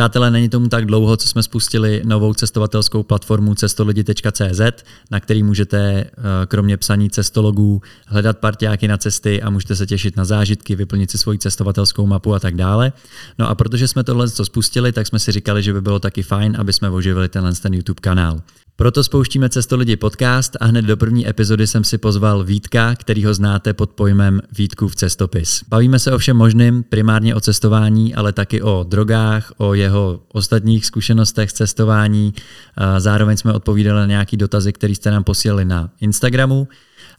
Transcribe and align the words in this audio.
Přátelé, 0.00 0.30
není 0.30 0.48
tomu 0.48 0.68
tak 0.68 0.86
dlouho, 0.86 1.16
co 1.16 1.28
jsme 1.28 1.42
spustili 1.42 2.02
novou 2.04 2.34
cestovatelskou 2.34 3.02
platformu 3.02 3.54
cestolidi.cz, 3.54 4.60
na 5.10 5.20
který 5.20 5.42
můžete 5.42 5.78
eh, 5.78 6.10
kromě 6.46 6.76
psaní 6.76 7.10
cestologů 7.10 7.82
hledat 8.06 8.38
partiáky 8.38 8.88
na 8.88 8.96
cesty 8.96 9.42
a 9.42 9.50
můžete 9.50 9.76
se 9.76 9.86
těšit 9.86 10.16
na 10.16 10.24
zážitky, 10.24 10.76
vyplnit 10.76 11.10
si 11.10 11.18
svoji 11.18 11.38
cestovatelskou 11.38 12.06
mapu 12.06 12.34
a 12.34 12.38
tak 12.38 12.54
dále. 12.54 12.92
No 13.38 13.48
a 13.48 13.54
protože 13.54 13.88
jsme 13.88 14.04
tohle 14.04 14.28
spustili, 14.28 14.92
tak 14.92 15.06
jsme 15.06 15.18
si 15.18 15.32
říkali, 15.32 15.62
že 15.62 15.72
by 15.72 15.80
bylo 15.80 15.98
taky 15.98 16.22
fajn, 16.22 16.56
aby 16.58 16.72
jsme 16.72 16.90
oživili 16.90 17.28
tenhle 17.28 17.52
ten 17.52 17.74
YouTube 17.74 18.00
kanál. 18.00 18.40
Proto 18.80 19.04
spouštíme 19.04 19.48
Cesto 19.48 19.76
lidi 19.76 19.96
podcast 19.96 20.56
a 20.60 20.66
hned 20.66 20.84
do 20.84 20.96
první 20.96 21.28
epizody 21.28 21.66
jsem 21.66 21.84
si 21.84 21.98
pozval 21.98 22.44
Vítka, 22.44 22.94
který 22.94 23.24
ho 23.24 23.34
znáte 23.34 23.72
pod 23.72 23.90
pojmem 23.90 24.40
Vítkův 24.58 24.94
cestopis. 24.94 25.64
Bavíme 25.68 25.98
se 25.98 26.12
o 26.12 26.18
všem 26.18 26.36
možným, 26.36 26.82
primárně 26.82 27.34
o 27.34 27.40
cestování, 27.40 28.14
ale 28.14 28.32
taky 28.32 28.62
o 28.62 28.86
drogách, 28.88 29.52
o 29.56 29.74
jeho 29.74 30.20
ostatních 30.32 30.86
zkušenostech 30.86 31.52
cestování. 31.52 32.34
Zároveň 32.98 33.36
jsme 33.36 33.52
odpovídali 33.52 34.00
na 34.00 34.06
nějaký 34.06 34.36
dotazy, 34.36 34.72
které 34.72 34.92
jste 34.92 35.10
nám 35.10 35.24
posílali 35.24 35.64
na 35.64 35.90
Instagramu 36.00 36.68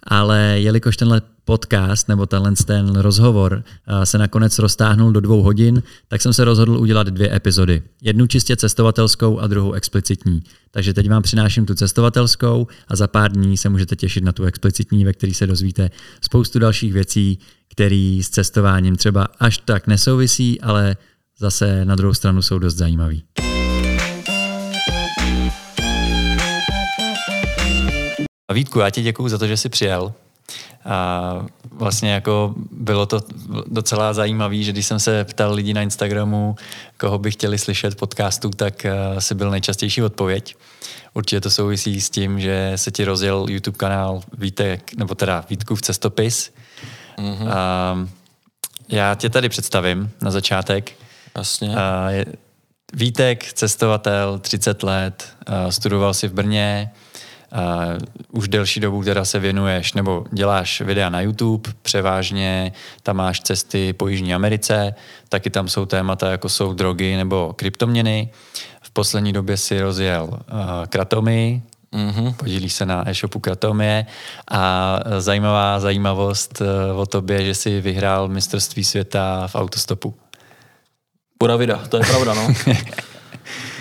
ale 0.03 0.55
jelikož 0.59 0.97
tenhle 0.97 1.21
podcast 1.45 2.07
nebo 2.07 2.25
tenhle 2.25 2.53
ten 2.65 2.95
rozhovor 2.95 3.63
eh, 3.87 4.05
se 4.05 4.17
nakonec 4.17 4.59
roztáhnul 4.59 5.11
do 5.11 5.21
dvou 5.21 5.41
hodin, 5.41 5.83
tak 6.07 6.21
jsem 6.21 6.33
se 6.33 6.43
rozhodl 6.43 6.77
udělat 6.77 7.07
dvě 7.07 7.35
epizody. 7.35 7.81
Jednu 8.01 8.27
čistě 8.27 8.55
cestovatelskou 8.55 9.39
a 9.39 9.47
druhou 9.47 9.73
explicitní. 9.73 10.43
Takže 10.71 10.93
teď 10.93 11.09
vám 11.09 11.21
přináším 11.21 11.65
tu 11.65 11.75
cestovatelskou 11.75 12.67
a 12.87 12.95
za 12.95 13.07
pár 13.07 13.31
dní 13.31 13.57
se 13.57 13.69
můžete 13.69 13.95
těšit 13.95 14.23
na 14.23 14.31
tu 14.31 14.43
explicitní, 14.43 15.05
ve 15.05 15.13
které 15.13 15.33
se 15.33 15.47
dozvíte 15.47 15.89
spoustu 16.21 16.59
dalších 16.59 16.93
věcí, 16.93 17.39
které 17.71 18.19
s 18.23 18.29
cestováním 18.29 18.95
třeba 18.95 19.27
až 19.39 19.57
tak 19.57 19.87
nesouvisí, 19.87 20.61
ale 20.61 20.97
zase 21.39 21.85
na 21.85 21.95
druhou 21.95 22.13
stranu 22.13 22.41
jsou 22.41 22.59
dost 22.59 22.75
zajímavý. 28.51 28.59
Vítku, 28.59 28.79
já 28.79 28.89
ti 28.89 29.01
děkuji 29.01 29.29
za 29.29 29.37
to, 29.37 29.47
že 29.47 29.57
jsi 29.57 29.69
přijel. 29.69 30.13
A 30.85 31.45
vlastně 31.71 32.11
jako 32.11 32.53
bylo 32.71 33.05
to 33.05 33.21
docela 33.67 34.13
zajímavé, 34.13 34.63
že 34.63 34.71
když 34.71 34.85
jsem 34.85 34.99
se 34.99 35.23
ptal 35.23 35.53
lidí 35.53 35.73
na 35.73 35.81
Instagramu, 35.81 36.55
koho 36.97 37.17
by 37.17 37.31
chtěli 37.31 37.57
slyšet 37.57 37.95
podcastu, 37.95 38.49
tak 38.49 38.85
eh, 38.85 39.21
si 39.21 39.35
byl 39.35 39.51
nejčastější 39.51 40.03
odpověď. 40.03 40.55
Určitě 41.13 41.41
to 41.41 41.49
souvisí 41.49 42.01
s 42.01 42.09
tím, 42.09 42.39
že 42.39 42.73
se 42.75 42.91
ti 42.91 43.05
rozjel 43.05 43.45
YouTube 43.49 43.77
kanál 43.77 44.21
Vítek, 44.37 44.93
nebo 44.97 45.15
teda 45.15 45.45
Vítkův 45.49 45.81
cestopis. 45.81 46.51
Mm-hmm. 47.17 47.51
A 47.51 48.07
já 48.89 49.15
tě 49.15 49.29
tady 49.29 49.49
představím 49.49 50.09
na 50.21 50.31
začátek. 50.31 50.91
Jasně. 51.35 51.75
A 51.75 52.09
je, 52.09 52.25
Vítek, 52.93 53.53
cestovatel, 53.53 54.39
30 54.39 54.83
let, 54.83 55.27
studoval 55.69 56.13
si 56.13 56.27
v 56.27 56.33
Brně, 56.33 56.91
Uh, 57.53 57.97
už 58.31 58.47
delší 58.47 58.79
dobu 58.79 59.03
teda 59.03 59.25
se 59.25 59.39
věnuješ 59.39 59.93
nebo 59.93 60.25
děláš 60.31 60.81
videa 60.81 61.09
na 61.09 61.21
YouTube, 61.21 61.69
převážně 61.81 62.71
tam 63.03 63.15
máš 63.15 63.41
cesty 63.41 63.93
po 63.93 64.07
Jižní 64.07 64.33
Americe, 64.33 64.95
taky 65.29 65.49
tam 65.49 65.67
jsou 65.67 65.85
témata 65.85 66.31
jako 66.31 66.49
jsou 66.49 66.73
drogy 66.73 67.17
nebo 67.17 67.53
kryptoměny. 67.55 68.29
V 68.81 68.91
poslední 68.91 69.33
době 69.33 69.57
si 69.57 69.81
rozjel 69.81 70.23
uh, 70.23 70.39
kratomy, 70.89 71.61
Mm-hmm. 71.93 72.33
Podílí 72.33 72.69
se 72.69 72.85
na 72.85 73.09
e-shopu 73.09 73.39
Kratomie 73.39 74.05
a 74.51 74.99
zajímavá 75.19 75.79
zajímavost 75.79 76.61
uh, 76.61 76.99
o 76.99 77.05
tobě, 77.05 77.45
že 77.45 77.55
jsi 77.55 77.81
vyhrál 77.81 78.27
mistrovství 78.27 78.83
světa 78.83 79.47
v 79.47 79.55
autostopu. 79.55 80.15
Pura 81.37 81.55
vida, 81.55 81.77
to 81.89 81.97
je 81.97 82.03
pravda, 82.03 82.33
no. 82.33 82.47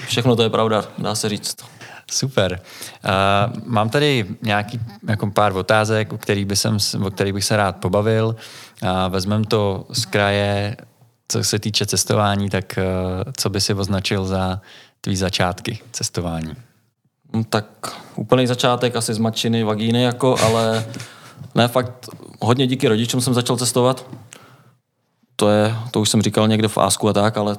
Všechno 0.06 0.36
to 0.36 0.42
je 0.42 0.50
pravda, 0.50 0.84
dá 0.98 1.14
se 1.14 1.28
říct. 1.28 1.56
Super. 2.10 2.60
Uh, 3.04 3.62
mám 3.64 3.90
tady 3.90 4.26
nějaký 4.42 4.80
jako 5.08 5.30
pár 5.30 5.56
otázek, 5.56 6.12
o 6.12 6.18
kterých, 6.18 6.46
bych 6.46 6.58
jsem, 6.58 6.76
o 7.04 7.10
kterých 7.10 7.32
bych 7.32 7.44
se 7.44 7.56
rád 7.56 7.76
pobavil. 7.76 8.36
Uh, 8.82 8.88
vezmeme 9.08 9.44
to 9.44 9.86
z 9.92 10.04
kraje, 10.04 10.76
co 11.28 11.44
se 11.44 11.58
týče 11.58 11.86
cestování, 11.86 12.50
tak 12.50 12.78
uh, 12.78 13.32
co 13.36 13.50
by 13.50 13.60
si 13.60 13.74
označil 13.74 14.24
za 14.24 14.60
tvý 15.00 15.16
začátky 15.16 15.78
cestování? 15.92 16.56
No, 17.32 17.44
tak 17.44 17.64
úplný 18.14 18.46
začátek 18.46 18.96
asi 18.96 19.14
z 19.14 19.18
mačiny, 19.18 19.64
vagíny, 19.64 20.02
jako, 20.02 20.36
ale 20.42 20.86
ne, 21.54 21.68
fakt 21.68 22.08
hodně 22.40 22.66
díky 22.66 22.88
rodičům 22.88 23.20
jsem 23.20 23.34
začal 23.34 23.56
cestovat. 23.56 24.06
To 25.36 25.50
je, 25.50 25.74
to 25.90 26.00
už 26.00 26.08
jsem 26.08 26.22
říkal 26.22 26.48
někde 26.48 26.68
v 26.68 26.78
Ásku 26.78 27.08
a 27.08 27.12
tak, 27.12 27.36
ale 27.36 27.56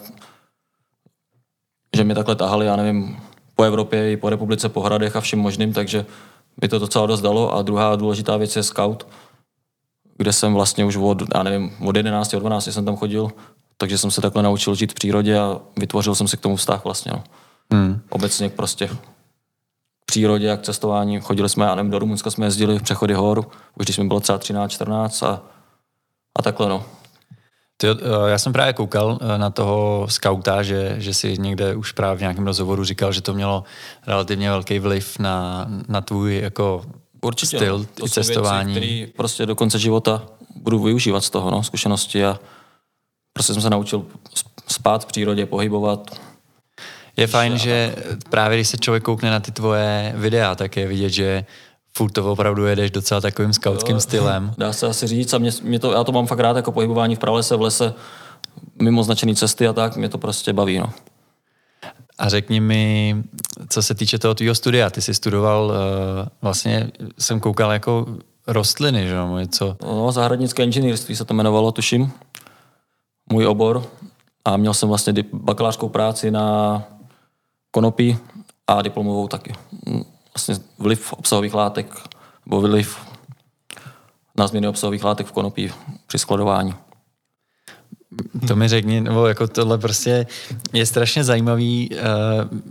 že 1.95 2.03
mě 2.03 2.15
takhle 2.15 2.35
tahali, 2.35 2.65
já 2.65 2.75
nevím, 2.75 3.19
po 3.55 3.63
Evropě 3.63 4.11
i 4.11 4.17
po 4.17 4.29
republice, 4.29 4.69
po 4.69 4.81
hradech 4.81 5.15
a 5.15 5.21
všem 5.21 5.39
možným, 5.39 5.73
takže 5.73 6.05
mi 6.61 6.67
to 6.67 6.79
docela 6.79 7.05
dost 7.05 7.21
dalo. 7.21 7.55
A 7.55 7.61
druhá 7.61 7.95
důležitá 7.95 8.37
věc 8.37 8.55
je 8.55 8.63
scout, 8.63 9.07
kde 10.17 10.33
jsem 10.33 10.53
vlastně 10.53 10.85
už 10.85 10.95
od, 10.95 11.23
já 11.35 11.43
nevím, 11.43 11.71
od 11.85 11.95
11, 11.95 12.33
od 12.33 12.39
12 12.39 12.71
jsem 12.71 12.85
tam 12.85 12.97
chodil, 12.97 13.31
takže 13.77 13.97
jsem 13.97 14.11
se 14.11 14.21
takhle 14.21 14.43
naučil 14.43 14.75
žít 14.75 14.91
v 14.91 14.95
přírodě 14.95 15.39
a 15.39 15.59
vytvořil 15.77 16.15
jsem 16.15 16.27
si 16.27 16.37
k 16.37 16.41
tomu 16.41 16.55
vztah 16.55 16.83
vlastně. 16.83 17.11
No. 17.11 17.23
Hmm. 17.71 18.01
Obecně 18.09 18.49
prostě 18.49 18.87
v 18.87 20.05
přírodě 20.05 20.51
a 20.51 20.57
k 20.57 20.61
cestování. 20.61 21.19
Chodili 21.21 21.49
jsme, 21.49 21.65
já 21.65 21.75
nevím, 21.75 21.91
do 21.91 21.99
Rumunska 21.99 22.31
jsme 22.31 22.45
jezdili 22.45 22.79
v 22.79 22.83
přechody 22.83 23.13
hor, 23.13 23.39
už 23.39 23.85
když 23.85 23.95
jsme 23.95 24.05
bylo 24.05 24.19
třeba 24.19 24.37
13, 24.37 24.71
14 24.71 25.23
a, 25.23 25.41
a 26.35 26.41
takhle 26.41 26.69
no. 26.69 26.85
Ty, 27.81 27.87
eh, 27.87 28.29
já 28.29 28.37
jsem 28.37 28.53
právě 28.53 28.73
koukal 28.73 29.19
eh, 29.21 29.37
na 29.37 29.49
toho 29.49 30.07
skauta, 30.09 30.63
že, 30.63 30.95
že 30.97 31.13
si 31.13 31.37
někde 31.37 31.75
už 31.75 31.91
právě 31.91 32.17
v 32.17 32.21
nějakém 32.21 32.45
rozhovoru 32.45 32.83
říkal, 32.83 33.11
že 33.11 33.21
to 33.21 33.33
mělo 33.33 33.63
relativně 34.07 34.49
velký 34.49 34.79
vliv 34.79 35.19
na, 35.19 35.67
na 35.87 36.01
tvůj 36.01 36.37
jako 36.37 36.85
Určitě, 37.21 37.57
styl 37.57 37.77
no. 37.77 37.85
to 37.93 38.07
cestování. 38.07 38.73
Věci, 38.73 38.87
který 38.87 39.13
prostě 39.17 39.45
do 39.45 39.55
konce 39.55 39.79
života 39.79 40.21
budu 40.55 40.79
využívat 40.79 41.21
z 41.21 41.29
toho, 41.29 41.51
no, 41.51 41.63
zkušenosti 41.63 42.25
a 42.25 42.39
prostě 43.33 43.53
jsem 43.53 43.61
se 43.61 43.69
naučil 43.69 44.05
spát 44.67 45.03
v 45.03 45.05
přírodě, 45.05 45.45
pohybovat. 45.45 46.19
Je 47.17 47.27
fajn, 47.27 47.57
že 47.57 47.95
právě 48.29 48.57
když 48.57 48.67
se 48.67 48.77
člověk 48.77 49.03
koukne 49.03 49.31
na 49.31 49.39
ty 49.39 49.51
tvoje 49.51 50.13
videa, 50.15 50.55
tak 50.55 50.77
je 50.77 50.87
vidět, 50.87 51.09
že 51.09 51.45
furt 51.97 52.11
to 52.11 52.31
opravdu 52.31 52.65
jedeš 52.65 52.91
docela 52.91 53.21
takovým 53.21 53.53
skautským 53.53 53.99
stylem. 53.99 54.53
Dá 54.57 54.73
se 54.73 54.87
asi 54.87 55.07
říct 55.07 55.33
a 55.33 55.37
mě, 55.37 55.51
mě 55.63 55.79
to, 55.79 55.91
já 55.91 56.03
to 56.03 56.11
mám 56.11 56.27
fakt 56.27 56.39
rád 56.39 56.55
jako 56.55 56.71
pohybování 56.71 57.15
v 57.15 57.19
pralese, 57.19 57.55
v 57.55 57.61
lese, 57.61 57.93
mimo 58.81 59.03
značené 59.03 59.35
cesty 59.35 59.67
a 59.67 59.73
tak, 59.73 59.97
mě 59.97 60.09
to 60.09 60.17
prostě 60.17 60.53
baví. 60.53 60.79
No. 60.79 60.89
A 62.17 62.29
řekni 62.29 62.59
mi, 62.59 63.15
co 63.69 63.81
se 63.81 63.95
týče 63.95 64.19
toho 64.19 64.35
tvýho 64.35 64.55
studia, 64.55 64.89
ty 64.89 65.01
jsi 65.01 65.13
studoval, 65.13 65.65
uh, 65.65 66.27
vlastně 66.41 66.91
jsem 67.19 67.39
koukal 67.39 67.71
jako 67.71 68.05
rostliny, 68.47 69.07
že 69.07 69.13
jo, 69.13 69.37
něco? 69.37 69.77
No, 69.81 70.11
zahradnické 70.11 70.63
inženýrství 70.63 71.15
se 71.15 71.25
to 71.25 71.33
jmenovalo, 71.33 71.71
tuším, 71.71 72.11
můj 73.31 73.47
obor. 73.47 73.83
A 74.45 74.57
měl 74.57 74.73
jsem 74.73 74.89
vlastně 74.89 75.13
bakalářskou 75.33 75.89
práci 75.89 76.31
na 76.31 76.83
konopí 77.71 78.17
a 78.67 78.81
diplomovou 78.81 79.27
taky 79.27 79.53
vlastně 80.35 80.65
vliv 80.77 81.13
obsahových 81.13 81.53
látek 81.53 81.95
nebo 82.45 82.61
vliv 82.61 82.97
na 84.37 84.47
změny 84.47 84.67
obsahových 84.67 85.03
látek 85.03 85.27
v 85.27 85.31
konopí 85.31 85.73
při 86.07 86.19
skladování. 86.19 86.75
To 88.47 88.55
mi 88.55 88.67
řekni, 88.67 89.01
nebo 89.01 89.27
jako 89.27 89.47
tohle 89.47 89.77
prostě 89.77 90.25
je 90.73 90.85
strašně 90.85 91.23
zajímavý 91.23 91.89
uh, 91.91 91.97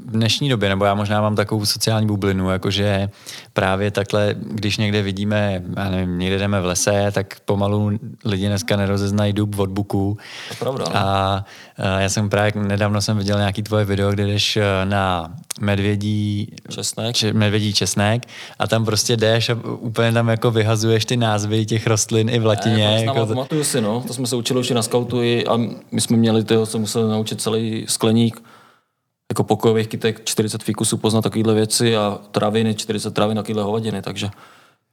v 0.07 0.11
dnešní 0.11 0.49
době, 0.49 0.69
nebo 0.69 0.85
já 0.85 0.95
možná 0.95 1.21
mám 1.21 1.37
takovou 1.37 1.67
sociální 1.67 2.07
bublinu, 2.07 2.51
jakože 2.51 3.09
právě 3.53 3.91
takhle, 3.91 4.35
když 4.39 4.77
někde 4.77 5.03
vidíme, 5.03 5.63
já 5.77 5.91
nevím, 5.91 6.19
někde 6.19 6.39
jdeme 6.39 6.61
v 6.61 6.65
lese, 6.65 7.11
tak 7.13 7.41
pomalu 7.45 7.91
lidi 8.25 8.47
dneska 8.47 8.77
nerozeznají 8.77 9.33
dub 9.33 9.59
od 9.59 9.71
buku. 9.71 10.19
To 10.49 10.55
pravda. 10.55 10.85
No. 10.89 10.97
A 10.97 11.45
uh, 11.79 12.01
já 12.01 12.09
jsem 12.09 12.31
právě, 12.31 12.53
nedávno 12.57 13.01
jsem 13.01 13.19
viděl 13.19 13.39
nějaký 13.39 13.63
tvoje 13.63 13.85
video, 13.85 14.11
kde 14.11 14.27
jdeš 14.27 14.57
eh, 14.57 14.65
na 14.85 15.31
medvědí 15.61 16.53
česnek. 16.69 17.17
Če, 17.17 17.33
medvědí 17.33 17.75
česnek 17.75 18.23
a 18.59 18.67
tam 18.67 18.85
prostě 18.85 19.17
jdeš 19.17 19.51
a 19.51 19.55
úplně 19.65 20.13
tam 20.13 20.29
jako 20.29 20.51
vyhazuješ 20.51 21.05
ty 21.05 21.17
názvy 21.17 21.67
těch 21.67 21.87
rostlin 21.87 22.29
i 22.29 22.39
v 22.39 22.47
latině. 22.47 22.77
Ne, 22.77 23.05
jako 23.05 23.47
si, 23.63 23.81
no. 23.81 24.05
To 24.07 24.15
jsme 24.15 24.27
se 24.27 24.37
učili 24.37 24.61
už 24.61 24.71
na 24.71 24.83
skautu 24.83 25.23
a 25.51 25.57
my 25.93 26.01
jsme 26.01 26.17
měli 26.17 26.45
toho, 26.45 26.67
co 26.67 26.79
museli 26.79 27.11
naučit 27.11 27.41
celý 27.41 27.85
skleník 27.89 28.43
jako 29.31 29.45
pokojových 29.45 29.89
kytek 29.89 30.25
40 30.25 30.63
fikusů 30.63 30.97
poznat 30.97 31.23
takovéhle 31.23 31.55
věci 31.55 31.97
a 31.97 32.19
traviny, 32.31 32.75
40 32.75 33.15
travin, 33.15 33.37
takovéhle 33.37 33.63
hovadiny, 33.63 34.03
takže 34.03 34.31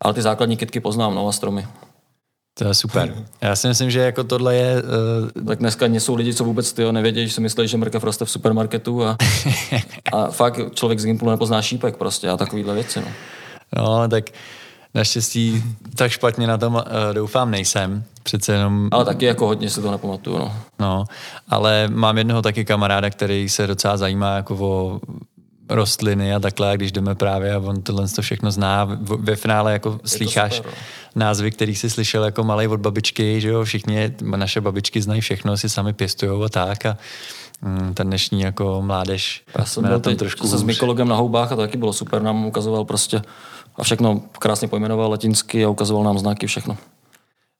ale 0.01 0.13
ty 0.13 0.21
základní 0.21 0.57
kytky 0.57 0.79
poznám, 0.79 1.15
no 1.15 1.27
a 1.27 1.31
stromy. 1.31 1.67
To 2.57 2.67
je 2.67 2.73
super. 2.73 3.25
Já 3.41 3.55
si 3.55 3.67
myslím, 3.67 3.91
že 3.91 3.99
jako 3.99 4.23
tohle 4.23 4.55
je... 4.55 4.83
Uh... 5.35 5.45
Tak 5.45 5.59
dneska 5.59 5.85
jsou 5.85 6.15
lidi, 6.15 6.33
co 6.33 6.43
vůbec 6.43 6.73
tyho 6.73 6.91
nevědí, 6.91 7.27
že 7.27 7.33
si 7.33 7.41
myslí, 7.41 7.67
že 7.67 7.77
mrkev 7.77 8.03
roste 8.03 8.25
v 8.25 8.31
supermarketu 8.31 9.05
a, 9.05 9.17
a 10.13 10.31
fakt 10.31 10.59
člověk 10.73 10.99
z 10.99 11.05
Gimplu 11.05 11.29
nepozná 11.29 11.61
šípek 11.61 11.97
prostě 11.97 12.29
a 12.29 12.37
takovýhle 12.37 12.73
věci. 12.73 13.01
No. 13.01 13.07
no, 13.77 14.07
tak 14.07 14.25
Naštěstí 14.97 15.63
tak 15.95 16.11
špatně 16.11 16.47
na 16.47 16.57
tom 16.57 16.73
uh, 16.73 16.81
doufám 17.13 17.51
nejsem. 17.51 18.03
Přece 18.23 18.53
jenom... 18.53 18.89
Ale 18.91 19.05
taky 19.05 19.25
jako 19.25 19.45
hodně 19.45 19.69
si 19.69 19.81
to 19.81 19.91
nepamatuju, 19.91 20.37
no. 20.37 20.53
No, 20.79 21.05
ale 21.49 21.87
mám 21.87 22.17
jednoho 22.17 22.41
taky 22.41 22.65
kamaráda, 22.65 23.09
který 23.09 23.49
se 23.49 23.67
docela 23.67 23.97
zajímá 23.97 24.35
jako 24.35 24.55
o 24.55 24.99
rostliny 25.69 26.33
a 26.33 26.39
takhle, 26.39 26.71
a 26.71 26.75
když 26.75 26.91
jdeme 26.91 27.15
právě 27.15 27.53
a 27.53 27.59
on 27.59 27.81
tohle 27.81 28.07
to 28.07 28.21
všechno 28.21 28.51
zná, 28.51 28.87
ve 29.19 29.35
finále 29.35 29.73
jako 29.73 29.99
slycháš 30.05 30.55
super, 30.55 30.71
no. 30.71 30.77
názvy, 31.15 31.51
který 31.51 31.75
si 31.75 31.89
slyšel 31.89 32.23
jako 32.23 32.43
malý 32.43 32.67
od 32.67 32.79
babičky, 32.79 33.41
že 33.41 33.49
jo, 33.49 33.63
všichni 33.63 34.13
naše 34.21 34.61
babičky 34.61 35.01
znají 35.01 35.21
všechno, 35.21 35.57
si 35.57 35.69
sami 35.69 35.93
pěstujou 35.93 36.43
a 36.43 36.49
tak 36.49 36.85
a 36.85 36.97
mm, 37.61 37.93
ta 37.93 38.03
dnešní 38.03 38.41
jako 38.41 38.81
mládež. 38.81 39.43
Já 39.57 39.65
jsem 39.65 39.83
byl 39.83 39.99
teď 39.99 40.17
trošku 40.17 40.47
se 40.47 40.57
s 40.57 40.63
mykologem 40.63 41.07
na 41.07 41.15
houbách 41.15 41.51
a 41.51 41.55
to 41.55 41.61
taky 41.61 41.77
bylo 41.77 41.93
super, 41.93 42.21
nám 42.21 42.45
ukazoval 42.45 42.85
prostě 42.85 43.21
a 43.77 43.83
všechno 43.83 44.21
krásně 44.39 44.67
pojmenoval 44.67 45.11
latinsky 45.11 45.65
a 45.65 45.69
ukazoval 45.69 46.03
nám 46.03 46.19
znaky, 46.19 46.47
všechno. 46.47 46.77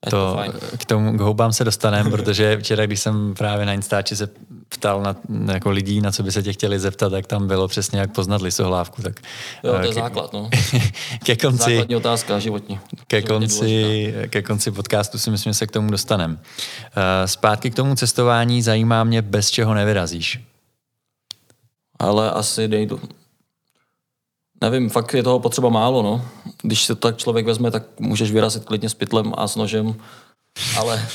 Je 0.05 0.11
to, 0.11 0.37
to 0.51 0.77
k 0.77 0.85
tomu 0.85 1.17
k 1.17 1.21
houbám 1.21 1.53
se 1.53 1.63
dostaneme, 1.63 2.09
protože 2.11 2.57
včera, 2.57 2.85
když 2.85 2.99
jsem 2.99 3.33
právě 3.33 3.65
na 3.65 3.73
Instači 3.73 4.15
se 4.15 4.29
ptal 4.69 5.01
na, 5.01 5.15
jako 5.53 5.69
lidí, 5.69 6.01
na 6.01 6.11
co 6.11 6.23
by 6.23 6.31
se 6.31 6.43
tě 6.43 6.53
chtěli 6.53 6.79
zeptat, 6.79 7.09
tak 7.09 7.27
tam 7.27 7.47
bylo 7.47 7.67
přesně, 7.67 7.99
jak 7.99 8.11
poznat 8.11 8.41
lisohlávku. 8.41 9.01
Tak, 9.01 9.19
jo, 9.63 9.73
to 9.73 9.81
je 9.81 9.87
ke, 9.87 9.93
základ, 9.93 10.33
no. 10.33 10.49
ke 11.23 11.35
konci, 11.35 11.71
Základní 11.71 11.95
otázka, 11.95 12.39
životní. 12.39 12.79
Ke 13.07 13.21
konci, 13.21 14.13
ke 14.29 14.41
konci 14.41 14.71
podcastu 14.71 15.17
si 15.17 15.31
myslím, 15.31 15.53
že 15.53 15.57
se 15.57 15.67
k 15.67 15.71
tomu 15.71 15.91
dostaneme. 15.91 16.33
Uh, 16.33 16.39
zpátky 17.25 17.71
k 17.71 17.75
tomu 17.75 17.95
cestování 17.95 18.61
zajímá 18.61 19.03
mě, 19.03 19.21
bez 19.21 19.51
čeho 19.51 19.73
nevyrazíš. 19.73 20.39
Ale 21.99 22.31
asi 22.31 22.67
nejdu, 22.67 22.99
Nevím, 24.61 24.89
fakt 24.89 25.13
je 25.13 25.23
toho 25.23 25.39
potřeba 25.39 25.69
málo, 25.69 26.01
no. 26.01 26.21
Když 26.61 26.85
se 26.85 26.95
tak 26.95 27.17
člověk 27.17 27.45
vezme, 27.45 27.71
tak 27.71 27.83
můžeš 27.99 28.31
vyrazit 28.31 28.65
klidně 28.65 28.89
s 28.89 28.93
pytlem 28.93 29.33
a 29.37 29.47
s 29.47 29.55
nožem, 29.55 29.95
ale 30.77 31.07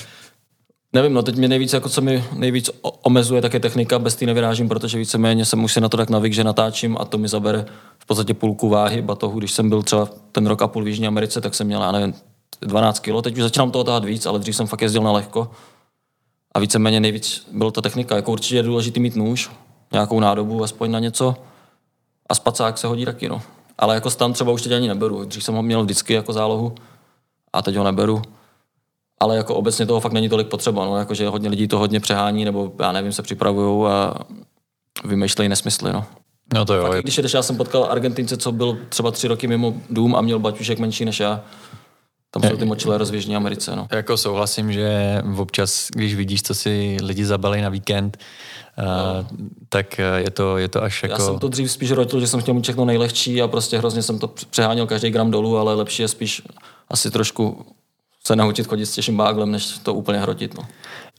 nevím, 0.93 1.13
no 1.13 1.23
teď 1.23 1.37
mě 1.37 1.49
nejvíc, 1.49 1.73
jako 1.73 1.89
co 1.89 2.01
mi 2.01 2.25
nejvíc 2.33 2.71
omezuje, 2.83 3.43
tak 3.43 3.55
je 3.55 3.61
technika, 3.61 3.99
bez 3.99 4.17
té 4.17 4.27
nevyrážím, 4.27 4.69
protože 4.69 4.99
víceméně 4.99 5.45
jsem 5.45 5.65
už 5.65 5.73
si 5.73 5.81
na 5.81 5.89
to 5.89 5.97
tak 5.97 6.11
navyk, 6.11 6.33
že 6.33 6.45
natáčím 6.45 6.97
a 7.01 7.05
to 7.05 7.19
mi 7.19 7.29
zabere 7.29 7.65
v 7.99 8.07
podstatě 8.07 8.35
půlku 8.35 8.69
váhy 8.69 9.03
batohu. 9.03 9.39
Když 9.39 9.53
jsem 9.53 9.69
byl 9.69 9.83
třeba 9.83 10.09
ten 10.33 10.47
rok 10.47 10.63
a 10.63 10.69
půl 10.69 10.85
v 10.85 10.89
Jižní 10.89 11.07
Americe, 11.07 11.41
tak 11.41 11.55
jsem 11.55 11.67
měl, 11.67 11.83
já 11.83 11.93
nevím, 11.93 12.15
12 12.61 12.99
kg. 12.99 13.23
Teď 13.23 13.37
už 13.37 13.43
začínám 13.43 13.71
toho 13.71 13.85
tahat 13.85 14.05
víc, 14.05 14.27
ale 14.27 14.39
dřív 14.39 14.57
jsem 14.57 14.67
fakt 14.67 14.83
jezdil 14.83 15.03
na 15.03 15.13
lehko. 15.13 15.51
A 16.55 16.59
víceméně 16.59 17.01
nejvíc 17.01 17.47
byla 17.53 17.71
ta 17.71 17.81
technika. 17.81 18.17
Jako 18.17 18.33
určitě 18.33 18.57
je 18.57 18.63
důležité 18.63 19.01
mít 19.01 19.17
nůž, 19.17 19.51
nějakou 19.93 20.21
nádobu, 20.21 20.65
aspoň 20.65 20.91
na 20.91 20.99
něco 20.99 21.37
a 22.33 22.35
spacák 22.35 22.79
se 22.79 22.87
hodí 22.87 23.05
taky, 23.05 23.29
no. 23.29 23.43
Ale 23.79 23.95
jako 23.95 24.11
stan 24.11 24.33
třeba 24.33 24.53
už 24.53 24.63
teď 24.63 24.73
ani 24.73 24.89
neberu. 24.89 25.25
Dřív 25.25 25.45
jsem 25.45 25.55
ho 25.55 25.63
měl 25.63 25.83
vždycky 25.83 26.15
jako 26.15 26.33
zálohu 26.33 26.75
a 27.53 27.63
teď 27.63 27.77
ho 27.77 27.85
neberu. 27.85 28.23
Ale 29.21 29.37
jako 29.37 29.55
obecně 29.55 29.87
toho 29.87 30.01
fakt 30.01 30.13
není 30.13 30.29
tolik 30.29 30.49
potřeba, 30.49 30.85
no. 30.85 30.97
Jakože 30.97 31.29
hodně 31.29 31.49
lidí 31.49 31.69
to 31.69 31.79
hodně 31.79 32.01
přehání, 32.01 32.45
nebo 32.45 32.73
já 32.81 32.93
nevím, 32.93 33.13
se 33.13 33.23
připravují 33.23 33.93
a 33.93 34.15
vymýšlejí 35.05 35.49
nesmysly, 35.49 35.93
no. 35.93 36.05
No 36.55 36.65
to 36.65 36.75
jo. 36.75 36.87
Fakt, 36.87 37.03
když 37.03 37.35
já 37.35 37.43
jsem 37.43 37.57
potkal 37.57 37.85
Argentince, 37.85 38.37
co 38.37 38.53
byl 38.53 38.79
třeba 38.89 39.11
tři 39.11 39.29
roky 39.29 39.47
mimo 39.47 39.75
dům 39.91 40.17
a 40.17 40.21
měl 40.21 40.39
baťušek 40.39 40.79
menší 40.79 41.05
než 41.05 41.21
já. 41.21 41.45
Tam 42.35 42.51
jsou 42.51 42.57
ty 42.57 42.65
močilé 42.65 42.99
Jižní 43.13 43.37
Americe. 43.37 43.77
No. 43.77 43.87
Jako 43.91 44.17
souhlasím, 44.17 44.73
že 44.73 45.19
občas, 45.37 45.89
když 45.95 46.15
vidíš, 46.15 46.43
co 46.43 46.55
si 46.55 46.97
lidi 47.03 47.25
zabali 47.25 47.63
na 47.63 47.69
víkend, 47.69 48.19
no. 48.79 49.27
tak 49.69 50.01
je 50.17 50.31
to, 50.31 50.59
je 50.59 50.69
to 50.69 50.83
až 50.83 51.03
jako... 51.03 51.13
Já 51.13 51.19
jsem 51.19 51.39
to 51.39 51.49
dřív 51.49 51.73
spíš 51.73 51.91
rotil, 51.91 52.21
že 52.21 52.27
jsem 52.27 52.41
chtěl 52.41 52.55
mít 52.55 52.63
všechno 52.63 52.85
nejlehčí 52.85 53.43
a 53.43 53.49
prostě 53.49 53.79
hrozně 53.79 54.03
jsem 54.03 54.19
to 54.19 54.29
přeháněl 54.29 54.87
každý 54.87 55.11
gram 55.11 55.31
dolů, 55.31 55.59
ale 55.59 55.75
lepší 55.75 56.03
je 56.03 56.09
spíš 56.09 56.43
asi 56.89 57.11
trošku 57.11 57.67
se 58.27 58.37
naučit 58.37 58.67
chodit 58.67 58.87
s 58.87 58.95
těžším 58.95 59.17
báglem, 59.17 59.51
než 59.51 59.79
to 59.79 59.95
úplně 59.95 60.19
hrotit. 60.19 60.55
No. 60.59 60.65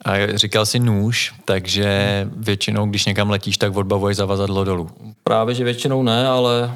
A 0.05 0.37
říkal 0.37 0.65
si 0.65 0.79
nůž, 0.79 1.33
takže 1.45 2.27
většinou, 2.35 2.85
když 2.85 3.05
někam 3.05 3.29
letíš, 3.29 3.57
tak 3.57 3.75
odbavuješ 3.75 4.17
zavazadlo 4.17 4.63
dolů. 4.63 4.89
Právě, 5.23 5.55
že 5.55 5.63
většinou 5.63 6.03
ne, 6.03 6.27
ale 6.27 6.73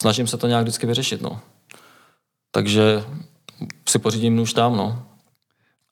snažím 0.00 0.26
se 0.26 0.36
to 0.36 0.46
nějak 0.46 0.62
vždycky 0.62 0.86
vyřešit. 0.86 1.22
No. 1.22 1.40
Takže 2.50 3.04
si 3.88 3.98
pořídím 3.98 4.36
nůž 4.36 4.52
tam, 4.52 4.76
no. 4.76 5.02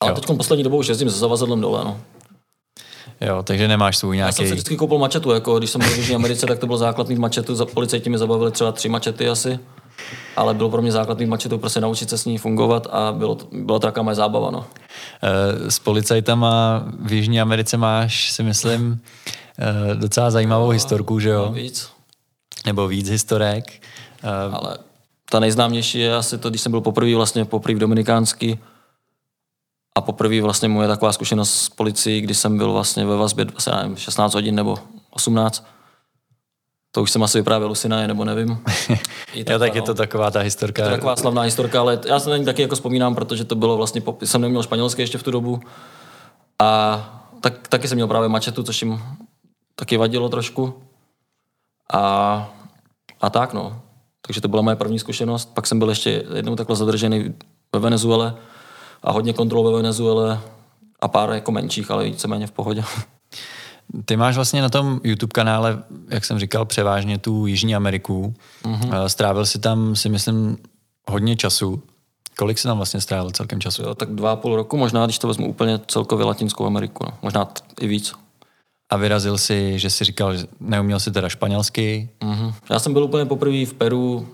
Ale 0.01 0.13
teď 0.13 0.27
poslední 0.37 0.65
dobou 0.65 0.79
už 0.79 0.87
jezdím 0.87 1.11
se 1.11 1.19
zavazadlem 1.19 1.61
dole, 1.61 1.85
no. 1.85 2.01
Jo, 3.21 3.43
takže 3.43 3.69
nemáš 3.69 3.97
svůj 3.97 4.17
nějaký... 4.17 4.29
Já 4.29 4.33
jsem 4.33 4.47
si 4.47 4.53
vždycky 4.53 4.77
koupil 4.77 4.99
mačetu, 4.99 5.31
jako 5.31 5.59
když 5.59 5.71
jsem 5.71 5.81
byl 5.81 5.91
v 5.91 5.97
Jižní 5.97 6.15
Americe, 6.15 6.47
tak 6.47 6.59
to 6.59 6.67
byl 6.67 6.77
základní 6.77 7.17
mačetu, 7.17 7.55
za 7.55 7.67
policajti 7.67 8.11
mi 8.11 8.19
zabavili 8.19 8.51
třeba 8.51 8.73
tři 8.73 8.89
mačety 8.89 9.29
asi, 9.29 9.59
ale 10.37 10.55
bylo 10.55 10.71
pro 10.71 10.83
mě 10.83 10.93
základní 10.93 11.27
mačetu 11.27 11.59
prostě 11.59 11.81
naučit 11.81 12.11
se 12.11 12.19
s 12.19 12.25
ní 12.25 12.39
fungovat 12.39 12.87
a 12.91 13.13
bylo 13.13 13.35
to, 13.35 13.47
byla 13.53 13.79
to 13.79 13.87
taková 13.87 14.03
moje 14.03 14.15
zábava, 14.15 14.51
no. 14.51 14.67
Eh, 15.23 15.71
s 15.71 15.79
policajtama 15.79 16.85
v 17.01 17.13
Jižní 17.13 17.41
Americe 17.41 17.77
máš, 17.77 18.33
si 18.33 18.43
myslím, 18.43 19.01
eh, 19.59 19.95
docela 19.95 20.31
zajímavou 20.31 20.67
no, 20.67 20.71
historku, 20.71 21.21
že 21.21 21.29
jo? 21.29 21.53
Víc. 21.53 21.89
Nebo 22.67 22.89
víc 22.89 23.09
historek. 23.09 23.73
Eh, 24.23 24.29
ale 24.53 24.79
ta 25.31 25.41
nejznámější 25.41 25.99
je 25.99 26.17
asi 26.17 26.39
to, 26.39 26.51
když 26.51 26.61
jsem 26.61 26.73
byl 26.73 26.81
poprvé 26.81 27.15
vlastně 27.15 27.45
poprvé 27.45 27.75
v 27.75 27.79
Dominikánský 27.79 28.59
a 29.97 30.01
poprvé 30.01 30.41
vlastně 30.41 30.69
moje 30.69 30.89
taková 30.89 31.13
zkušenost 31.13 31.55
s 31.55 31.69
policií, 31.69 32.21
kdy 32.21 32.35
jsem 32.35 32.59
byl 32.59 32.73
vlastně 32.73 33.07
ve 33.07 33.17
vazbě 33.17 33.47
asi, 33.57 33.71
nevím, 33.71 33.97
16 33.97 34.35
hodin 34.35 34.55
nebo 34.55 34.79
18. 35.11 35.67
To 36.93 37.03
už 37.03 37.11
jsem 37.11 37.23
asi 37.23 37.39
vyprávěl 37.39 37.71
u 37.71 37.89
nebo 37.89 38.25
nevím. 38.25 38.59
I 39.35 39.45
taková, 39.45 39.53
jo, 39.53 39.59
tak 39.59 39.75
je 39.75 39.83
to 39.83 39.95
taková 39.95 40.31
ta 40.31 40.41
historka. 40.41 40.83
Je 40.83 40.89
to 40.89 40.95
taková 40.95 41.17
slavná 41.17 41.43
historka, 41.43 41.81
ale 41.81 42.01
já 42.07 42.21
se 42.21 42.31
na 42.31 42.37
ní 42.37 42.45
taky 42.45 42.63
jako 42.63 42.75
vzpomínám, 42.75 43.15
protože 43.15 43.45
to 43.45 43.55
bylo 43.55 43.77
vlastně, 43.77 44.03
jsem 44.25 44.41
neměl 44.41 44.63
španělské 44.63 45.03
ještě 45.03 45.19
v 45.19 45.23
tu 45.23 45.31
dobu. 45.31 45.61
A 46.59 47.23
tak, 47.41 47.69
taky 47.69 47.89
jsem 47.89 47.97
měl 47.97 48.09
právě 48.09 48.29
mačetu, 48.29 48.63
což 48.63 48.83
jim 48.83 49.03
taky 49.75 49.97
vadilo 49.97 50.29
trošku. 50.29 50.83
A, 51.93 52.49
a 53.21 53.31
tak 53.31 53.53
no. 53.53 53.83
Takže 54.27 54.41
to 54.41 54.49
byla 54.49 54.63
moje 54.63 54.77
první 54.77 54.99
zkušenost. 54.99 55.55
Pak 55.55 55.67
jsem 55.67 55.79
byl 55.79 55.89
ještě 55.89 56.25
jednou 56.35 56.57
takhle 56.57 56.77
zadržený 56.77 57.35
ve 57.73 57.81
Venezuele 57.81 58.35
a 59.03 59.13
hodně 59.13 59.33
kontrol 59.33 59.65
ve 59.65 59.77
Venezuele 59.77 60.41
a 61.01 61.09
pár 61.09 61.31
jako 61.31 61.53
menších, 61.53 61.91
ale 61.91 62.05
víceméně 62.05 62.47
v 62.47 62.53
pohodě. 62.53 62.85
Ty 64.05 64.17
máš 64.17 64.35
vlastně 64.35 64.63
na 64.63 64.69
tom 64.69 65.01
YouTube 65.05 65.33
kanále, 65.33 65.83
jak 66.09 66.25
jsem 66.25 66.39
říkal, 66.39 66.65
převážně 66.65 67.19
tu 67.19 67.47
Jižní 67.47 67.75
Ameriku. 67.75 68.35
Mm-hmm. 68.65 69.05
Strávil 69.07 69.47
si 69.47 69.59
tam, 69.59 69.97
si 69.97 70.09
myslím, 70.09 70.57
hodně 71.11 71.37
času. 71.37 71.83
Kolik 72.39 72.59
jsi 72.59 72.69
tam 72.69 72.77
vlastně 72.77 73.01
strávil 73.01 73.31
celkem 73.31 73.61
času? 73.61 73.83
Jo, 73.83 73.95
tak 73.95 74.15
dva 74.15 74.33
a 74.33 74.37
půl 74.37 74.57
roku, 74.57 74.77
možná, 74.77 75.05
když 75.05 75.19
to 75.19 75.29
vezmu 75.29 75.49
úplně 75.49 75.81
celkově 75.87 76.27
Latinskou 76.27 76.67
Ameriku. 76.67 77.05
No. 77.05 77.19
Možná 77.23 77.45
t- 77.45 77.63
i 77.81 77.87
víc. 77.87 78.13
A 78.91 78.97
vyrazil 78.97 79.39
si, 79.39 79.79
že 79.79 79.91
jsi 79.91 80.05
říkal, 80.05 80.37
že 80.37 80.47
neuměl 80.61 81.01
si 81.01 81.11
teda 81.13 81.29
španělsky. 81.29 82.09
Mm-hmm. 82.21 82.55
Já 82.71 82.79
jsem 82.79 82.93
byl 82.93 83.05
úplně 83.05 83.25
poprvé 83.25 83.67
v 83.67 83.75
Peru, 83.75 84.29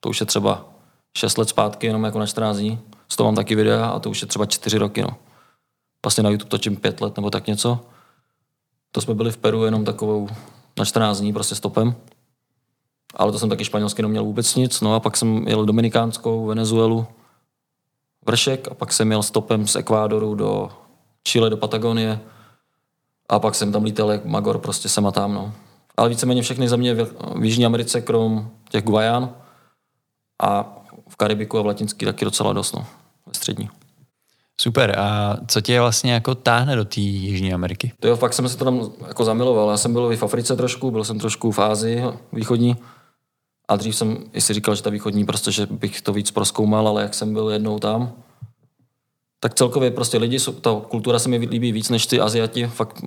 to 0.00 0.08
už 0.08 0.20
je 0.20 0.26
třeba 0.26 0.64
6 1.18 1.38
let 1.38 1.48
zpátky, 1.48 1.86
jenom 1.86 2.04
jako 2.04 2.18
na 2.18 2.26
14 2.26 2.56
dní. 2.56 2.78
Z 3.08 3.16
toho 3.16 3.28
mám 3.28 3.34
taky 3.34 3.54
videa 3.54 3.86
a 3.86 3.98
to 3.98 4.10
už 4.10 4.22
je 4.22 4.28
třeba 4.28 4.46
4 4.46 4.78
roky. 4.78 5.02
No. 5.02 5.08
Vlastně 6.04 6.22
na 6.22 6.30
YouTube 6.30 6.50
točím 6.50 6.76
5 6.76 7.00
let 7.00 7.16
nebo 7.16 7.30
tak 7.30 7.46
něco. 7.46 7.80
To 8.92 9.00
jsme 9.00 9.14
byli 9.14 9.32
v 9.32 9.36
Peru 9.36 9.64
jenom 9.64 9.84
takovou 9.84 10.28
na 10.78 10.84
14 10.84 11.20
dní, 11.20 11.32
prostě 11.32 11.54
stopem. 11.54 11.94
Ale 13.14 13.32
to 13.32 13.38
jsem 13.38 13.48
taky 13.48 13.64
španělsky 13.64 14.02
neměl 14.02 14.24
vůbec 14.24 14.54
nic. 14.54 14.80
No 14.80 14.94
a 14.94 15.00
pak 15.00 15.16
jsem 15.16 15.48
jel 15.48 15.64
Dominikánskou, 15.64 16.46
Venezuelu, 16.46 17.06
vršek 18.26 18.68
a 18.68 18.74
pak 18.74 18.92
jsem 18.92 19.10
jel 19.10 19.22
stopem 19.22 19.66
z 19.66 19.76
Ekvádoru 19.76 20.34
do 20.34 20.70
Chile, 21.28 21.50
do 21.50 21.56
Patagonie 21.56 22.20
a 23.28 23.38
pak 23.38 23.54
jsem 23.54 23.72
tam 23.72 23.84
lítal 23.84 24.12
jak 24.12 24.24
Magor, 24.24 24.58
prostě 24.58 24.88
sem 24.88 25.06
a 25.06 25.12
tam, 25.12 25.34
no. 25.34 25.52
Ale 25.96 26.08
víceméně 26.08 26.42
všechny 26.42 26.68
země 26.68 26.94
v, 26.94 27.14
v 27.38 27.44
Jižní 27.44 27.66
Americe, 27.66 28.00
krom 28.00 28.50
těch 28.70 28.84
Guajan 28.84 29.30
a 30.42 30.76
v 31.08 31.16
Karibiku 31.16 31.58
a 31.58 31.62
v 31.62 31.66
Latinský 31.66 32.06
taky 32.06 32.24
docela 32.24 32.52
dost, 32.52 32.72
no, 32.72 32.86
ve 33.26 33.34
střední. 33.34 33.70
Super. 34.60 34.98
A 34.98 35.36
co 35.46 35.60
tě 35.60 35.80
vlastně 35.80 36.12
jako 36.12 36.34
táhne 36.34 36.76
do 36.76 36.84
té 36.84 37.00
Jižní 37.00 37.54
Ameriky? 37.54 37.92
To 38.00 38.08
jo, 38.08 38.16
fakt 38.16 38.32
jsem 38.32 38.48
se 38.48 38.56
to 38.56 38.64
tam 38.64 38.90
jako 39.08 39.24
zamiloval. 39.24 39.70
Já 39.70 39.76
jsem 39.76 39.92
byl 39.92 40.12
i 40.12 40.16
v 40.16 40.22
Africe 40.22 40.56
trošku, 40.56 40.90
byl 40.90 41.04
jsem 41.04 41.18
trošku 41.18 41.52
v 41.52 41.58
Ázii 41.58 42.02
východní. 42.32 42.76
A 43.68 43.76
dřív 43.76 43.96
jsem 43.96 44.24
si 44.38 44.54
říkal, 44.54 44.74
že 44.74 44.82
ta 44.82 44.90
východní, 44.90 45.24
prostě, 45.24 45.52
že 45.52 45.66
bych 45.66 46.00
to 46.00 46.12
víc 46.12 46.30
proskoumal, 46.30 46.88
ale 46.88 47.02
jak 47.02 47.14
jsem 47.14 47.32
byl 47.32 47.50
jednou 47.50 47.78
tam, 47.78 48.12
tak 49.46 49.54
celkově 49.54 49.90
prostě 49.90 50.18
lidi, 50.18 50.38
ta 50.60 50.80
kultura 50.88 51.18
se 51.18 51.28
mi 51.28 51.36
líbí 51.36 51.72
víc 51.72 51.88
než 51.88 52.06
ty 52.06 52.20
Aziati, 52.20 52.66
fakt 52.66 53.02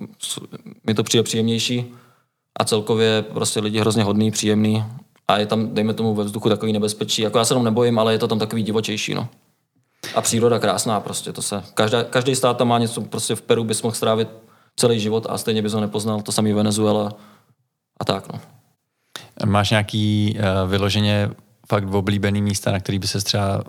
mi 0.88 0.94
to 0.94 1.04
přijde 1.04 1.24
příjemnější 1.24 1.86
a 2.60 2.66
celkově 2.66 3.22
prostě 3.22 3.60
lidi 3.60 3.80
hrozně 3.80 4.04
hodný, 4.04 4.32
příjemný 4.32 4.86
a 5.28 5.38
je 5.38 5.46
tam, 5.46 5.74
dejme 5.74 5.94
tomu, 5.94 6.16
ve 6.16 6.24
vzduchu 6.24 6.50
takový 6.50 6.74
nebezpečí. 6.74 7.22
Jako 7.22 7.38
já 7.38 7.46
se 7.46 7.54
tam 7.54 7.64
nebojím, 7.64 8.00
ale 8.00 8.14
je 8.14 8.20
to 8.20 8.28
tam 8.28 8.40
takový 8.40 8.64
divočejší, 8.64 9.14
no. 9.14 9.28
A 10.16 10.22
příroda 10.22 10.60
krásná 10.60 11.00
prostě, 11.00 11.34
to 11.34 11.42
se, 11.42 11.64
každá, 11.74 12.04
každý 12.04 12.36
stát 12.36 12.58
tam 12.58 12.68
má 12.68 12.80
něco, 12.80 13.02
prostě 13.02 13.36
v 13.36 13.42
Peru 13.42 13.64
bys 13.64 13.82
mohl 13.82 13.96
strávit 13.96 14.30
celý 14.76 15.00
život 15.00 15.28
a 15.30 15.38
stejně 15.38 15.62
bys 15.62 15.74
ho 15.74 15.82
nepoznal, 15.82 16.22
to 16.22 16.32
samý 16.32 16.54
Venezuela 16.54 17.12
a 18.00 18.06
tak, 18.06 18.34
no. 18.34 18.40
Máš 19.46 19.70
nějaký 19.70 20.38
uh, 20.38 20.70
vyloženě 20.70 21.30
fakt 21.70 21.94
oblíbený 21.94 22.42
místa, 22.42 22.72
na 22.72 22.80
který 22.80 23.00
by 23.00 23.08
se 23.08 23.22
třeba 23.22 23.64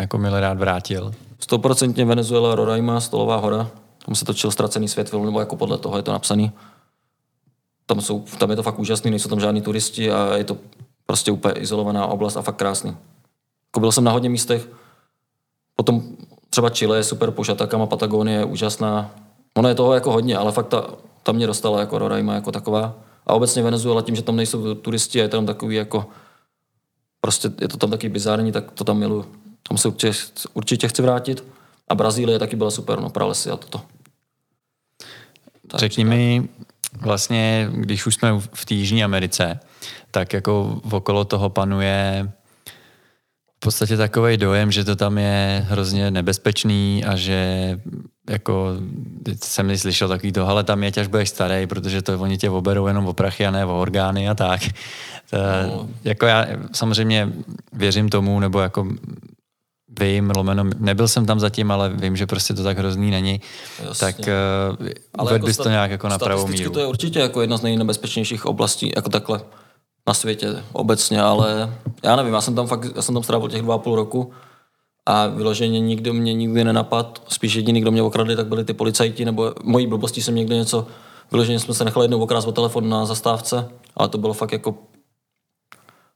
jako 0.00 0.18
milý 0.18 0.40
rád 0.40 0.58
vrátil? 0.58 1.14
Stoprocentně 1.38 2.04
Venezuela, 2.04 2.54
Roraima, 2.54 3.00
Stolová 3.00 3.36
hora. 3.36 3.70
Tam 4.06 4.14
se 4.14 4.24
točil 4.24 4.50
Ztracený 4.50 4.88
svět 4.88 5.10
film, 5.10 5.24
nebo 5.24 5.40
jako 5.40 5.56
podle 5.56 5.78
toho 5.78 5.96
je 5.96 6.02
to 6.02 6.12
napsaný. 6.12 6.52
Tam, 7.86 8.00
jsou, 8.00 8.24
tam 8.38 8.50
je 8.50 8.56
to 8.56 8.62
fakt 8.62 8.78
úžasný, 8.78 9.10
nejsou 9.10 9.28
tam 9.28 9.40
žádní 9.40 9.60
turisti 9.60 10.12
a 10.12 10.36
je 10.36 10.44
to 10.44 10.56
prostě 11.06 11.32
úplně 11.32 11.54
izolovaná 11.54 12.06
oblast 12.06 12.36
a 12.36 12.42
fakt 12.42 12.56
krásný. 12.56 12.96
Jako 13.68 13.80
byl 13.80 13.92
jsem 13.92 14.04
na 14.04 14.12
hodně 14.12 14.28
místech, 14.28 14.68
potom 15.76 16.02
třeba 16.50 16.70
Chile 16.70 16.96
je 16.96 17.04
super, 17.04 17.30
Pošatakama, 17.30 17.86
Patagonie 17.86 18.38
je 18.38 18.44
úžasná. 18.44 19.10
Ono 19.56 19.68
je 19.68 19.74
toho 19.74 19.94
jako 19.94 20.12
hodně, 20.12 20.36
ale 20.36 20.52
fakt 20.52 20.68
ta, 20.68 20.84
tam 21.22 21.36
mě 21.36 21.46
dostala 21.46 21.80
jako 21.80 21.98
Roraima 21.98 22.34
jako 22.34 22.52
taková. 22.52 22.94
A 23.26 23.34
obecně 23.34 23.62
Venezuela 23.62 24.02
tím, 24.02 24.16
že 24.16 24.22
tam 24.22 24.36
nejsou 24.36 24.74
turisti 24.74 25.20
a 25.20 25.22
je 25.22 25.28
tam 25.28 25.46
takový 25.46 25.76
jako 25.76 26.06
prostě 27.20 27.50
je 27.60 27.68
to 27.68 27.76
tam 27.76 27.90
taky 27.90 28.08
bizární, 28.08 28.52
tak 28.52 28.70
to 28.70 28.84
tam 28.84 28.98
miluju. 28.98 29.26
Tam 29.68 29.78
se 29.78 29.88
určitě, 29.88 30.12
určitě 30.54 30.88
chci 30.88 31.02
vrátit. 31.02 31.44
A 31.88 31.94
Brazílie 31.94 32.38
taky 32.38 32.56
byla 32.56 32.70
super, 32.70 33.00
no 33.00 33.10
pralesy 33.10 33.50
a 33.50 33.56
toto. 33.56 33.82
Tak, 35.68 35.80
Řekni 35.80 36.04
tak. 36.04 36.10
mi, 36.10 36.48
vlastně, 37.00 37.68
když 37.72 38.06
už 38.06 38.14
jsme 38.14 38.40
v 38.54 38.64
té 38.64 38.74
Jižní 38.74 39.04
Americe, 39.04 39.60
tak 40.10 40.32
jako 40.32 40.80
okolo 40.90 41.24
toho 41.24 41.50
panuje 41.50 42.30
v 43.58 43.60
podstatě 43.60 43.96
takový 43.96 44.36
dojem, 44.36 44.72
že 44.72 44.84
to 44.84 44.96
tam 44.96 45.18
je 45.18 45.66
hrozně 45.68 46.10
nebezpečný 46.10 47.04
a 47.04 47.16
že 47.16 47.80
jako 48.30 48.72
jsem 49.42 49.66
mi 49.66 49.78
slyšel 49.78 50.08
takový 50.08 50.32
to, 50.32 50.48
ale 50.48 50.64
tam 50.64 50.82
je 50.82 50.92
až 51.00 51.06
budeš 51.06 51.28
starý, 51.28 51.66
protože 51.66 52.02
to 52.02 52.18
oni 52.18 52.38
tě 52.38 52.50
oberou 52.50 52.86
jenom 52.86 53.06
o 53.06 53.12
prachy 53.12 53.46
a 53.46 53.50
ne 53.50 53.66
o 53.66 53.80
orgány 53.80 54.28
a 54.28 54.34
tak. 54.34 54.60
To, 55.30 55.36
no. 55.36 55.88
Jako 56.04 56.26
já 56.26 56.46
samozřejmě 56.72 57.32
věřím 57.72 58.08
tomu, 58.08 58.40
nebo 58.40 58.60
jako 58.60 58.88
vím, 60.00 60.32
lomeno, 60.36 60.64
nebyl 60.78 61.08
jsem 61.08 61.26
tam 61.26 61.40
zatím, 61.40 61.70
ale 61.70 61.88
vím, 61.88 62.16
že 62.16 62.26
prostě 62.26 62.54
to 62.54 62.62
tak 62.62 62.78
hrozný 62.78 63.10
není, 63.10 63.40
Jasně. 63.84 64.06
tak 64.06 64.18
uh, 64.80 64.86
ale 65.18 65.32
jako 65.32 65.46
bys 65.46 65.56
to 65.56 65.68
nějak 65.68 65.90
jako 65.90 66.08
na 66.08 66.18
pravou 66.18 66.46
míru. 66.46 66.70
to 66.70 66.80
je 66.80 66.86
určitě 66.86 67.18
jako 67.18 67.40
jedna 67.40 67.56
z 67.56 67.62
nejnebezpečnějších 67.62 68.46
oblastí, 68.46 68.92
jako 68.96 69.08
takhle 69.08 69.40
na 70.06 70.14
světě 70.14 70.64
obecně, 70.72 71.22
ale 71.22 71.72
já 72.04 72.16
nevím, 72.16 72.34
já 72.34 72.40
jsem 72.40 72.54
tam 72.54 72.66
fakt, 72.66 72.86
já 72.96 73.02
jsem 73.02 73.14
tam 73.14 73.22
strávil 73.22 73.48
těch 73.48 73.62
dva 73.62 73.74
a 73.74 73.78
půl 73.78 73.96
roku 73.96 74.32
a 75.06 75.26
vyloženě 75.26 75.80
nikdo 75.80 76.14
mě 76.14 76.34
nikdy 76.34 76.64
nenapad, 76.64 77.22
spíš 77.28 77.54
jediný, 77.54 77.80
kdo 77.80 77.90
mě 77.90 78.02
okradli, 78.02 78.36
tak 78.36 78.46
byli 78.46 78.64
ty 78.64 78.74
policajti, 78.74 79.24
nebo 79.24 79.54
mojí 79.64 79.86
blbosti 79.86 80.22
jsem 80.22 80.34
někdy 80.34 80.54
něco, 80.54 80.86
vyloženě 81.30 81.60
jsme 81.60 81.74
se 81.74 81.84
nechali 81.84 82.04
jednou 82.04 82.20
okrást 82.20 82.48
o 82.48 82.52
telefon 82.52 82.88
na 82.88 83.06
zastávce, 83.06 83.68
ale 83.96 84.08
to 84.08 84.18
bylo 84.18 84.34
fakt 84.34 84.52
jako 84.52 84.74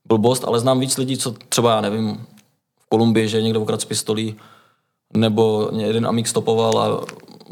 blbost, 0.04 0.44
ale 0.44 0.60
znám 0.60 0.80
víc 0.80 0.96
lidí, 0.96 1.16
co 1.16 1.34
třeba, 1.48 1.74
já 1.74 1.80
nevím, 1.80 2.26
Kolumbii, 2.92 3.28
že 3.28 3.42
někdo 3.42 3.60
ukradl 3.60 3.80
z 3.80 3.84
pistolí, 3.84 4.36
nebo 5.16 5.70
jeden 5.76 6.06
amík 6.06 6.28
stopoval 6.28 6.78
a 6.78 7.00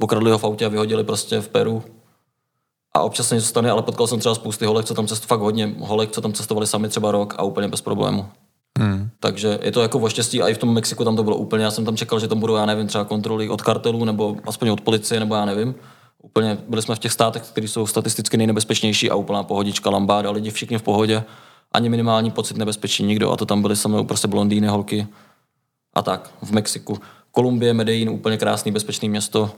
okradli 0.01 0.31
ho 0.31 0.39
v 0.39 0.45
autě 0.45 0.67
a 0.67 0.69
vyhodili 0.69 1.05
prostě 1.05 1.41
v 1.41 1.49
Peru. 1.49 1.83
A 2.97 3.01
občas 3.01 3.29
se 3.29 3.35
něco 3.35 3.47
stane, 3.47 3.71
ale 3.71 3.83
potkal 3.83 4.07
jsem 4.07 4.19
třeba 4.19 4.35
spousty 4.35 4.67
holek, 4.67 4.87
co 4.87 4.95
tam 4.95 5.07
cestovali, 5.07 5.29
fakt 5.29 5.41
hodně 5.41 5.75
holek, 5.79 6.11
co 6.11 6.21
tam 6.21 6.33
cestovali 6.33 6.67
sami 6.67 6.89
třeba 6.89 7.11
rok 7.11 7.35
a 7.39 7.43
úplně 7.43 7.69
bez 7.69 7.81
problému. 7.81 8.27
Hmm. 8.79 9.11
Takže 9.21 9.59
je 9.63 9.73
to 9.73 9.83
jako 9.83 9.99
o 9.99 10.09
štěstí 10.09 10.43
a 10.43 10.49
i 10.49 10.55
v 10.55 10.59
tom 10.59 10.75
Mexiku 10.75 11.05
tam 11.05 11.17
to 11.17 11.25
bylo 11.25 11.37
úplně, 11.37 11.65
já 11.65 11.71
jsem 11.71 11.85
tam 11.85 11.97
čekal, 11.97 12.21
že 12.21 12.29
tam 12.29 12.41
budou, 12.41 12.57
já 12.57 12.67
nevím, 12.67 12.87
třeba 12.87 13.05
kontroly 13.05 13.49
od 13.49 13.63
kartelů 13.63 14.05
nebo 14.05 14.37
aspoň 14.47 14.69
od 14.69 14.81
policie, 14.81 15.21
nebo 15.21 15.35
já 15.35 15.45
nevím. 15.45 15.75
Úplně 16.23 16.59
byli 16.69 16.83
jsme 16.83 16.95
v 16.95 16.99
těch 16.99 17.13
státech, 17.13 17.43
které 17.43 17.69
jsou 17.69 17.87
statisticky 17.87 18.37
nejnebezpečnější 18.37 19.11
a 19.11 19.15
úplná 19.15 19.43
pohodička, 19.43 19.91
lambáda, 19.91 20.31
lidi 20.31 20.51
všichni 20.51 20.79
v 20.79 20.83
pohodě 20.83 21.25
ani 21.73 21.89
minimální 21.89 22.31
pocit 22.31 22.57
nebezpečí 22.57 23.03
nikdo. 23.03 23.33
A 23.33 23.37
to 23.37 23.47
tam 23.47 23.63
byly 23.63 23.77
samé 23.77 24.05
prostě 24.05 24.29
blondýny, 24.29 24.67
holky 24.67 25.07
a 25.95 26.03
tak 26.03 26.31
v 26.43 26.51
Mexiku. 26.51 26.99
Kolumbie, 27.31 27.75
Medellín, 27.75 28.09
úplně 28.09 28.37
krásný, 28.37 28.73
bezpečný 28.73 29.09
město. 29.09 29.51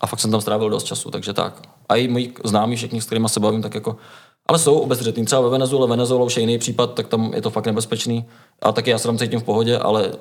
A 0.00 0.06
fakt 0.06 0.20
jsem 0.20 0.30
tam 0.30 0.40
strávil 0.40 0.70
dost 0.70 0.84
času, 0.84 1.10
takže 1.10 1.32
tak. 1.32 1.62
A 1.88 1.96
i 1.96 2.08
moji 2.08 2.34
známí, 2.44 2.76
všichni, 2.76 3.00
s 3.00 3.06
kterými 3.06 3.28
se 3.28 3.40
bavím, 3.40 3.62
tak 3.62 3.74
jako 3.74 3.96
ale 4.50 4.58
jsou 4.58 4.78
obezřetní. 4.78 5.24
Třeba 5.24 5.42
ve 5.42 5.48
Venezuele, 5.48 5.88
Venezuela 5.88 6.24
už 6.24 6.36
je 6.36 6.40
jiný 6.40 6.58
případ, 6.58 6.94
tak 6.94 7.08
tam 7.08 7.32
je 7.34 7.42
to 7.42 7.50
fakt 7.50 7.66
nebezpečný. 7.66 8.24
A 8.62 8.72
taky 8.72 8.90
já 8.90 8.98
se 8.98 9.06
tam 9.06 9.18
cítím 9.18 9.40
v 9.40 9.44
pohodě, 9.44 9.78
ale 9.78 10.12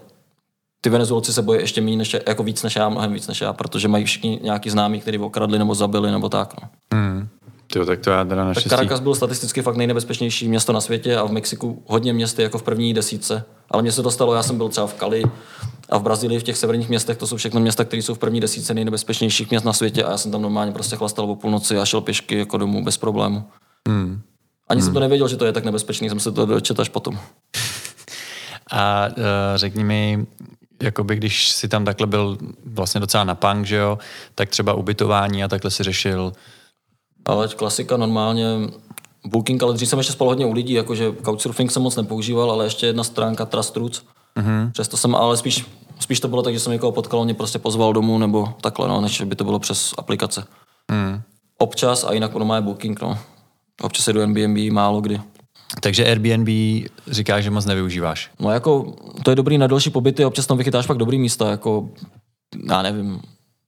ty 0.81 0.89
Venezuelci 0.89 1.33
se 1.33 1.41
bojí 1.41 1.59
ještě 1.59 1.81
méně 1.81 1.97
než, 1.97 2.15
jako 2.27 2.43
víc 2.43 2.63
než 2.63 2.75
já, 2.75 2.89
mnohem 2.89 3.13
víc 3.13 3.27
než 3.27 3.41
já, 3.41 3.53
protože 3.53 3.87
mají 3.87 4.05
všichni 4.05 4.39
nějaký 4.43 4.69
známí, 4.69 5.01
kteří 5.01 5.17
okradli 5.17 5.59
nebo 5.59 5.75
zabili 5.75 6.11
nebo 6.11 6.29
tak. 6.29 6.53
No. 6.61 6.69
Mm. 6.99 7.27
Jo, 7.75 7.85
tak 7.85 7.99
to 7.99 8.09
já 8.09 8.25
teda 8.25 8.45
naštěstí. 8.45 8.69
Tak 8.69 8.79
Caracas 8.79 8.99
byl 8.99 9.15
statisticky 9.15 9.61
fakt 9.61 9.75
nejnebezpečnější 9.75 10.47
město 10.47 10.73
na 10.73 10.81
světě 10.81 11.17
a 11.17 11.23
v 11.23 11.31
Mexiku 11.31 11.83
hodně 11.87 12.13
měst 12.13 12.39
jako 12.39 12.57
v 12.57 12.63
první 12.63 12.93
desítce. 12.93 13.43
Ale 13.71 13.81
mně 13.81 13.91
se 13.91 14.03
to 14.03 14.11
stalo, 14.11 14.33
já 14.33 14.43
jsem 14.43 14.57
byl 14.57 14.69
třeba 14.69 14.87
v 14.87 14.93
Kali 14.93 15.23
a 15.89 15.97
v 15.97 16.03
Brazílii, 16.03 16.39
v 16.39 16.43
těch 16.43 16.57
severních 16.57 16.89
městech, 16.89 17.17
to 17.17 17.27
jsou 17.27 17.37
všechno 17.37 17.59
města, 17.59 17.85
které 17.85 18.01
jsou 18.01 18.13
v 18.13 18.19
první 18.19 18.39
desítce 18.39 18.73
nejnebezpečnějších 18.73 19.49
měst 19.49 19.63
na 19.63 19.73
světě 19.73 20.03
a 20.03 20.11
já 20.11 20.17
jsem 20.17 20.31
tam 20.31 20.41
normálně 20.41 20.71
prostě 20.71 20.95
chlastal 20.95 21.31
o 21.31 21.35
půlnoci 21.35 21.77
a 21.77 21.85
šel 21.85 22.01
pěšky 22.01 22.37
jako 22.37 22.57
domů 22.57 22.83
bez 22.83 22.97
problému. 22.97 23.43
Hmm. 23.87 24.21
Ani 24.67 24.81
hmm. 24.81 24.85
jsem 24.85 24.93
to 24.93 24.99
nevěděl, 24.99 25.27
že 25.27 25.37
to 25.37 25.45
je 25.45 25.51
tak 25.51 25.65
nebezpečný, 25.65 26.09
jsem 26.09 26.19
se 26.19 26.31
to 26.31 26.45
dočetl 26.45 26.81
až 26.81 26.89
potom. 26.89 27.19
A 28.71 29.07
uh, 29.07 29.23
řekni 29.55 29.83
mi, 29.83 30.25
jakoby 30.83 31.15
když 31.15 31.51
si 31.51 31.67
tam 31.67 31.85
takhle 31.85 32.07
byl 32.07 32.37
vlastně 32.65 33.01
docela 33.01 33.23
na 33.23 33.35
punk, 33.35 33.65
že 33.65 33.75
jo, 33.75 33.99
tak 34.35 34.49
třeba 34.49 34.73
ubytování 34.73 35.43
a 35.43 35.47
takhle 35.47 35.71
si 35.71 35.83
řešil 35.83 36.33
ale 37.25 37.47
klasika 37.47 37.97
normálně 37.97 38.45
Booking, 39.25 39.63
ale 39.63 39.73
dřív 39.73 39.89
jsem 39.89 39.99
ještě 39.99 40.13
spal 40.13 40.27
hodně 40.27 40.45
u 40.45 40.53
lidí, 40.53 40.73
jakože 40.73 41.11
Couchsurfing 41.25 41.71
jsem 41.71 41.81
moc 41.81 41.95
nepoužíval, 41.95 42.51
ale 42.51 42.65
ještě 42.65 42.85
jedna 42.85 43.03
stránka 43.03 43.45
Trust 43.45 43.77
Roots. 43.77 44.01
Mm-hmm. 44.37 44.71
Přesto 44.71 44.97
jsem, 44.97 45.15
ale 45.15 45.37
spíš, 45.37 45.65
spíš 45.99 46.19
to 46.19 46.27
bylo 46.27 46.41
tak, 46.41 46.53
že 46.53 46.59
jsem 46.59 46.73
někoho 46.73 46.91
potkal, 46.91 47.25
mě 47.25 47.33
prostě 47.33 47.59
pozval 47.59 47.93
domů 47.93 48.17
nebo 48.17 48.53
takhle, 48.61 48.87
no, 48.87 49.01
než 49.01 49.21
by 49.21 49.35
to 49.35 49.43
bylo 49.43 49.59
přes 49.59 49.93
aplikace. 49.97 50.43
Mm. 50.91 51.21
Občas 51.57 52.03
a 52.03 52.13
jinak 52.13 52.35
ono 52.35 52.55
je 52.55 52.61
Booking, 52.61 53.01
no. 53.01 53.17
Občas 53.81 54.09
do 54.09 54.21
Airbnb, 54.21 54.73
málo 54.73 55.01
kdy. 55.01 55.21
Takže 55.81 56.05
Airbnb 56.05 56.49
říkáš, 57.07 57.43
že 57.43 57.51
moc 57.51 57.65
nevyužíváš? 57.65 58.31
No 58.39 58.51
jako, 58.51 58.93
to 59.23 59.31
je 59.31 59.35
dobrý 59.35 59.57
na 59.57 59.67
další 59.67 59.89
pobyty, 59.89 60.25
občas 60.25 60.47
tam 60.47 60.57
vychytáš 60.57 60.87
pak 60.87 60.97
dobrý 60.97 61.19
místa, 61.19 61.49
jako, 61.49 61.89
já 62.69 62.81
nevím, 62.81 63.21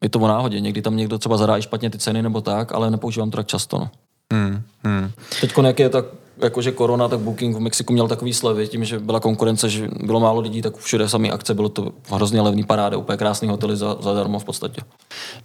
je 0.04 0.10
to 0.10 0.20
o 0.20 0.28
náhodě. 0.28 0.60
Někdy 0.60 0.82
tam 0.82 0.98
někdo 0.98 1.18
třeba 1.18 1.38
zadá 1.38 1.58
i 1.58 1.62
špatně 1.62 1.90
ty 1.90 1.98
ceny 1.98 2.22
nebo 2.22 2.42
tak, 2.42 2.72
ale 2.72 2.92
nepoužívám 2.92 3.32
to 3.32 3.38
tak 3.38 3.48
často. 3.48 3.80
No. 3.80 3.90
Hmm, 4.34 4.62
hmm. 4.84 5.12
Teď 5.42 5.52
jak 5.64 5.80
je 5.80 5.90
tak 5.90 6.06
jakože 6.38 6.72
korona, 6.72 7.08
tak 7.08 7.20
Booking 7.20 7.56
v 7.56 7.60
Mexiku 7.60 7.94
měl 7.94 8.08
takový 8.08 8.34
slevy, 8.34 8.68
tím, 8.68 8.86
že 8.86 9.00
byla 9.00 9.20
konkurence, 9.20 9.70
že 9.70 9.90
bylo 10.04 10.20
málo 10.20 10.42
lidí, 10.42 10.62
tak 10.62 10.78
všude 10.78 11.10
samý 11.10 11.32
akce, 11.32 11.54
bylo 11.54 11.70
to 11.70 11.92
hrozně 12.12 12.42
levný 12.42 12.64
paráde, 12.64 12.98
úplně 12.98 13.18
krásný 13.18 13.48
hotely 13.48 13.78
za, 13.78 13.98
zadarmo 14.00 14.40
v 14.40 14.44
podstatě. 14.44 14.82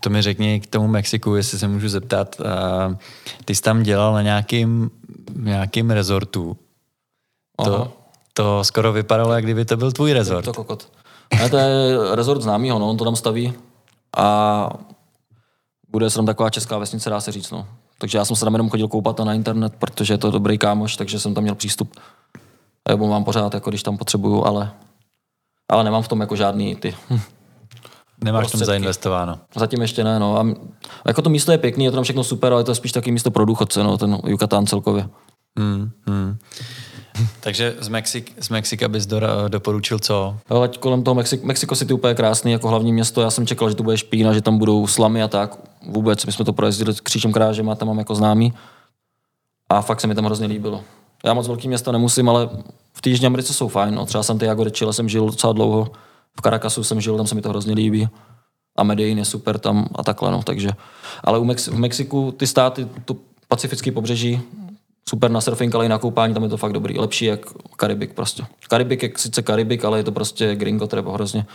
To 0.00 0.10
mi 0.10 0.22
řekni 0.22 0.60
k 0.60 0.66
tomu 0.66 0.88
Mexiku, 0.88 1.34
jestli 1.34 1.58
se 1.58 1.68
můžu 1.68 1.88
zeptat. 1.88 2.36
Uh, 2.40 2.94
ty 3.44 3.54
jsi 3.54 3.62
tam 3.62 3.82
dělal 3.82 4.12
na 4.12 4.22
nějakým, 4.22 4.90
nějakým 5.36 5.90
rezortu. 5.90 6.56
To, 7.64 7.92
to 8.32 8.64
skoro 8.64 8.92
vypadalo, 8.92 9.32
jak 9.32 9.44
kdyby 9.44 9.64
to 9.64 9.76
byl 9.76 9.92
tvůj 9.92 10.12
rezort. 10.12 10.44
To 10.44 10.52
kokot. 10.52 10.88
Ne, 11.38 11.50
to 11.50 11.56
je 11.56 11.98
rezort 12.12 12.42
známýho, 12.42 12.78
no, 12.78 12.90
on 12.90 12.96
to 12.96 13.04
tam 13.04 13.16
staví 13.16 13.54
a 14.16 14.68
bude 15.88 16.10
se 16.10 16.16
tam 16.16 16.26
taková 16.26 16.50
česká 16.50 16.78
vesnice, 16.78 17.10
dá 17.10 17.20
se 17.20 17.32
říct. 17.32 17.50
No. 17.50 17.66
Takže 17.98 18.18
já 18.18 18.24
jsem 18.24 18.36
se 18.36 18.44
tam 18.44 18.54
jenom 18.54 18.70
chodil 18.70 18.88
koupat 18.88 19.20
na 19.20 19.34
internet, 19.34 19.72
protože 19.78 20.14
je 20.14 20.18
to 20.18 20.30
dobrý 20.30 20.58
kámoš, 20.58 20.96
takže 20.96 21.20
jsem 21.20 21.34
tam 21.34 21.42
měl 21.42 21.54
přístup. 21.54 21.96
A 22.86 22.90
nebo 22.90 23.06
mám 23.06 23.24
pořád, 23.24 23.54
jako 23.54 23.70
když 23.70 23.82
tam 23.82 23.96
potřebuju, 23.96 24.44
ale, 24.44 24.72
ale 25.70 25.84
nemám 25.84 26.02
v 26.02 26.08
tom 26.08 26.20
jako 26.20 26.36
žádný 26.36 26.76
ty 26.76 26.96
Nemáš 28.24 28.50
tam 28.50 28.64
zainvestováno. 28.64 29.38
Zatím 29.54 29.82
ještě 29.82 30.04
ne, 30.04 30.18
no. 30.18 30.38
A 30.38 30.46
jako 31.06 31.22
to 31.22 31.30
místo 31.30 31.52
je 31.52 31.58
pěkný, 31.58 31.84
je 31.84 31.90
to 31.90 31.96
tam 31.96 32.04
všechno 32.04 32.24
super, 32.24 32.52
ale 32.52 32.64
to 32.64 32.70
je 32.70 32.74
spíš 32.74 32.92
taky 32.92 33.12
místo 33.12 33.30
pro 33.30 33.44
důchodce, 33.44 33.82
no, 33.82 33.98
ten 33.98 34.18
Yucatán 34.26 34.66
celkově. 34.66 35.08
Hmm, 35.58 35.90
hmm. 36.08 36.38
Takže 37.40 37.76
z, 37.80 37.88
Mexik, 37.88 38.32
z 38.40 38.48
Mexika 38.48 38.88
bys 38.88 39.06
do, 39.06 39.20
doporučil 39.48 39.98
co? 39.98 40.36
Ale 40.48 40.68
kolem 40.68 41.02
toho 41.02 41.14
Mexik, 41.14 41.42
Mexico 41.42 41.76
City 41.76 41.92
úplně 41.92 42.14
krásný 42.14 42.52
jako 42.52 42.68
hlavní 42.68 42.92
město. 42.92 43.20
Já 43.20 43.30
jsem 43.30 43.46
čekal, 43.46 43.68
že 43.68 43.74
to 43.74 43.82
bude 43.82 43.98
špína, 43.98 44.32
že 44.32 44.40
tam 44.40 44.58
budou 44.58 44.86
slamy 44.86 45.22
a 45.22 45.28
tak. 45.28 45.58
Vůbec, 45.88 46.26
my 46.26 46.32
jsme 46.32 46.44
to 46.44 46.52
projezdili 46.52 46.94
křížem 47.02 47.32
krážem 47.32 47.70
a 47.70 47.74
tam 47.74 47.88
mám 47.88 47.98
jako 47.98 48.14
známý. 48.14 48.52
A 49.68 49.82
fakt 49.82 50.00
se 50.00 50.06
mi 50.06 50.14
tam 50.14 50.24
hrozně 50.24 50.46
líbilo. 50.46 50.82
Já 51.24 51.34
moc 51.34 51.48
velký 51.48 51.68
města 51.68 51.92
nemusím, 51.92 52.28
ale 52.28 52.48
v 52.92 53.00
té 53.00 53.26
Americe 53.26 53.54
jsou 53.54 53.68
fajn. 53.68 53.94
No. 53.94 54.06
Třeba 54.06 54.22
Santiago 54.22 54.64
de 54.64 54.70
Chile 54.70 54.92
jsem 54.92 55.08
žil 55.08 55.26
docela 55.26 55.52
dlouho. 55.52 55.90
V 56.38 56.42
Caracasu 56.42 56.84
jsem 56.84 57.00
žil, 57.00 57.16
tam 57.16 57.26
se 57.26 57.34
mi 57.34 57.42
to 57.42 57.48
hrozně 57.48 57.74
líbí. 57.74 58.08
A 58.76 58.82
Medellín 58.82 59.18
je 59.18 59.24
super 59.24 59.58
tam 59.58 59.88
a 59.94 60.02
takhle, 60.02 60.30
no, 60.30 60.42
takže. 60.42 60.70
Ale 61.24 61.38
u 61.38 61.44
Mex- 61.44 61.72
v 61.72 61.78
Mexiku 61.78 62.32
ty 62.36 62.46
státy, 62.46 62.88
to 63.04 63.16
pacifické 63.48 63.92
pobřeží, 63.92 64.40
super 65.08 65.30
na 65.30 65.40
surfing, 65.40 65.74
ale 65.74 65.86
i 65.86 65.88
na 65.88 65.98
koupání, 65.98 66.34
tam 66.34 66.42
je 66.42 66.48
to 66.48 66.56
fakt 66.56 66.72
dobrý. 66.72 66.98
Lepší 66.98 67.24
jak 67.24 67.40
Karibik 67.76 68.12
prostě. 68.14 68.46
Karibik 68.68 69.02
je 69.02 69.12
sice 69.16 69.42
Karibik, 69.42 69.84
ale 69.84 69.98
je 69.98 70.04
to 70.04 70.12
prostě 70.12 70.54
gringo 70.54 70.86
třeba 70.86 71.12
hrozně. 71.12 71.46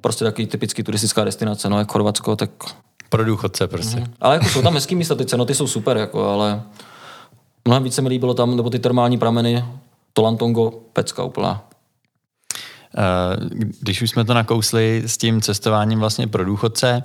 Prostě 0.00 0.24
takový 0.24 0.46
typický 0.46 0.82
turistická 0.82 1.24
destinace, 1.24 1.68
no 1.68 1.78
jak 1.78 1.92
Chorvatsko, 1.92 2.36
tak... 2.36 2.50
Pro 3.08 3.24
důchodce 3.24 3.66
prostě. 3.66 3.96
Mm-hmm. 3.96 4.10
Ale 4.20 4.34
jako 4.34 4.48
jsou 4.48 4.62
tam 4.62 4.74
hezký 4.74 4.94
místa, 4.94 5.14
ty 5.14 5.26
cenoty 5.26 5.54
jsou 5.54 5.66
super, 5.66 5.96
jako, 5.96 6.28
ale 6.28 6.62
mnohem 7.64 7.82
více 7.82 8.02
mi 8.02 8.08
líbilo 8.08 8.34
tam, 8.34 8.56
nebo 8.56 8.70
ty 8.70 8.78
termální 8.78 9.18
prameny, 9.18 9.64
Tolantongo, 10.12 10.70
pecka 10.92 11.24
úplná. 11.24 11.64
Když 13.80 14.02
už 14.02 14.10
jsme 14.10 14.24
to 14.24 14.34
nakousli 14.34 15.02
s 15.06 15.16
tím 15.16 15.40
cestováním 15.40 15.98
vlastně 15.98 16.26
pro 16.26 16.44
důchodce, 16.44 17.02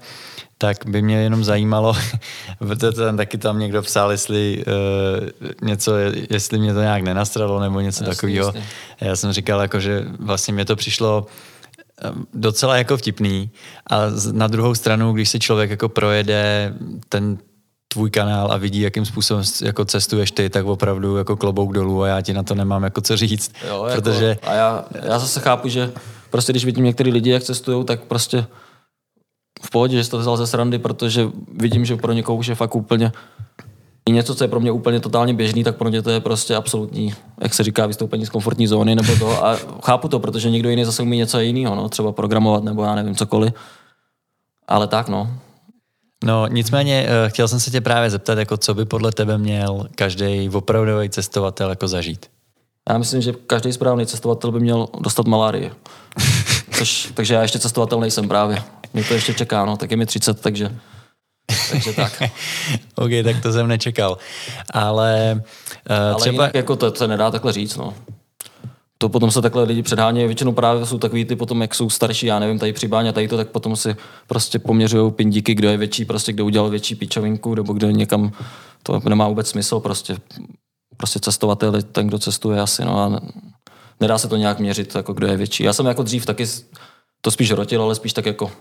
tak 0.63 0.85
by 0.85 1.01
mě 1.01 1.15
jenom 1.15 1.43
zajímalo, 1.43 1.95
protože 2.57 3.13
taky 3.17 3.37
tam 3.37 3.59
někdo 3.59 3.81
psal, 3.81 4.11
jestli 4.11 4.63
uh, 4.67 5.47
něco, 5.67 5.91
jestli 6.29 6.59
mě 6.59 6.73
to 6.73 6.81
nějak 6.81 7.03
nenastralo 7.03 7.59
nebo 7.59 7.79
něco 7.79 8.03
takového. 8.03 8.53
Já 9.01 9.15
jsem 9.15 9.31
říkal, 9.31 9.61
jako, 9.61 9.79
že 9.79 10.05
vlastně 10.19 10.53
mě 10.53 10.65
to 10.65 10.75
přišlo 10.75 11.25
eh, 12.03 12.11
docela 12.33 12.77
jako 12.77 12.97
vtipný 12.97 13.49
a 13.89 13.97
na 14.31 14.47
druhou 14.47 14.75
stranu, 14.75 15.13
když 15.13 15.29
si 15.29 15.39
člověk 15.39 15.69
jako 15.69 15.89
projede 15.89 16.73
ten 17.09 17.37
tvůj 17.87 18.09
kanál 18.09 18.51
a 18.51 18.57
vidí, 18.57 18.81
jakým 18.81 19.05
způsobem 19.05 19.43
jako 19.61 19.85
cestuješ 19.85 20.31
ty, 20.31 20.49
tak 20.49 20.65
opravdu 20.65 21.17
jako 21.17 21.37
klobouk 21.37 21.73
dolů 21.73 22.03
a 22.03 22.07
já 22.07 22.21
ti 22.21 22.33
na 22.33 22.43
to 22.43 22.55
nemám 22.55 22.83
jako 22.83 23.01
co 23.01 23.17
říct. 23.17 23.51
Jo, 23.67 23.85
jako, 23.85 24.01
protože... 24.01 24.37
A 24.43 24.53
já, 24.53 24.85
já 25.03 25.19
zase 25.19 25.39
chápu, 25.39 25.69
že 25.69 25.91
prostě 26.29 26.53
když 26.53 26.65
vidím 26.65 26.85
některý 26.85 27.11
lidi, 27.11 27.29
jak 27.29 27.43
cestují, 27.43 27.85
tak 27.85 28.01
prostě 28.01 28.45
v 29.65 29.69
pohodě, 29.69 29.97
že 29.97 30.03
jsi 30.03 30.11
to 30.11 30.17
vzal 30.17 30.37
ze 30.37 30.47
srandy, 30.47 30.79
protože 30.79 31.29
vidím, 31.57 31.85
že 31.85 31.95
pro 31.95 32.13
někoho 32.13 32.35
už 32.35 32.47
je 32.47 32.55
fakt 32.55 32.75
úplně 32.75 33.11
i 34.05 34.11
něco, 34.11 34.35
co 34.35 34.43
je 34.43 34.47
pro 34.47 34.59
mě 34.59 34.71
úplně 34.71 34.99
totálně 34.99 35.33
běžný, 35.33 35.63
tak 35.63 35.77
pro 35.77 35.89
mě 35.89 36.01
to 36.01 36.09
je 36.09 36.19
prostě 36.19 36.55
absolutní, 36.55 37.13
jak 37.41 37.53
se 37.53 37.63
říká, 37.63 37.85
vystoupení 37.85 38.25
z 38.25 38.29
komfortní 38.29 38.67
zóny 38.67 38.95
nebo 38.95 39.15
to. 39.15 39.45
A 39.45 39.57
chápu 39.83 40.07
to, 40.07 40.19
protože 40.19 40.49
někdo 40.49 40.69
jiný 40.69 40.85
zase 40.85 41.01
umí 41.03 41.17
něco 41.17 41.39
jiného, 41.39 41.75
no, 41.75 41.89
třeba 41.89 42.11
programovat 42.11 42.63
nebo 42.63 42.83
já 42.83 42.95
nevím 42.95 43.15
cokoliv. 43.15 43.53
Ale 44.67 44.87
tak, 44.87 45.09
no. 45.09 45.29
No, 46.23 46.47
nicméně 46.47 47.07
eh, 47.07 47.29
chtěl 47.29 47.47
jsem 47.47 47.59
se 47.59 47.71
tě 47.71 47.81
právě 47.81 48.09
zeptat, 48.09 48.37
jako 48.37 48.57
co 48.57 48.73
by 48.73 48.85
podle 48.85 49.11
tebe 49.11 49.37
měl 49.37 49.87
každý 49.95 50.49
opravdový 50.49 51.09
cestovatel 51.09 51.69
jako 51.69 51.87
zažít? 51.87 52.25
Já 52.89 52.97
myslím, 52.97 53.21
že 53.21 53.33
každý 53.47 53.73
správný 53.73 54.05
cestovatel 54.05 54.51
by 54.51 54.59
měl 54.59 54.87
dostat 54.99 55.27
malárii. 55.27 55.71
Což, 56.71 57.11
takže 57.13 57.33
já 57.33 57.41
ještě 57.41 57.59
cestovatel 57.59 57.99
nejsem 57.99 58.27
právě. 58.27 58.63
Mě 58.93 59.03
to 59.03 59.13
ještě 59.13 59.33
čeká, 59.33 59.65
no, 59.65 59.77
tak 59.77 59.91
je 59.91 59.97
mi 59.97 60.05
30, 60.05 60.41
takže, 60.41 60.75
takže 61.71 61.93
tak. 61.93 62.21
OK, 62.95 63.09
tak 63.23 63.41
to 63.41 63.53
jsem 63.53 63.67
nečekal. 63.67 64.17
Ale, 64.69 65.41
uh, 65.89 65.95
Ale 65.95 66.15
třeba... 66.15 66.33
jinak 66.33 66.55
jako 66.55 66.75
to 66.75 66.95
se 66.95 67.07
nedá 67.07 67.31
takhle 67.31 67.53
říct, 67.53 67.77
no. 67.77 67.93
To 68.97 69.09
potom 69.09 69.31
se 69.31 69.41
takhle 69.41 69.63
lidi 69.63 69.83
předhánějí, 69.83 70.27
většinou 70.27 70.51
právě 70.51 70.85
jsou 70.85 70.97
takový 70.97 71.25
ty 71.25 71.35
potom, 71.35 71.61
jak 71.61 71.75
jsou 71.75 71.89
starší, 71.89 72.25
já 72.25 72.39
nevím, 72.39 72.59
tady 72.59 72.73
při 72.73 72.87
báně, 72.87 73.13
tady 73.13 73.27
to, 73.27 73.37
tak 73.37 73.47
potom 73.47 73.75
si 73.75 73.95
prostě 74.27 74.59
poměřují 74.59 75.11
pindíky, 75.11 75.55
kdo 75.55 75.69
je 75.69 75.77
větší, 75.77 76.05
prostě 76.05 76.33
kdo 76.33 76.45
udělal 76.45 76.69
větší 76.69 76.95
pičovinku, 76.95 77.55
nebo 77.55 77.73
kdo 77.73 77.89
někam, 77.89 78.31
to 78.83 79.01
nemá 79.09 79.27
vůbec 79.27 79.49
smysl, 79.49 79.79
prostě, 79.79 80.17
prostě 80.97 81.19
cestovatel 81.19 81.81
ten, 81.81 82.07
kdo 82.07 82.19
cestuje 82.19 82.61
asi, 82.61 82.85
no 82.85 82.99
a 82.99 83.21
nedá 83.99 84.17
se 84.17 84.27
to 84.27 84.35
nějak 84.35 84.59
měřit, 84.59 84.95
jako 84.95 85.13
kdo 85.13 85.27
je 85.27 85.37
větší. 85.37 85.63
Já 85.63 85.73
jsem 85.73 85.85
jako 85.85 86.03
dřív 86.03 86.25
taky 86.25 86.45
to 87.21 87.31
spíš 87.31 87.51
rotil, 87.51 87.81
ale 87.81 87.95
spíš 87.95 88.13
tak 88.13 88.25
jako 88.25 88.51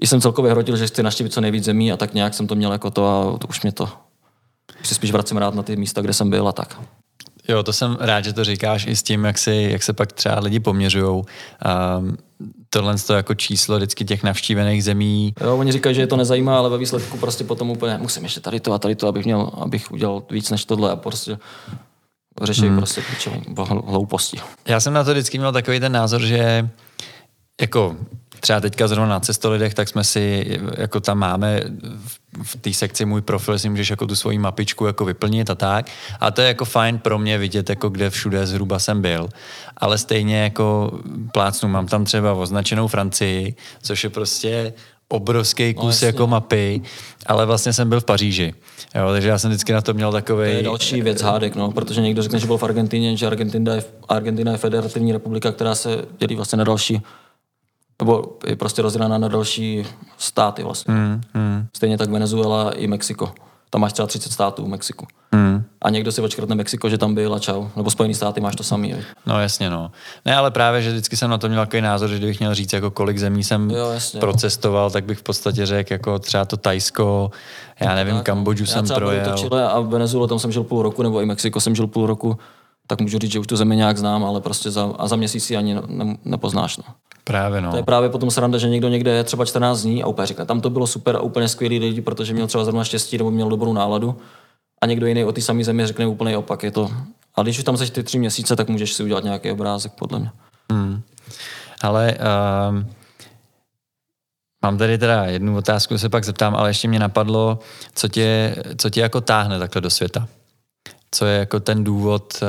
jsem 0.00 0.20
celkově 0.20 0.50
hrotil, 0.50 0.76
že 0.76 0.86
chci 0.86 1.02
naštívit 1.02 1.32
co 1.32 1.40
nejvíc 1.40 1.64
zemí 1.64 1.92
a 1.92 1.96
tak 1.96 2.14
nějak 2.14 2.34
jsem 2.34 2.46
to 2.46 2.54
měl 2.54 2.72
jako 2.72 2.90
to 2.90 3.06
a 3.06 3.38
to 3.38 3.46
už 3.48 3.62
mě 3.62 3.72
to 3.72 3.88
už 4.80 4.88
si 4.88 4.94
spíš 4.94 5.10
vracím 5.10 5.36
rád 5.36 5.54
na 5.54 5.62
ty 5.62 5.76
místa, 5.76 6.00
kde 6.00 6.12
jsem 6.12 6.30
byl 6.30 6.48
a 6.48 6.52
tak. 6.52 6.80
Jo, 7.48 7.62
to 7.62 7.72
jsem 7.72 7.96
rád, 8.00 8.24
že 8.24 8.32
to 8.32 8.44
říkáš 8.44 8.86
i 8.86 8.96
s 8.96 9.02
tím, 9.02 9.24
jak, 9.24 9.38
si, 9.38 9.68
jak 9.70 9.82
se 9.82 9.92
pak 9.92 10.12
třeba 10.12 10.38
lidi 10.40 10.60
poměřují. 10.60 11.06
Um, 11.14 12.16
tohle 12.70 12.98
to 12.98 13.14
jako 13.14 13.34
číslo 13.34 13.76
vždycky 13.76 14.04
těch 14.04 14.22
navštívených 14.22 14.84
zemí. 14.84 15.34
Jo, 15.40 15.56
oni 15.56 15.72
říkají, 15.72 15.94
že 15.94 16.00
je 16.00 16.06
to 16.06 16.16
nezajímá, 16.16 16.58
ale 16.58 16.70
ve 16.70 16.78
výsledku 16.78 17.18
prostě 17.18 17.44
potom 17.44 17.70
úplně 17.70 17.98
musím 17.98 18.22
ještě 18.22 18.40
tady 18.40 18.60
to 18.60 18.72
a 18.72 18.78
tady 18.78 18.94
to, 18.94 19.08
abych 19.08 19.24
měl, 19.24 19.50
abych 19.54 19.92
udělal 19.92 20.22
víc 20.30 20.50
než 20.50 20.64
tohle 20.64 20.90
a 20.90 20.96
prostě 20.96 21.38
řešit 22.42 22.66
hmm. 22.66 22.76
prostě 22.76 23.02
hlouposti. 23.86 24.40
Já 24.66 24.80
jsem 24.80 24.92
na 24.92 25.04
to 25.04 25.10
vždycky 25.10 25.38
měl 25.38 25.52
takový 25.52 25.80
ten 25.80 25.92
názor, 25.92 26.22
že 26.22 26.68
jako 27.60 27.96
třeba 28.46 28.60
teďka 28.60 28.88
zrovna 28.88 29.08
na 29.08 29.20
cestolidech, 29.20 29.74
tak 29.74 29.88
jsme 29.88 30.04
si, 30.04 30.58
jako 30.78 31.00
tam 31.00 31.18
máme 31.18 31.60
v 32.42 32.56
té 32.56 32.72
sekci 32.72 33.04
můj 33.04 33.20
profil, 33.20 33.58
si 33.58 33.68
můžeš 33.68 33.90
jako 33.90 34.06
tu 34.06 34.16
svoji 34.16 34.38
mapičku 34.38 34.86
jako 34.86 35.04
vyplnit 35.04 35.50
a 35.50 35.54
tak. 35.54 35.86
A 36.20 36.30
to 36.30 36.40
je 36.40 36.48
jako 36.48 36.64
fajn 36.64 36.98
pro 36.98 37.18
mě 37.18 37.38
vidět, 37.38 37.70
jako 37.70 37.88
kde 37.88 38.10
všude 38.10 38.46
zhruba 38.46 38.78
jsem 38.78 39.02
byl. 39.02 39.28
Ale 39.76 39.98
stejně 39.98 40.42
jako 40.42 40.98
plácnu, 41.32 41.68
mám 41.68 41.86
tam 41.86 42.04
třeba 42.04 42.32
označenou 42.32 42.88
Francii, 42.88 43.54
což 43.82 44.04
je 44.04 44.10
prostě 44.10 44.72
obrovský 45.08 45.74
no, 45.76 45.82
kus 45.82 46.00
no, 46.00 46.06
jako 46.06 46.26
mapy, 46.26 46.82
ale 47.26 47.46
vlastně 47.46 47.72
jsem 47.72 47.88
byl 47.88 48.00
v 48.00 48.04
Paříži. 48.04 48.54
Jo, 48.94 49.10
takže 49.12 49.28
já 49.28 49.38
jsem 49.38 49.50
vždycky 49.50 49.72
na 49.72 49.80
to 49.80 49.94
měl 49.94 50.12
takový. 50.12 50.50
To 50.50 50.56
je 50.56 50.62
další 50.62 51.02
věc 51.02 51.22
hádek, 51.22 51.54
no, 51.54 51.70
protože 51.70 52.00
někdo 52.00 52.22
řekne, 52.22 52.38
že 52.38 52.46
byl 52.46 52.58
v 52.58 52.62
Argentině, 52.62 53.16
že 53.16 53.26
Argentina 53.26 53.74
je, 53.74 53.84
Argentina 54.08 54.52
je 54.52 54.58
federativní 54.58 55.12
republika, 55.12 55.52
která 55.52 55.74
se 55.74 56.04
dělí 56.18 56.36
vlastně 56.36 56.58
na 56.58 56.64
další 56.64 57.02
nebo 58.00 58.36
je 58.46 58.56
prostě 58.56 58.82
rozdělená 58.82 59.18
na 59.18 59.28
další 59.28 59.86
státy 60.18 60.62
vlastně. 60.62 60.94
Mm, 60.94 61.20
mm. 61.34 61.66
Stejně 61.76 61.98
tak 61.98 62.10
Venezuela 62.10 62.72
i 62.72 62.86
Mexiko. 62.86 63.32
Tam 63.70 63.80
máš 63.80 63.92
třeba 63.92 64.06
30 64.06 64.32
států 64.32 64.64
v 64.64 64.68
Mexiku. 64.68 65.06
Mm. 65.32 65.64
A 65.82 65.90
někdo 65.90 66.12
si 66.12 66.20
očkrtne 66.20 66.54
Mexiko, 66.54 66.88
že 66.88 66.98
tam 66.98 67.14
byl 67.14 67.34
a 67.34 67.38
čau. 67.38 67.66
Nebo 67.76 67.90
Spojený 67.90 68.14
státy 68.14 68.40
máš 68.40 68.56
to 68.56 68.62
samý. 68.62 68.90
Je. 68.90 69.04
No 69.26 69.40
jasně, 69.40 69.70
no. 69.70 69.90
Ne, 70.24 70.36
ale 70.36 70.50
právě, 70.50 70.82
že 70.82 70.90
vždycky 70.90 71.16
jsem 71.16 71.30
na 71.30 71.38
to 71.38 71.48
měl 71.48 71.62
takový 71.62 71.82
názor, 71.82 72.08
že 72.08 72.18
kdybych 72.18 72.38
měl 72.38 72.54
říct, 72.54 72.72
jako 72.72 72.90
kolik 72.90 73.18
zemí 73.18 73.44
jsem 73.44 73.70
jo, 73.70 73.90
jasně, 73.90 74.20
procestoval, 74.20 74.86
no. 74.86 74.90
tak 74.90 75.04
bych 75.04 75.18
v 75.18 75.22
podstatě 75.22 75.66
řekl, 75.66 75.92
jako 75.92 76.18
třeba 76.18 76.44
to 76.44 76.56
Tajsko, 76.56 77.30
já 77.80 77.94
nevím, 77.94 78.14
tak, 78.14 78.20
no. 78.20 78.24
Kambodžu 78.24 78.66
jsem 78.66 78.86
projel. 78.86 79.24
To 79.24 79.42
Chile 79.42 79.68
a 79.68 79.80
Venezuela, 79.80 80.26
tam 80.26 80.38
jsem 80.38 80.52
žil 80.52 80.64
půl 80.64 80.82
roku, 80.82 81.02
nebo 81.02 81.20
i 81.20 81.26
Mexiko 81.26 81.60
jsem 81.60 81.74
žil 81.74 81.86
půl 81.86 82.06
roku, 82.06 82.38
tak 82.86 83.00
můžu 83.00 83.18
říct, 83.18 83.32
že 83.32 83.38
už 83.38 83.46
tu 83.46 83.56
zemi 83.56 83.76
nějak 83.76 83.98
znám, 83.98 84.24
ale 84.24 84.40
prostě 84.40 84.70
za, 84.70 84.92
a 84.98 85.08
za 85.08 85.16
měsíc 85.16 85.44
si 85.44 85.56
ani 85.56 85.74
ne, 85.74 86.16
nepoznáš. 86.24 86.76
No. 86.76 86.84
Právě 87.28 87.60
no. 87.60 87.70
To 87.70 87.76
je 87.76 87.82
právě 87.82 88.08
potom 88.08 88.30
sranda, 88.30 88.58
že 88.58 88.68
někdo 88.68 88.88
někde 88.88 89.10
je 89.10 89.24
třeba 89.24 89.44
14 89.44 89.82
dní 89.82 90.02
a 90.02 90.06
úplně 90.06 90.26
říká, 90.26 90.44
tam 90.44 90.60
to 90.60 90.70
bylo 90.70 90.86
super 90.86 91.16
a 91.16 91.20
úplně 91.20 91.48
skvělý 91.48 91.78
lidi, 91.78 92.00
protože 92.00 92.34
měl 92.34 92.46
třeba 92.46 92.64
zrovna 92.64 92.84
štěstí 92.84 93.18
nebo 93.18 93.30
měl 93.30 93.48
dobrou 93.48 93.72
náladu. 93.72 94.18
A 94.82 94.86
někdo 94.86 95.06
jiný 95.06 95.24
o 95.24 95.32
ty 95.32 95.42
samé 95.42 95.64
země 95.64 95.86
řekne 95.86 96.06
úplně 96.06 96.36
opak. 96.36 96.62
Je 96.62 96.70
to... 96.70 96.90
Ale 97.34 97.44
když 97.44 97.58
už 97.58 97.64
tam 97.64 97.76
seš 97.76 97.90
ty 97.90 98.02
tři 98.02 98.18
měsíce, 98.18 98.56
tak 98.56 98.68
můžeš 98.68 98.92
si 98.92 99.02
udělat 99.02 99.24
nějaký 99.24 99.50
obrázek, 99.50 99.92
podle 99.92 100.18
mě. 100.18 100.30
Hmm. 100.72 101.02
Ale 101.80 102.16
uh, 102.18 102.84
mám 104.62 104.78
tady 104.78 104.98
teda 104.98 105.24
jednu 105.24 105.56
otázku, 105.56 105.98
se 105.98 106.08
pak 106.08 106.24
zeptám, 106.24 106.54
ale 106.56 106.70
ještě 106.70 106.88
mě 106.88 106.98
napadlo, 106.98 107.58
co 107.94 108.08
tě, 108.08 108.56
co 108.76 108.90
tě 108.90 109.00
jako 109.00 109.20
táhne 109.20 109.58
takhle 109.58 109.80
do 109.80 109.90
světa? 109.90 110.28
Co 111.10 111.26
je 111.26 111.38
jako 111.38 111.60
ten 111.60 111.84
důvod, 111.84 112.38
uh, 112.42 112.48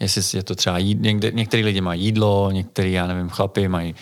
jestli 0.00 0.38
je 0.38 0.42
to 0.42 0.54
třeba 0.54 0.78
jíd, 0.78 1.02
někde, 1.02 1.30
některý 1.30 1.64
lidi 1.64 1.80
mají 1.80 2.04
jídlo, 2.04 2.50
některý, 2.50 2.92
já 2.92 3.06
nevím, 3.06 3.28
chlapy 3.28 3.68
mají 3.68 3.94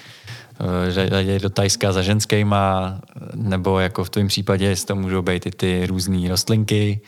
uh, 0.61 1.39
do 1.41 1.51
Tajska 1.51 1.93
za 1.93 2.03
ženskýma, 2.03 2.99
nebo 3.35 3.79
jako 3.79 4.05
v 4.05 4.11
tvém 4.11 4.29
případě, 4.29 4.65
jestli 4.65 4.87
to 4.87 4.97
můžou 4.97 5.23
být 5.23 5.47
i 5.47 5.51
ty 5.51 5.87
různé 5.87 6.29
rostlinky, 6.29 7.01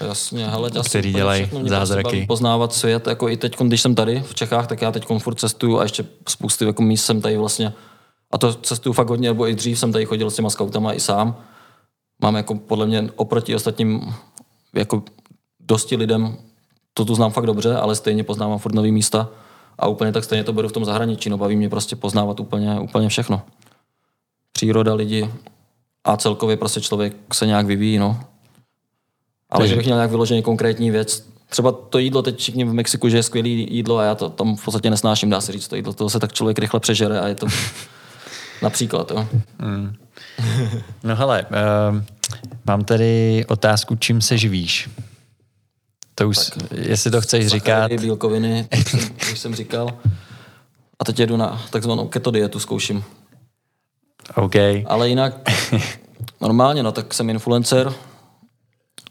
Jasně, 0.00 0.48
hele, 0.48 0.70
který 0.86 1.12
dělají 1.12 1.50
zázraky. 1.64 2.26
poznávat 2.26 2.72
svět, 2.72 3.06
jako 3.06 3.28
i 3.28 3.36
teď, 3.36 3.56
když 3.60 3.80
jsem 3.80 3.94
tady 3.94 4.20
v 4.20 4.34
Čechách, 4.34 4.66
tak 4.66 4.82
já 4.82 4.92
teď 4.92 5.06
furt 5.18 5.34
cestuju 5.34 5.78
a 5.78 5.82
ještě 5.82 6.04
spousty 6.28 6.64
jako 6.64 6.82
míst 6.82 7.04
jsem 7.04 7.20
tady 7.20 7.36
vlastně, 7.36 7.72
a 8.30 8.38
to 8.38 8.54
cestuju 8.54 8.92
fakt 8.92 9.08
hodně, 9.08 9.28
nebo 9.28 9.48
i 9.48 9.54
dřív 9.54 9.78
jsem 9.78 9.92
tady 9.92 10.04
chodil 10.04 10.30
s 10.30 10.36
těma 10.36 10.50
scoutama 10.50 10.92
i 10.92 11.00
sám. 11.00 11.36
Mám 12.22 12.36
jako 12.36 12.54
podle 12.54 12.86
mě 12.86 13.08
oproti 13.16 13.54
ostatním 13.54 14.14
jako 14.74 15.02
dosti 15.62 15.96
lidem 15.96 16.36
to 16.94 17.04
tu 17.04 17.14
znám 17.14 17.32
fakt 17.32 17.46
dobře, 17.46 17.76
ale 17.76 17.96
stejně 17.96 18.24
poznávám 18.24 18.58
furt 18.58 18.74
nový 18.74 18.92
místa 18.92 19.28
a 19.78 19.88
úplně 19.88 20.12
tak 20.12 20.24
stejně 20.24 20.44
to 20.44 20.52
beru 20.52 20.68
v 20.68 20.72
tom 20.72 20.84
zahraničí. 20.84 21.30
No, 21.30 21.38
baví 21.38 21.56
mě 21.56 21.68
prostě 21.68 21.96
poznávat 21.96 22.40
úplně, 22.40 22.80
úplně 22.80 23.08
všechno. 23.08 23.42
Příroda, 24.52 24.94
lidi 24.94 25.30
a 26.04 26.16
celkově 26.16 26.56
prostě 26.56 26.80
člověk 26.80 27.16
se 27.32 27.46
nějak 27.46 27.66
vyvíjí, 27.66 27.98
no. 27.98 28.20
Ale 29.50 29.62
Takže... 29.62 29.68
že 29.68 29.76
bych 29.76 29.86
měl 29.86 29.96
nějak 29.96 30.10
vyloženě 30.10 30.42
konkrétní 30.42 30.90
věc, 30.90 31.26
třeba 31.48 31.72
to 31.72 31.98
jídlo 31.98 32.22
teď 32.22 32.38
všichni 32.38 32.64
v 32.64 32.72
Mexiku, 32.72 33.08
že 33.08 33.16
je 33.16 33.22
skvělé 33.22 33.48
jídlo 33.48 33.98
a 33.98 34.04
já 34.04 34.14
to 34.14 34.28
tam 34.28 34.56
v 34.56 34.64
podstatě 34.64 34.90
nesnáším, 34.90 35.30
dá 35.30 35.40
se 35.40 35.52
říct 35.52 35.68
to 35.68 35.76
jídlo. 35.76 35.92
To 35.92 36.10
se 36.10 36.20
tak 36.20 36.32
člověk 36.32 36.58
rychle 36.58 36.80
přežere 36.80 37.20
a 37.20 37.28
je 37.28 37.34
to 37.34 37.46
například, 38.62 39.10
jo. 39.10 39.28
Mm. 39.58 39.94
No 41.04 41.16
hele, 41.16 41.46
uh, 41.50 42.02
mám 42.64 42.84
tady 42.84 43.44
otázku, 43.48 43.96
čím 43.96 44.20
se 44.20 44.38
živíš? 44.38 44.90
To 46.14 46.28
už, 46.28 46.36
tak, 46.36 46.72
jestli 46.72 47.10
to 47.10 47.20
chceš 47.20 47.46
říkat. 47.46 47.92
bílkoviny, 47.92 48.68
už 49.32 49.38
jsem 49.38 49.54
říkal. 49.54 49.88
A 50.98 51.04
teď 51.04 51.18
jedu 51.18 51.36
na 51.36 51.62
takzvanou 51.70 52.08
keto 52.08 52.30
dietu, 52.30 52.60
zkouším. 52.60 53.04
OK. 54.34 54.54
Ale 54.86 55.08
jinak 55.08 55.34
normálně, 56.40 56.82
no 56.82 56.92
tak 56.92 57.14
jsem 57.14 57.30
influencer, 57.30 57.92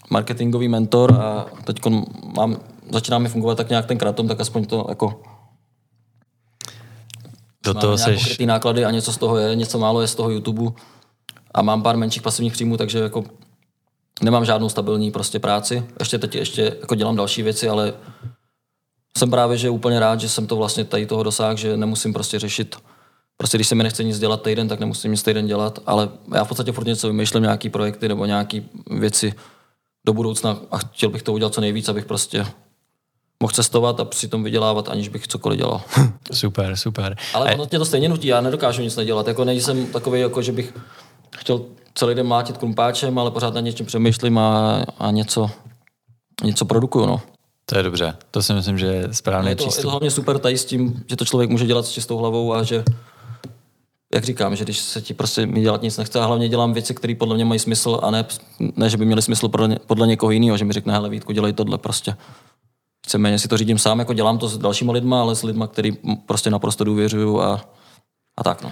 marketingový 0.10 0.68
mentor 0.68 1.14
a 1.14 1.46
teď 1.64 1.80
mám, 2.36 2.58
začíná 2.92 3.18
mi 3.20 3.30
fungovat 3.30 3.56
tak 3.56 3.70
nějak 3.70 3.86
ten 3.86 3.98
kratom, 3.98 4.28
tak 4.28 4.40
aspoň 4.42 4.66
to 4.66 4.86
jako 4.90 5.22
do 7.64 7.74
toho 7.74 7.98
seš... 7.98 8.40
náklady 8.40 8.86
a 8.86 8.92
něco 8.92 9.14
z 9.14 9.18
toho 9.18 9.38
je, 9.38 9.56
něco 9.56 9.80
málo 9.80 10.02
je 10.02 10.08
z 10.08 10.16
toho 10.16 10.30
YouTube 10.30 10.72
a 11.54 11.62
mám 11.62 11.84
pár 11.84 11.98
menších 11.98 12.22
pasivních 12.22 12.54
příjmů, 12.54 12.78
takže 12.78 13.00
jako 13.00 13.24
nemám 14.22 14.46
žádnou 14.46 14.70
stabilní 14.70 15.12
prostě 15.12 15.40
práci. 15.40 15.86
Ještě 16.00 16.18
teď 16.18 16.36
ještě 16.36 16.78
jako 16.82 16.96
dělám 16.96 17.16
další 17.16 17.44
věci, 17.44 17.70
ale 17.70 17.94
jsem 19.18 19.32
právě, 19.32 19.58
že 19.58 19.70
úplně 19.70 20.00
rád, 20.00 20.20
že 20.20 20.30
jsem 20.30 20.48
to 20.48 20.56
vlastně 20.56 20.86
tady 20.86 21.06
toho 21.06 21.24
dosáhl, 21.24 21.58
že 21.58 21.78
nemusím 21.78 22.14
prostě 22.14 22.40
řešit 22.40 22.76
Prostě 23.42 23.58
když 23.58 23.68
se 23.68 23.76
mi 23.76 23.84
nechce 23.84 24.04
nic 24.04 24.20
dělat 24.20 24.42
týden, 24.42 24.68
tak 24.68 24.80
nemusím 24.80 25.12
nic 25.12 25.24
týden 25.24 25.48
dělat, 25.48 25.80
ale 25.86 26.10
já 26.36 26.44
v 26.44 26.48
podstatě 26.48 26.72
furt 26.72 26.88
něco 26.88 27.08
vymýšlím, 27.08 27.44
nějaký 27.44 27.70
projekty 27.70 28.08
nebo 28.08 28.26
nějaké 28.26 28.62
věci 28.90 29.34
do 30.06 30.14
budoucna 30.14 30.58
a 30.72 30.78
chtěl 30.78 31.10
bych 31.10 31.24
to 31.24 31.34
udělat 31.34 31.54
co 31.54 31.62
nejvíc, 31.62 31.90
abych 31.90 32.06
prostě 32.06 32.46
mohl 33.40 33.54
cestovat 33.54 34.00
a 34.00 34.06
přitom 34.06 34.44
vydělávat, 34.44 34.90
aniž 34.90 35.10
bych 35.10 35.28
cokoliv 35.28 35.58
dělal. 35.60 35.82
Super, 36.34 36.78
super. 36.78 37.18
Ale 37.34 37.56
ono 37.56 37.66
tě 37.66 37.80
to 37.80 37.86
stejně 37.86 38.10
nutí, 38.10 38.28
já 38.28 38.42
nedokážu 38.42 38.82
nic 38.82 38.96
nedělat. 38.96 39.28
Jako 39.28 39.46
nejsem 39.46 39.86
takový, 39.86 40.20
jako 40.20 40.42
že 40.42 40.52
bych 40.52 40.74
chtěl 41.38 41.62
celý 41.96 42.16
den 42.16 42.28
mlátit 42.28 42.58
krumpáčem, 42.58 43.20
ale 43.20 43.32
pořád 43.32 43.54
na 43.54 43.62
něčem 43.62 43.86
přemýšlím 43.86 44.38
a, 44.38 44.82
a 45.00 45.12
něco, 45.12 45.50
něco 46.44 46.66
produkuju. 46.66 47.06
No. 47.06 47.22
To 47.66 47.78
je 47.78 47.84
dobře, 47.84 48.18
to 48.32 48.44
si 48.44 48.54
myslím, 48.54 48.78
že 48.78 48.86
je 48.86 49.14
správný 49.14 49.50
je 49.50 49.56
to, 49.56 49.64
přístup. 49.64 49.80
Je 49.80 49.84
to 49.84 49.90
hlavně 49.90 50.12
super 50.12 50.40
tady 50.40 50.58
s 50.58 50.66
tím, 50.66 51.04
že 51.10 51.16
to 51.16 51.26
člověk 51.26 51.50
může 51.50 51.66
dělat 51.66 51.86
s 51.86 51.92
čistou 51.92 52.18
hlavou 52.18 52.54
a 52.54 52.64
že 52.64 52.84
jak 54.14 54.24
říkám, 54.24 54.56
že 54.56 54.64
když 54.64 54.80
se 54.80 55.02
ti 55.02 55.14
prostě 55.14 55.46
mi 55.46 55.62
dělat 55.62 55.82
nic 55.82 55.98
nechce 55.98 56.20
a 56.20 56.26
hlavně 56.26 56.50
dělám 56.50 56.74
věci, 56.74 56.94
které 56.94 57.16
podle 57.16 57.36
mě 57.36 57.46
mají 57.46 57.60
smysl 57.60 58.00
a 58.04 58.12
ne, 58.12 58.26
ne 58.76 58.90
že 58.90 58.98
by 58.98 59.06
měly 59.06 59.22
smysl 59.22 59.50
podle, 59.50 59.76
podle 59.88 60.08
někoho 60.08 60.32
jiného, 60.32 60.58
že 60.58 60.66
mi 60.66 60.74
řekne, 60.74 60.94
hele 60.94 61.10
Vítku, 61.10 61.32
dělej 61.32 61.54
tohle 61.54 61.78
prostě. 61.78 62.16
Víceméně 63.06 63.40
si 63.40 63.48
to 63.48 63.58
řídím 63.58 63.78
sám, 63.78 64.00
jako 64.00 64.14
dělám 64.14 64.38
to 64.38 64.48
s 64.48 64.58
dalšíma 64.58 64.94
lidma, 64.94 65.22
ale 65.22 65.36
s 65.36 65.44
lidma, 65.44 65.68
který 65.68 65.92
prostě 66.26 66.50
naprosto 66.50 66.84
důvěřuju 66.84 67.42
a, 67.42 67.62
a 68.38 68.44
tak 68.44 68.64
no. 68.64 68.72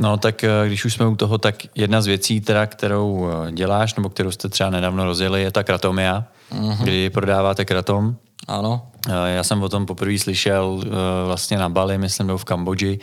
No 0.00 0.16
tak 0.16 0.44
eh, 0.44 0.50
když 0.66 0.84
už 0.84 0.94
jsme 0.94 1.06
u 1.06 1.16
toho, 1.16 1.38
tak 1.38 1.54
jedna 1.74 2.02
z 2.02 2.06
věcí, 2.06 2.40
teda, 2.40 2.66
kterou 2.66 3.28
eh, 3.28 3.52
děláš, 3.52 3.94
nebo 3.94 4.08
kterou 4.08 4.30
jste 4.30 4.48
třeba 4.48 4.70
nedávno 4.70 5.04
rozjeli, 5.04 5.42
je 5.42 5.50
ta 5.50 5.62
kratomia, 5.62 6.24
mm-hmm. 6.52 6.82
kdy 6.82 7.10
prodáváte 7.10 7.64
kratom. 7.64 8.16
Ano. 8.48 8.86
Eh, 9.08 9.34
já 9.34 9.44
jsem 9.44 9.62
o 9.62 9.68
tom 9.68 9.86
poprvé 9.86 10.18
slyšel 10.18 10.80
vlastně 11.26 11.58
na 11.58 11.68
Bali, 11.68 11.98
myslím, 11.98 12.26
nebo 12.26 12.38
v 12.38 12.44
Kambodži, 12.44 12.98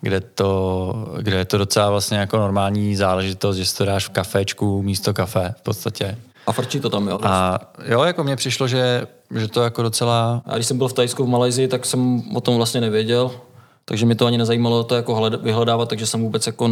kde, 0.00 0.20
to, 0.20 0.92
kde 1.20 1.36
je 1.36 1.44
to 1.44 1.58
docela 1.58 1.90
vlastně 1.90 2.18
jako 2.18 2.36
normální 2.36 2.96
záležitost, 2.96 3.56
že 3.56 3.66
si 3.66 3.76
to 3.76 3.84
dáš 3.84 4.08
v 4.08 4.10
kafečku 4.10 4.82
místo 4.82 5.14
kafe 5.14 5.54
v 5.58 5.62
podstatě. 5.62 6.18
A 6.46 6.52
frčí 6.52 6.80
to 6.80 6.90
tam, 6.90 7.08
jo? 7.08 7.18
A 7.22 7.58
jo, 7.84 8.02
jako 8.02 8.24
mně 8.24 8.36
přišlo, 8.36 8.68
že, 8.68 9.06
že 9.34 9.48
to 9.48 9.62
jako 9.62 9.82
docela... 9.82 10.42
A 10.46 10.54
když 10.54 10.66
jsem 10.66 10.78
byl 10.78 10.88
v 10.88 10.92
Tajsku, 10.92 11.24
v 11.24 11.28
Malajzii, 11.28 11.68
tak 11.68 11.86
jsem 11.86 12.22
o 12.34 12.40
tom 12.40 12.56
vlastně 12.56 12.80
nevěděl, 12.80 13.30
takže 13.84 14.06
mi 14.06 14.14
to 14.14 14.26
ani 14.26 14.38
nezajímalo 14.38 14.84
to 14.84 14.94
jako 14.94 15.30
vyhledávat, 15.42 15.88
takže 15.88 16.06
jsem 16.06 16.22
vůbec 16.22 16.46
jako 16.46 16.70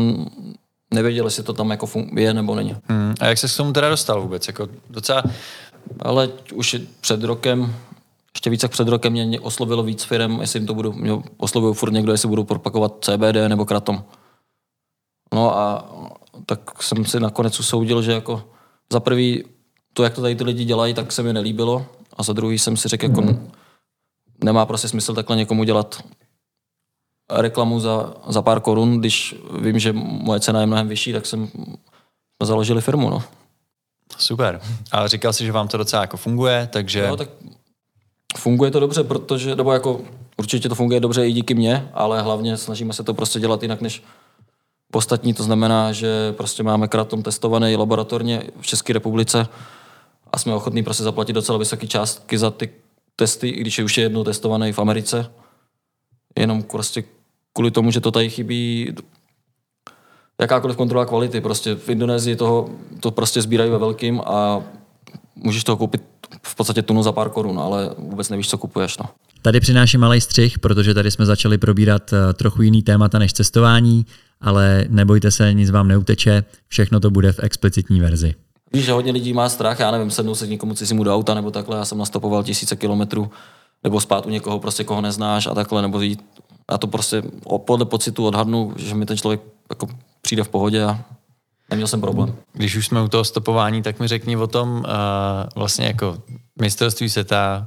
nevěděl, 0.94 1.24
jestli 1.24 1.42
to 1.42 1.52
tam 1.52 1.70
jako 1.70 1.86
je 2.14 2.34
nebo 2.34 2.54
není. 2.54 2.76
Hmm. 2.88 3.14
A 3.20 3.26
jak 3.26 3.38
se 3.38 3.48
k 3.48 3.56
tomu 3.56 3.72
teda 3.72 3.88
dostal 3.88 4.22
vůbec? 4.22 4.46
Jako 4.46 4.68
docela... 4.90 5.22
Ale 6.00 6.28
už 6.54 6.76
před 7.00 7.22
rokem, 7.24 7.74
ještě 8.34 8.50
více 8.50 8.64
jak 8.64 8.72
před 8.72 8.88
rokem 8.88 9.12
mě 9.12 9.40
oslovilo 9.40 9.82
víc 9.82 10.04
firm, 10.04 10.40
jestli 10.40 10.58
jim 10.58 10.66
to 10.66 10.74
budu, 10.74 10.92
mě 10.92 11.12
oslovil 11.36 11.74
furt 11.74 11.92
někdo, 11.92 12.12
jestli 12.12 12.28
budu 12.28 12.44
propakovat 12.44 12.96
CBD 13.00 13.48
nebo 13.48 13.64
kratom. 13.64 14.04
No 15.34 15.56
a 15.58 15.90
tak 16.46 16.82
jsem 16.82 17.04
si 17.04 17.20
nakonec 17.20 17.60
usoudil, 17.60 18.02
že 18.02 18.12
jako 18.12 18.42
za 18.92 19.00
prvý 19.00 19.44
to, 19.92 20.04
jak 20.04 20.14
to 20.14 20.22
tady 20.22 20.34
ty 20.34 20.44
lidi 20.44 20.64
dělají, 20.64 20.94
tak 20.94 21.12
se 21.12 21.22
mi 21.22 21.32
nelíbilo. 21.32 21.86
A 22.16 22.22
za 22.22 22.32
druhý 22.32 22.58
jsem 22.58 22.76
si 22.76 22.88
řekl, 22.88 23.04
jako 23.06 23.22
nemá 24.44 24.66
prostě 24.66 24.88
smysl 24.88 25.14
takhle 25.14 25.36
někomu 25.36 25.64
dělat 25.64 26.02
reklamu 27.30 27.80
za, 27.80 28.14
za 28.28 28.42
pár 28.42 28.60
korun, 28.60 28.98
když 28.98 29.34
vím, 29.60 29.78
že 29.78 29.92
moje 29.92 30.40
cena 30.40 30.60
je 30.60 30.66
mnohem 30.66 30.88
vyšší, 30.88 31.12
tak 31.12 31.26
jsem 31.26 31.48
založili 32.42 32.80
firmu. 32.80 33.10
No. 33.10 33.22
Super. 34.18 34.60
Ale 34.92 35.08
říkal 35.08 35.32
jsi, 35.32 35.44
že 35.44 35.52
vám 35.52 35.68
to 35.68 35.76
docela 35.76 36.02
jako 36.02 36.16
funguje, 36.16 36.68
takže... 36.72 37.08
No, 37.08 37.16
tak 37.16 37.28
funguje 38.36 38.70
to 38.70 38.80
dobře, 38.80 39.04
protože, 39.04 39.56
nebo 39.56 39.72
jako 39.72 40.00
určitě 40.36 40.68
to 40.68 40.74
funguje 40.74 41.00
dobře 41.00 41.28
i 41.28 41.32
díky 41.32 41.54
mně, 41.54 41.90
ale 41.94 42.22
hlavně 42.22 42.56
snažíme 42.56 42.92
se 42.92 43.02
to 43.02 43.14
prostě 43.14 43.40
dělat 43.40 43.62
jinak 43.62 43.80
než 43.80 44.02
ostatní. 44.92 45.34
To 45.34 45.42
znamená, 45.42 45.92
že 45.92 46.32
prostě 46.32 46.62
máme 46.62 46.88
kratom 46.88 47.22
testovaný 47.22 47.76
laboratorně 47.76 48.42
v 48.60 48.66
České 48.66 48.92
republice 48.92 49.48
a 50.32 50.38
jsme 50.38 50.54
ochotní 50.54 50.82
prostě 50.82 51.02
zaplatit 51.02 51.32
docela 51.32 51.58
vysoké 51.58 51.86
částky 51.86 52.38
za 52.38 52.50
ty 52.50 52.70
testy, 53.16 53.48
i 53.48 53.60
když 53.60 53.78
je 53.78 53.84
už 53.84 53.98
je 53.98 54.04
jednou 54.04 54.24
testovaný 54.24 54.72
v 54.72 54.78
Americe. 54.78 55.32
Jenom 56.38 56.62
prostě 56.62 57.04
kvůli 57.52 57.70
tomu, 57.70 57.90
že 57.90 58.00
to 58.00 58.10
tady 58.10 58.30
chybí 58.30 58.94
jakákoliv 60.40 60.76
kontrola 60.76 61.06
kvality. 61.06 61.40
Prostě 61.40 61.74
v 61.74 61.88
Indonésii 61.88 62.36
toho, 62.36 62.70
to 63.00 63.10
prostě 63.10 63.42
sbírají 63.42 63.70
ve 63.70 63.78
velkým 63.78 64.20
a 64.20 64.62
můžeš 65.34 65.64
toho 65.64 65.76
koupit 65.76 66.02
v 66.42 66.54
podstatě 66.54 66.82
tunu 66.82 67.02
za 67.02 67.12
pár 67.12 67.30
korun, 67.30 67.58
ale 67.58 67.90
vůbec 67.98 68.28
nevíš, 68.28 68.48
co 68.48 68.58
kupuješ. 68.58 68.98
No. 68.98 69.04
Tady 69.42 69.60
přináším 69.60 70.00
malý 70.00 70.20
střih, 70.20 70.58
protože 70.58 70.94
tady 70.94 71.10
jsme 71.10 71.26
začali 71.26 71.58
probírat 71.58 72.12
eh, 72.12 72.32
trochu 72.32 72.62
jiný 72.62 72.82
témata 72.82 73.18
než 73.18 73.32
cestování, 73.32 74.06
ale 74.40 74.84
nebojte 74.88 75.30
se, 75.30 75.54
nic 75.54 75.70
vám 75.70 75.88
neuteče, 75.88 76.44
všechno 76.68 77.00
to 77.00 77.10
bude 77.10 77.32
v 77.32 77.40
explicitní 77.42 78.00
verzi. 78.00 78.34
Víš, 78.72 78.84
že 78.84 78.92
hodně 78.92 79.12
lidí 79.12 79.32
má 79.32 79.48
strach, 79.48 79.80
já 79.80 79.90
nevím, 79.90 80.10
sednout 80.10 80.34
se 80.34 80.46
k 80.46 80.50
někomu 80.50 80.74
cizímu 80.74 81.04
do 81.04 81.14
auta 81.14 81.34
nebo 81.34 81.50
takhle, 81.50 81.76
já 81.76 81.84
jsem 81.84 81.98
nastopoval 81.98 82.44
tisíce 82.44 82.76
kilometrů, 82.76 83.30
nebo 83.84 84.00
spát 84.00 84.26
u 84.26 84.30
někoho, 84.30 84.58
prostě 84.58 84.84
koho 84.84 85.00
neznáš 85.00 85.46
a 85.46 85.54
takhle, 85.54 85.82
nebo 85.82 86.00
jít. 86.00 86.24
Já 86.70 86.78
to 86.78 86.86
prostě 86.86 87.22
podle 87.64 87.84
pocitu 87.84 88.26
odhadnu, 88.26 88.74
že 88.76 88.94
mi 88.94 89.06
ten 89.06 89.16
člověk 89.16 89.40
jako 89.70 89.88
přijde 90.22 90.44
v 90.44 90.48
pohodě 90.48 90.84
a 90.84 91.04
neměl 91.70 91.86
jsem 91.86 92.00
problém. 92.00 92.34
Když 92.52 92.76
už 92.76 92.86
jsme 92.86 93.02
u 93.02 93.08
toho 93.08 93.24
stopování, 93.24 93.82
tak 93.82 94.00
mi 94.00 94.08
řekni 94.08 94.36
o 94.36 94.46
tom 94.46 94.70
uh, 94.70 94.84
vlastně 95.54 95.86
jako 95.86 96.18
mistrovství 96.60 97.10
světa 97.10 97.66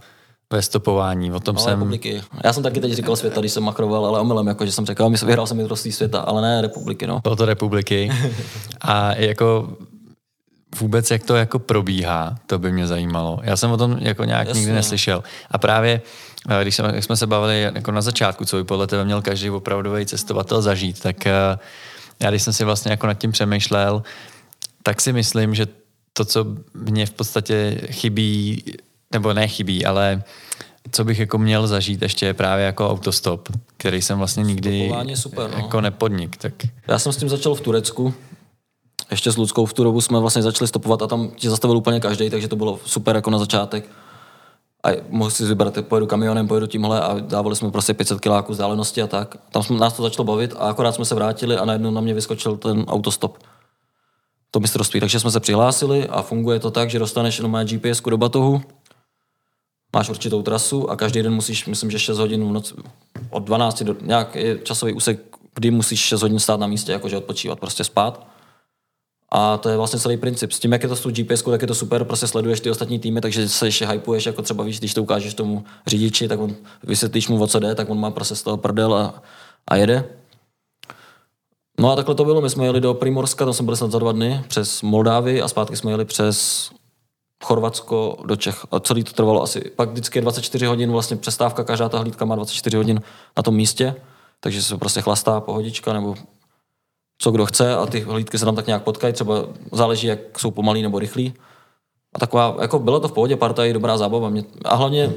ve 0.54 0.62
stopování. 0.62 1.32
O 1.32 1.40
tom 1.40 1.56
no, 1.56 1.62
jsem... 1.62 1.72
republiky. 1.72 2.24
Já 2.44 2.54
jsem 2.54 2.64
taky 2.64 2.80
teď 2.80 2.94
říkal 2.94 3.16
světa, 3.16 3.40
když 3.40 3.52
jsem 3.52 3.64
makroval, 3.64 4.06
ale 4.06 4.20
omylem, 4.20 4.48
jako, 4.48 4.66
že 4.66 4.72
jsem 4.72 4.86
řekl, 4.86 5.10
vyhrál 5.10 5.48
jsem 5.48 5.58
mistrovství 5.58 5.92
světa, 5.92 6.20
ale 6.20 6.42
ne 6.42 6.62
republiky. 6.62 7.08
No. 7.08 7.20
Bylo 7.24 7.36
to 7.36 7.46
republiky. 7.46 8.12
A 8.82 9.16
jako 9.16 9.78
vůbec, 10.80 11.12
jak 11.12 11.24
to 11.24 11.36
jako 11.36 11.60
probíhá, 11.60 12.36
to 12.48 12.60
by 12.60 12.72
mě 12.72 12.88
zajímalo. 12.88 13.40
Já 13.44 13.58
jsem 13.58 13.72
o 13.72 13.78
tom 13.78 13.98
jako 14.00 14.24
nějak 14.24 14.48
Jasně. 14.48 14.60
nikdy 14.60 14.76
neslyšel. 14.76 15.24
A 15.52 15.58
právě, 15.58 16.02
eh, 16.50 16.62
když 16.62 16.76
jsme, 16.76 16.92
jak 16.96 17.04
jsme 17.04 17.18
se 17.18 17.28
bavili 17.28 17.62
jako 17.62 17.92
na 17.92 18.02
začátku, 18.02 18.46
co 18.46 18.58
by 18.58 18.64
podle 18.64 18.88
tebe 18.88 19.06
měl 19.06 19.22
každý 19.22 19.50
opravdový 19.50 20.06
cestovatel 20.06 20.62
zažít, 20.62 21.02
tak 21.02 21.28
eh, 21.28 21.58
já 22.20 22.30
když 22.30 22.44
jsem 22.44 22.54
si 22.54 22.64
vlastně 22.64 22.92
jako 22.92 23.08
nad 23.08 23.14
tím 23.14 23.32
přemýšlel, 23.32 24.04
tak 24.84 25.02
si 25.02 25.14
myslím, 25.14 25.56
že 25.56 25.68
to, 26.14 26.26
co 26.26 26.46
mě 26.74 27.06
v 27.06 27.12
podstatě 27.12 27.82
chybí, 27.92 28.64
nebo 29.12 29.34
nechybí, 29.34 29.86
ale 29.86 30.24
co 30.92 31.04
bych 31.04 31.20
jako 31.20 31.38
měl 31.38 31.68
zažít 31.68 32.02
ještě 32.02 32.26
je 32.26 32.34
právě 32.34 32.66
jako 32.66 32.90
autostop, 32.90 33.50
který 33.78 34.02
jsem 34.02 34.18
vlastně 34.18 34.44
nikdy 34.44 34.92
super, 35.14 35.52
no. 35.52 35.58
jako 35.58 35.82
nepodnik. 35.82 36.38
Tak... 36.38 36.54
Já 36.88 37.00
jsem 37.00 37.14
s 37.14 37.18
tím 37.18 37.30
začal 37.30 37.56
v 37.56 37.62
Turecku, 37.62 38.14
ještě 39.14 39.32
s 39.32 39.38
Ludskou 39.38 39.66
v 39.66 39.74
tu 39.74 39.84
dobu 39.84 40.02
jsme 40.02 40.20
vlastně 40.20 40.42
začali 40.42 40.68
stopovat 40.68 41.02
a 41.02 41.08
tam 41.08 41.32
ti 41.36 41.50
zastavil 41.50 41.78
úplně 41.78 42.00
každý, 42.00 42.30
takže 42.30 42.48
to 42.48 42.56
bylo 42.56 42.80
super 42.86 43.16
jako 43.16 43.30
na 43.30 43.40
začátek. 43.40 43.90
A 44.86 44.90
mohl 45.10 45.32
si 45.32 45.46
vybrat, 45.46 45.78
pojedu 45.82 46.08
kamionem, 46.08 46.48
pojedu 46.48 46.68
tímhle 46.68 47.02
a 47.02 47.20
dávali 47.20 47.56
jsme 47.56 47.72
prostě 47.72 47.94
500 47.94 48.20
kiláků 48.20 48.52
vzdálenosti 48.52 49.02
a 49.02 49.08
tak. 49.08 49.38
Tam 49.52 49.64
jsme, 49.64 49.78
nás 49.78 49.94
to 49.94 50.04
začalo 50.04 50.26
bavit 50.26 50.54
a 50.54 50.70
akorát 50.70 50.96
jsme 50.96 51.06
se 51.06 51.16
vrátili 51.16 51.58
a 51.58 51.66
najednou 51.66 51.92
na 51.92 52.02
mě 52.02 52.14
vyskočil 52.14 52.58
ten 52.58 52.86
autostop. 52.88 53.38
To 54.52 54.60
mistrovství. 54.60 55.00
Takže 55.00 55.20
jsme 55.20 55.32
se 55.32 55.40
přihlásili 55.40 56.08
a 56.08 56.22
funguje 56.22 56.60
to 56.60 56.72
tak, 56.72 56.90
že 56.90 57.00
dostaneš 57.00 57.38
jenom 57.38 57.60
GPS 57.66 58.02
do 58.02 58.18
batohu, 58.18 58.62
máš 59.96 60.10
určitou 60.10 60.42
trasu 60.42 60.90
a 60.90 60.96
každý 60.96 61.22
den 61.22 61.34
musíš, 61.34 61.66
myslím, 61.66 61.92
že 61.92 62.00
6 62.00 62.18
hodin 62.18 62.48
v 62.48 62.52
noci, 62.52 62.74
od 63.30 63.44
12 63.44 63.84
do 63.84 63.96
nějaký 64.02 64.40
časový 64.64 64.94
úsek, 64.94 65.20
kdy 65.56 65.72
musíš 65.72 66.00
6 66.00 66.22
hodin 66.22 66.40
stát 66.40 66.60
na 66.60 66.68
místě, 66.68 66.92
jakože 66.92 67.18
odpočívat, 67.18 67.60
prostě 67.60 67.84
spát. 67.84 68.33
A 69.36 69.58
to 69.58 69.70
je 69.70 69.78
vlastně 69.78 70.00
celý 70.00 70.18
princip. 70.18 70.52
S 70.52 70.60
tím, 70.60 70.72
jak 70.72 70.84
je 70.84 70.90
to 70.90 70.96
s 70.96 71.02
tou 71.02 71.12
GPS, 71.12 71.42
tak 71.42 71.62
je 71.62 71.68
to 71.68 71.76
super, 71.76 72.04
prostě 72.04 72.28
sleduješ 72.28 72.60
ty 72.60 72.70
ostatní 72.70 73.00
týmy, 73.00 73.22
takže 73.22 73.50
se 73.50 73.68
ještě 73.68 73.88
hypuješ, 73.88 74.26
jako 74.26 74.42
třeba 74.42 74.64
víš, 74.64 74.80
když 74.80 74.94
to 74.94 75.04
ukážeš 75.04 75.34
tomu 75.34 75.64
řidiči, 75.88 76.28
tak 76.28 76.40
on 76.40 76.56
vysvětlíš 76.84 77.28
mu, 77.28 77.44
o 77.44 77.48
co 77.48 77.60
jde, 77.60 77.76
tak 77.76 77.90
on 77.90 78.00
má 78.00 78.12
prostě 78.12 78.36
z 78.36 78.44
toho 78.44 78.58
prdel 78.58 78.94
a, 78.96 79.22
a 79.68 79.76
jede. 79.76 80.04
No 81.80 81.92
a 81.92 81.96
takhle 81.96 82.16
to 82.16 82.26
bylo, 82.26 82.42
my 82.42 82.50
jsme 82.50 82.66
jeli 82.66 82.82
do 82.82 82.94
Primorska, 82.94 83.46
tam 83.46 83.54
jsme 83.54 83.66
byli 83.66 83.78
snad 83.78 83.92
za 83.92 84.00
dva 84.00 84.12
dny, 84.12 84.44
přes 84.48 84.82
Moldávii 84.82 85.42
a 85.42 85.48
zpátky 85.48 85.76
jsme 85.76 85.92
jeli 85.92 86.06
přes 86.06 86.70
Chorvatsko 87.44 88.18
do 88.26 88.36
Čech. 88.36 88.66
A 88.72 88.80
celý 88.80 89.04
to 89.04 89.14
trvalo 89.14 89.44
asi, 89.44 89.62
pak 89.76 89.90
vždycky 89.90 90.18
je 90.18 90.22
24 90.22 90.66
hodin, 90.66 90.92
vlastně 90.92 91.18
přestávka, 91.18 91.64
každá 91.64 91.90
ta 91.90 92.00
hlídka 92.00 92.26
má 92.26 92.36
24 92.36 92.78
hodin 92.78 93.02
na 93.38 93.44
tom 93.44 93.56
místě, 93.56 93.96
takže 94.40 94.64
se 94.64 94.78
prostě 94.78 95.02
chlastá 95.02 95.40
pohodička 95.40 95.94
nebo 95.94 96.16
co 97.18 97.32
kdo 97.32 97.46
chce 97.46 97.76
a 97.76 97.86
ty 97.86 98.00
hlídky 98.00 98.38
se 98.38 98.46
tam 98.46 98.56
tak 98.56 98.68
nějak 98.68 98.84
potkají, 98.84 99.14
třeba 99.14 99.46
záleží, 99.72 100.08
jak 100.08 100.40
jsou 100.40 100.52
pomalý 100.52 100.82
nebo 100.82 101.00
rychlí. 101.00 101.34
A 102.16 102.20
taková, 102.20 102.58
jako 102.62 102.80
bylo 102.80 103.00
to 103.00 103.08
v 103.08 103.12
pohodě, 103.12 103.36
parta 103.36 103.66
je 103.66 103.74
dobrá 103.74 103.98
zábava. 103.98 104.30
Mě, 104.30 104.44
a 104.66 104.76
hlavně 104.76 105.14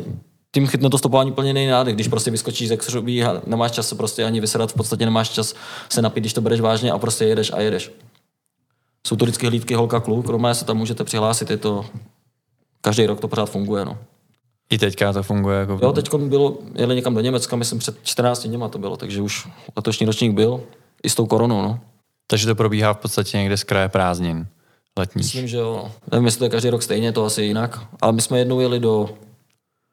tím 0.53 0.67
chytne 0.67 0.91
to 0.91 0.99
stopování 0.99 1.33
plně 1.33 1.55
nejnády, 1.55 1.93
když 1.93 2.09
prostě 2.09 2.31
vyskočíš 2.31 2.69
ze 2.69 2.77
křoví 2.77 3.25
a 3.25 3.43
nemáš 3.47 3.71
čas 3.71 3.89
se 3.89 3.95
prostě 3.95 4.25
ani 4.25 4.41
vysedat, 4.41 4.73
v 4.73 4.75
podstatě 4.75 5.05
nemáš 5.05 5.29
čas 5.29 5.55
se 5.89 6.03
napít, 6.03 6.23
když 6.23 6.33
to 6.33 6.41
bereš 6.41 6.61
vážně 6.61 6.93
a 6.93 6.99
prostě 6.99 7.25
jedeš 7.25 7.53
a 7.53 7.61
jedeš. 7.61 7.93
Jsou 9.07 9.17
to 9.17 9.25
vždycky 9.25 9.47
hlídky 9.47 9.75
holka 9.75 10.01
kluk, 10.01 10.27
kromě 10.27 10.55
se 10.55 10.65
tam 10.65 10.77
můžete 10.77 11.05
přihlásit, 11.05 11.51
je 11.51 11.57
to, 11.57 11.87
každý 12.81 13.07
rok 13.07 13.21
to 13.21 13.29
pořád 13.29 13.47
funguje. 13.47 13.85
No. 13.85 13.99
I 14.71 14.79
teďka 14.79 15.13
to 15.13 15.23
funguje 15.23 15.59
jako... 15.59 15.79
Jo, 15.83 15.93
teď 15.93 16.15
bylo, 16.15 16.59
jeli 16.75 16.95
někam 16.95 17.15
do 17.15 17.21
Německa, 17.21 17.57
myslím 17.57 17.79
před 17.79 17.97
14 18.03 18.47
dněma 18.47 18.69
to 18.69 18.79
bylo, 18.79 18.97
takže 18.97 19.23
už 19.23 19.49
letošní 19.77 20.07
ročník 20.07 20.33
byl 20.33 20.61
i 21.03 21.11
s 21.11 21.15
tou 21.15 21.27
koronou, 21.27 21.63
no. 21.63 21.81
Takže 22.27 22.47
to 22.47 22.55
probíhá 22.55 22.95
v 22.95 22.99
podstatě 22.99 23.37
někde 23.39 23.57
z 23.57 23.65
kraje 23.65 23.89
prázdnin 23.89 24.47
letních. 24.99 25.25
Myslím, 25.25 25.49
že 25.49 25.57
jo. 25.57 25.91
Nevím, 26.13 26.25
jestli 26.25 26.39
to 26.39 26.45
je 26.45 26.51
každý 26.51 26.71
rok 26.71 26.83
stejně, 26.83 27.13
to 27.13 27.25
asi 27.25 27.43
jinak. 27.43 27.81
Ale 28.01 28.13
my 28.13 28.23
jsme 28.23 28.39
jednou 28.39 28.61
jeli 28.61 28.81
do 28.81 29.11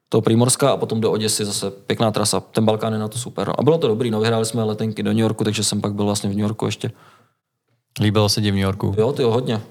toho 0.09 0.21
Primorska 0.21 0.71
a 0.71 0.77
potom 0.77 1.01
do 1.01 1.11
Oděsy, 1.11 1.45
zase 1.45 1.71
pěkná 1.71 2.11
trasa. 2.11 2.39
Ten 2.39 2.65
Balkán 2.65 2.93
je 2.93 2.99
na 2.99 3.07
to 3.07 3.17
super. 3.17 3.47
No. 3.47 3.59
A 3.59 3.63
bylo 3.63 3.77
to 3.77 3.87
dobrý, 3.87 4.11
no 4.11 4.19
vyhráli 4.19 4.45
jsme 4.45 4.63
letenky 4.63 5.03
do 5.03 5.09
New 5.11 5.19
Yorku, 5.19 5.43
takže 5.43 5.63
jsem 5.63 5.81
pak 5.81 5.93
byl 5.93 6.05
vlastně 6.05 6.29
v 6.29 6.33
New 6.33 6.41
Yorku 6.41 6.65
ještě. 6.65 6.91
Líbilo 7.99 8.29
se 8.29 8.41
ti 8.41 8.51
v 8.51 8.53
New 8.53 8.63
Yorku? 8.63 8.95
Jo, 8.97 9.11
ty 9.11 9.21
jo, 9.21 9.31
hodně. 9.31 9.61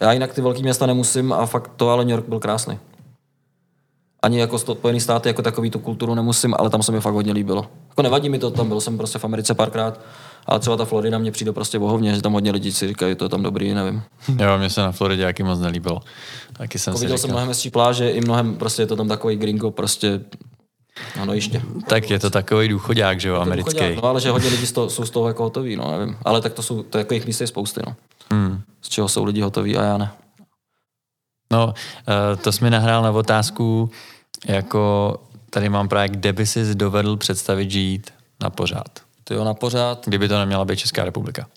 Já 0.00 0.12
jinak 0.12 0.34
ty 0.34 0.40
velké 0.40 0.62
města 0.62 0.86
nemusím 0.86 1.32
a 1.32 1.46
fakt 1.46 1.70
to, 1.76 1.88
ale 1.88 2.04
New 2.04 2.10
York 2.10 2.28
byl 2.28 2.40
krásný. 2.40 2.78
Ani 4.22 4.38
jako 4.38 4.58
Spojený 4.58 5.00
státy, 5.00 5.28
jako 5.28 5.42
takový 5.42 5.70
tu 5.70 5.78
kulturu 5.78 6.14
nemusím, 6.14 6.54
ale 6.58 6.70
tam 6.70 6.82
se 6.82 6.92
mi 6.92 7.00
fakt 7.00 7.14
hodně 7.14 7.32
líbilo. 7.32 7.66
Jako 7.88 8.02
nevadí 8.02 8.28
mi 8.28 8.38
to, 8.38 8.50
tam 8.50 8.68
byl 8.68 8.80
jsem 8.80 8.98
prostě 8.98 9.18
v 9.18 9.24
Americe 9.24 9.54
párkrát, 9.54 10.00
ale 10.46 10.60
třeba 10.60 10.76
ta 10.76 10.84
Florida 10.84 11.18
mě 11.18 11.32
přijde 11.32 11.52
prostě 11.52 11.78
bohovně, 11.78 12.14
že 12.14 12.22
tam 12.22 12.32
hodně 12.32 12.50
lidí 12.50 12.72
si 12.72 12.88
říkají, 12.88 13.14
to 13.14 13.24
je 13.24 13.28
tam 13.28 13.42
dobrý, 13.42 13.74
nevím. 13.74 14.02
Jo, 14.28 14.58
mě 14.58 14.70
se 14.70 14.80
na 14.80 14.92
Floridě 14.92 15.22
jaký 15.22 15.42
moc 15.42 15.60
nelíbilo. 15.60 16.00
Taky 16.52 16.78
jsem 16.78 16.90
jako 16.90 16.98
si 16.98 17.04
viděl 17.04 17.16
říkal. 17.16 17.22
jsem 17.22 17.30
mnohem 17.30 17.48
hezčí 17.48 17.70
pláže, 17.70 18.10
i 18.10 18.20
mnohem 18.20 18.56
prostě 18.56 18.82
je 18.82 18.86
to 18.86 18.96
tam 18.96 19.08
takový 19.08 19.36
gringo, 19.36 19.70
prostě 19.70 20.20
ano, 21.20 21.34
ještě. 21.34 21.62
Tak 21.86 22.10
je 22.10 22.18
to 22.18 22.30
takový 22.30 22.68
důchodák, 22.68 23.20
že 23.20 23.28
jo, 23.28 23.36
americký. 23.36 23.96
No, 23.96 24.04
ale 24.04 24.20
že 24.20 24.30
hodně 24.30 24.48
lidí 24.48 24.66
z 24.66 24.72
toho, 24.72 24.90
jsou 24.90 25.04
z 25.04 25.10
toho 25.10 25.28
jako 25.28 25.42
hotoví, 25.42 25.76
no, 25.76 25.98
nevím. 25.98 26.16
Ale 26.24 26.40
tak 26.40 26.52
to 26.52 26.62
jsou, 26.62 26.82
to 26.82 26.98
jako 26.98 27.14
jich 27.14 27.26
míst 27.26 27.40
je 27.40 27.46
spousty, 27.46 27.80
no. 27.86 27.94
Hmm. 28.30 28.60
Z 28.82 28.88
čeho 28.88 29.08
jsou 29.08 29.24
lidi 29.24 29.40
hotoví 29.40 29.76
a 29.76 29.82
já 29.82 29.98
ne. 29.98 30.10
No, 31.52 31.74
eh, 32.08 32.36
to 32.36 32.52
jsi 32.52 32.64
mi 32.64 32.70
nahrál 32.70 33.02
na 33.02 33.10
otázku, 33.10 33.90
jako 34.46 35.14
tady 35.50 35.68
mám 35.68 35.88
právě, 35.88 36.08
kde 36.08 36.32
by 36.32 36.46
si 36.46 36.74
dovedl 36.74 37.16
představit 37.16 37.70
žít 37.70 38.10
na 38.42 38.50
pořád. 38.50 39.09
To 39.30 39.34
jo, 39.34 39.44
na 39.44 39.54
pořád. 39.54 40.06
Kdyby 40.06 40.28
to 40.28 40.38
neměla 40.38 40.64
být 40.64 40.78
Česká 40.78 41.04
republika. 41.04 41.48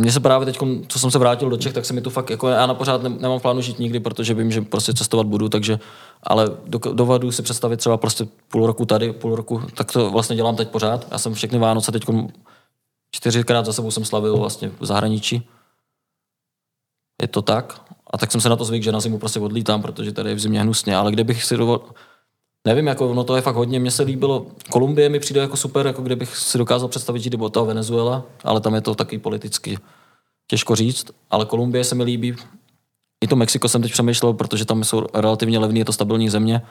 Mně 0.00 0.12
se 0.12 0.20
právě 0.20 0.46
teď, 0.46 0.58
co 0.88 0.98
jsem 0.98 1.10
se 1.10 1.18
vrátil 1.18 1.50
do 1.50 1.56
Čech, 1.56 1.72
tak 1.72 1.84
se 1.84 1.92
mi 1.92 2.00
tu 2.00 2.10
fakt, 2.10 2.30
jako 2.30 2.48
já 2.48 2.66
na 2.66 2.74
pořád 2.74 3.02
nemám 3.02 3.40
plánu 3.40 3.60
žít 3.60 3.78
nikdy, 3.78 4.00
protože 4.00 4.34
vím, 4.34 4.50
že 4.52 4.60
prostě 4.60 4.94
cestovat 4.94 5.26
budu, 5.26 5.48
takže, 5.48 5.78
ale 6.22 6.48
do, 6.66 6.78
dovedu 6.78 7.32
si 7.32 7.42
představit 7.42 7.76
třeba 7.76 7.96
prostě 7.96 8.26
půl 8.48 8.66
roku 8.66 8.84
tady, 8.84 9.12
půl 9.12 9.36
roku, 9.36 9.62
tak 9.74 9.92
to 9.92 10.10
vlastně 10.10 10.36
dělám 10.36 10.56
teď 10.56 10.68
pořád. 10.68 11.06
Já 11.10 11.18
jsem 11.18 11.34
všechny 11.34 11.58
Vánoce 11.58 11.92
teď 11.92 12.02
čtyřikrát 13.10 13.66
za 13.66 13.72
sebou 13.72 13.90
jsem 13.90 14.04
slavil 14.04 14.36
vlastně 14.36 14.70
v 14.80 14.86
zahraničí. 14.86 15.48
Je 17.22 17.28
to 17.28 17.42
tak. 17.42 17.80
A 18.06 18.18
tak 18.18 18.32
jsem 18.32 18.40
se 18.40 18.48
na 18.48 18.56
to 18.56 18.64
zvyk, 18.64 18.82
že 18.82 18.92
na 18.92 19.00
zimu 19.00 19.18
prostě 19.18 19.40
odlítám, 19.40 19.82
protože 19.82 20.12
tady 20.12 20.28
je 20.28 20.34
v 20.34 20.40
zimě 20.40 20.60
hnusně, 20.60 20.96
ale 20.96 21.12
kde 21.12 21.24
bych 21.24 21.44
si 21.44 21.56
dovolil, 21.56 21.80
Nevím, 22.66 22.86
jako, 22.86 23.14
no 23.14 23.24
to 23.24 23.36
je 23.36 23.42
fakt 23.42 23.54
hodně, 23.54 23.80
mně 23.80 23.90
se 23.90 24.02
líbilo, 24.02 24.46
Kolumbie 24.70 25.08
mi 25.08 25.20
přijde 25.20 25.40
jako 25.40 25.56
super, 25.56 25.86
jako 25.86 26.02
kde 26.02 26.16
bych 26.16 26.36
si 26.36 26.58
dokázal 26.58 26.88
představit, 26.88 27.20
že 27.20 27.30
nebo 27.30 27.48
to 27.48 27.64
Venezuela, 27.64 28.24
ale 28.44 28.60
tam 28.60 28.74
je 28.74 28.80
to 28.80 28.94
taky 28.94 29.18
politicky 29.18 29.78
těžko 30.46 30.76
říct, 30.76 31.06
ale 31.30 31.46
Kolumbie 31.46 31.84
se 31.84 31.94
mi 31.94 32.04
líbí. 32.04 32.36
I 33.24 33.26
to 33.26 33.36
Mexiko 33.36 33.68
jsem 33.68 33.82
teď 33.82 33.92
přemýšlel, 33.92 34.32
protože 34.32 34.64
tam 34.64 34.84
jsou 34.84 35.06
relativně 35.14 35.58
levný, 35.58 35.78
je 35.78 35.84
to 35.84 35.92
stabilní 35.92 36.30
země. 36.30 36.62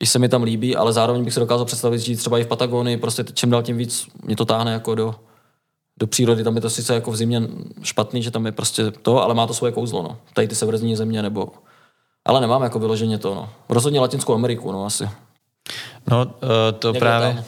I 0.00 0.06
se 0.06 0.18
mi 0.18 0.28
tam 0.28 0.42
líbí, 0.42 0.76
ale 0.76 0.92
zároveň 0.92 1.24
bych 1.24 1.34
si 1.34 1.40
dokázal 1.40 1.66
představit 1.66 1.98
žít 1.98 2.16
třeba 2.16 2.38
i 2.38 2.44
v 2.44 2.46
Patagonii, 2.46 2.96
prostě 2.96 3.24
čím 3.34 3.50
dál 3.50 3.62
tím 3.62 3.76
víc 3.76 4.08
mě 4.24 4.36
to 4.36 4.44
táhne 4.44 4.72
jako 4.72 4.94
do, 4.94 5.14
do 5.98 6.06
přírody. 6.06 6.44
Tam 6.44 6.54
je 6.56 6.60
to 6.62 6.70
sice 6.70 6.94
jako 6.94 7.10
v 7.10 7.16
zimě 7.16 7.42
špatný, 7.82 8.22
že 8.22 8.30
tam 8.30 8.46
je 8.46 8.52
prostě 8.52 8.90
to, 8.90 9.22
ale 9.22 9.34
má 9.34 9.46
to 9.46 9.54
svoje 9.54 9.72
kouzlo. 9.72 10.02
No. 10.02 10.18
Tady 10.34 10.48
ty 10.48 10.54
severní 10.54 10.96
země 10.96 11.22
nebo 11.22 11.48
ale 12.30 12.40
nemám 12.40 12.62
jako 12.62 12.78
vyloženě 12.78 13.18
to, 13.18 13.34
no. 13.34 13.48
Rozhodně 13.68 14.00
Latinskou 14.00 14.34
Ameriku, 14.34 14.72
no 14.72 14.86
asi. 14.86 15.08
No, 16.10 16.26
to 16.78 16.88
Někde 16.88 17.00
právě, 17.00 17.44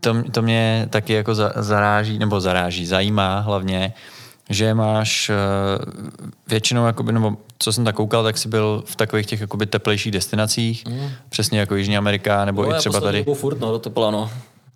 to, 0.00 0.16
to 0.32 0.42
mě 0.42 0.86
taky 0.90 1.12
jako 1.12 1.34
zaráží, 1.56 2.18
nebo 2.18 2.40
zaráží, 2.40 2.86
zajímá 2.86 3.40
hlavně, 3.40 3.92
že 4.50 4.74
máš 4.74 5.30
většinou, 6.48 6.86
jakoby, 6.86 7.12
nebo 7.12 7.36
co 7.58 7.72
jsem 7.72 7.84
tak 7.84 7.94
koukal, 7.94 8.22
tak 8.22 8.38
jsi 8.38 8.48
byl 8.48 8.82
v 8.86 8.96
takových 8.96 9.26
těch 9.26 9.40
jakoby 9.40 9.66
teplejších 9.66 10.12
destinacích, 10.12 10.86
mm. 10.86 11.10
přesně 11.28 11.58
jako 11.58 11.74
Jižní 11.74 11.96
Amerika, 11.96 12.44
nebo 12.44 12.62
no, 12.62 12.70
i 12.70 12.78
třeba 12.78 13.00
tady. 13.00 13.24
No, 13.28 13.34
furt, 13.34 13.60
no, 13.60 13.72
do 13.72 13.78
tepla, 13.78 14.10
no. 14.10 14.30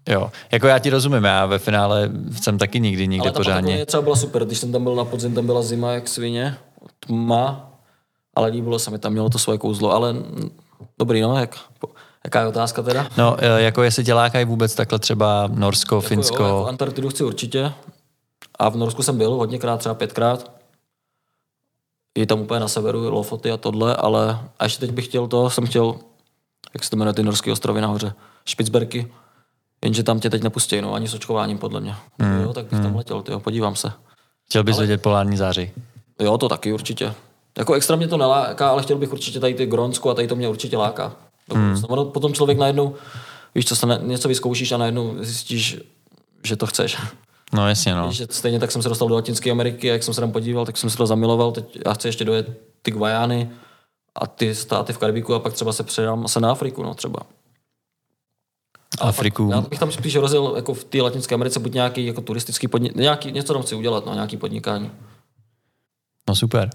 Jo, 0.09 0.31
jako 0.53 0.66
já 0.66 0.79
ti 0.79 0.90
rozumím, 0.90 1.25
já 1.25 1.46
ve 1.46 1.59
finále 1.59 2.11
jsem 2.40 2.59
taky 2.59 2.81
nikdy 2.81 3.09
nikde 3.09 3.29
Ale 3.29 3.33
pořádně. 3.33 3.75
Ale 3.75 3.87
třeba 3.87 4.03
byla 4.03 4.16
super, 4.16 4.44
když 4.44 4.59
jsem 4.59 4.72
tam 4.72 4.85
byl 4.85 4.94
na 4.94 5.05
podzim, 5.05 5.35
tam 5.35 5.46
byla 5.46 5.62
zima 5.62 5.92
jak 5.92 6.09
svině, 6.09 6.57
tma, 7.01 7.71
ale 8.35 8.49
líbilo 8.49 8.79
se 8.79 8.90
mi 8.90 8.99
tam, 8.99 9.12
mělo 9.12 9.29
to 9.29 9.38
svoje 9.38 9.59
kouzlo, 9.59 9.92
ale 9.92 10.14
dobrý, 10.99 11.21
no, 11.21 11.40
jak, 11.40 11.59
jaká 12.25 12.40
je 12.40 12.47
otázka 12.47 12.83
teda? 12.83 13.09
No, 13.18 13.37
jako 13.57 13.83
jestli 13.83 14.05
tě 14.05 14.14
lákají 14.14 14.45
vůbec 14.45 14.75
takhle 14.75 14.99
třeba 14.99 15.49
Norsko, 15.55 15.95
jako 15.95 16.09
Finsko? 16.09 16.42
Jo, 16.42 16.49
jako 16.49 16.66
Antarktidu 16.66 17.09
chci 17.09 17.25
určitě. 17.25 17.73
A 18.59 18.68
v 18.68 18.77
Norsku 18.77 19.03
jsem 19.03 19.18
byl 19.18 19.31
hodněkrát, 19.31 19.81
třeba 19.81 19.95
pětkrát. 19.95 20.51
Je 22.18 22.27
tam 22.27 22.40
úplně 22.40 22.61
na 22.61 22.68
severu, 22.68 23.11
Lofoty 23.11 23.51
a 23.51 23.57
tohle, 23.57 23.97
ale 23.97 24.38
a 24.59 24.64
ještě 24.64 24.81
teď 24.81 24.90
bych 24.90 25.05
chtěl 25.05 25.27
to, 25.27 25.51
jsem 25.51 25.66
chtěl, 25.66 25.95
jak 26.75 26.85
se 26.85 26.90
to 26.90 26.97
jmenuje, 26.97 27.14
ty 27.14 27.23
norské 27.23 27.53
ostrovy 27.53 27.81
nahoře, 27.81 28.14
Špicberky, 28.45 29.12
jenže 29.85 30.03
tam 30.03 30.21
tě 30.21 30.31
teď 30.31 30.42
nepustí, 30.42 30.81
no, 30.81 30.95
ani 30.95 31.09
s 31.09 31.14
očkováním 31.14 31.59
podle 31.59 31.81
mě. 31.81 31.95
Hmm. 32.21 32.40
Jo, 32.40 32.53
tak 32.53 32.64
bych 32.64 32.73
hmm. 32.73 32.83
tam 32.83 32.97
letěl, 32.97 33.23
tyjo, 33.23 33.40
podívám 33.40 33.77
se. 33.77 33.92
Chtěl 34.47 34.64
bys 34.64 34.77
ale... 34.77 34.83
vidět 34.87 35.03
polární 35.03 35.37
záři? 35.37 35.73
Jo, 36.21 36.38
to 36.38 36.49
taky 36.49 36.73
určitě. 36.73 37.14
Jako 37.59 37.75
extra 37.75 37.97
mě 37.97 38.09
to 38.09 38.17
neláká, 38.17 38.71
ale 38.71 38.83
chtěl 38.83 38.99
bych 38.99 39.12
určitě 39.12 39.41
tady 39.41 39.55
ty 39.55 39.67
Grónsko 39.67 40.11
a 40.11 40.15
tady 40.15 40.29
to 40.29 40.37
mě 40.37 40.49
určitě 40.49 40.77
láká. 40.77 41.17
Hmm. 41.55 41.83
Potom 42.12 42.33
člověk 42.33 42.59
najednou, 42.59 42.95
víš 43.55 43.67
co, 43.67 43.77
se 43.77 43.87
ne, 43.87 44.01
něco 44.03 44.29
vyzkoušíš 44.29 44.73
a 44.73 44.77
najednou 44.77 45.15
zjistíš, 45.21 45.81
že 46.45 46.57
to 46.57 46.67
chceš. 46.67 46.97
No 47.53 47.69
jasně, 47.69 47.95
no. 47.95 48.09
Víš, 48.09 48.23
stejně 48.31 48.59
tak 48.59 48.71
jsem 48.71 48.83
se 48.83 48.88
dostal 48.88 49.09
do 49.09 49.15
Latinské 49.15 49.51
Ameriky 49.51 49.91
a 49.91 49.93
jak 49.93 50.03
jsem 50.03 50.15
se 50.15 50.21
tam 50.21 50.33
podíval, 50.33 50.67
tak 50.67 50.77
jsem 50.77 50.91
se 50.91 50.97
to 50.97 51.07
zamiloval. 51.07 51.53
Teď 51.53 51.79
já 51.87 51.95
chci 51.95 52.09
ještě 52.09 52.25
dojet 52.25 52.61
ty 52.83 52.91
Guajány 52.91 53.51
a 54.15 54.27
ty 54.27 54.55
státy 54.55 54.93
v 54.93 54.99
Karibiku 54.99 55.35
a 55.35 55.38
pak 55.38 55.53
třeba 55.53 55.73
se 55.73 55.83
předám 55.83 56.29
se 56.29 56.41
na 56.41 56.51
Afriku, 56.51 56.83
no 56.83 56.95
třeba. 56.95 57.19
Afriku. 59.01 59.49
já 59.53 59.61
bych 59.61 59.79
tam 59.79 59.93
spíš 59.93 60.17
rozjel 60.17 60.53
jako 60.57 60.75
v 60.75 60.85
té 60.85 61.03
Latinské 61.03 61.35
Americe 61.35 61.61
buď 61.61 61.73
nějaký 61.73 62.07
jako 62.07 62.21
turistický 62.21 62.69
podnik, 62.69 62.95
nějaký, 62.95 63.33
něco 63.33 63.53
tam 63.53 63.62
chci 63.62 63.75
udělat, 63.75 64.07
no, 64.07 64.15
nějaký 64.15 64.37
podnikání. 64.37 64.91
No 66.29 66.35
super. 66.35 66.71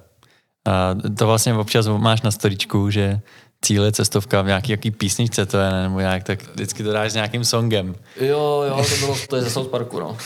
A 0.68 0.96
to 1.18 1.28
vlastně 1.28 1.54
občas 1.54 1.88
máš 1.88 2.22
na 2.22 2.32
storičku, 2.32 2.90
že 2.90 3.20
cíl 3.62 3.84
je 3.84 3.92
cestovka 3.92 4.42
v 4.42 4.48
nějaký 4.48 4.72
jaký 4.72 4.92
písničce 4.92 5.46
to 5.46 5.58
je, 5.58 5.72
nebo 5.72 6.00
nějak, 6.00 6.24
tak 6.24 6.54
vždycky 6.54 6.84
to 6.84 6.92
dáš 6.92 7.12
s 7.12 7.16
nějakým 7.16 7.46
songem. 7.46 7.96
Jo, 8.22 8.64
jo, 8.68 8.86
to 8.90 8.96
bylo, 9.00 9.16
to 9.30 9.36
je 9.36 9.42
ze 9.42 9.50
South 9.50 9.68
Parku, 9.68 10.00
no. 10.00 10.18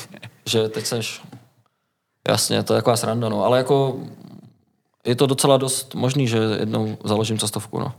Že 0.45 0.69
teď 0.69 0.85
seš, 0.85 1.21
jasně, 2.27 2.63
to 2.63 2.73
je 2.73 2.77
taková 2.77 2.97
sranda, 2.97 3.29
no, 3.29 3.45
ale 3.45 3.57
jako 3.57 3.99
je 5.05 5.15
to 5.15 5.25
docela 5.25 5.57
dost 5.57 5.95
možný, 5.95 6.27
že 6.27 6.37
jednou 6.37 6.97
založím 7.03 7.37
cestovku, 7.37 7.79
no. 7.79 7.93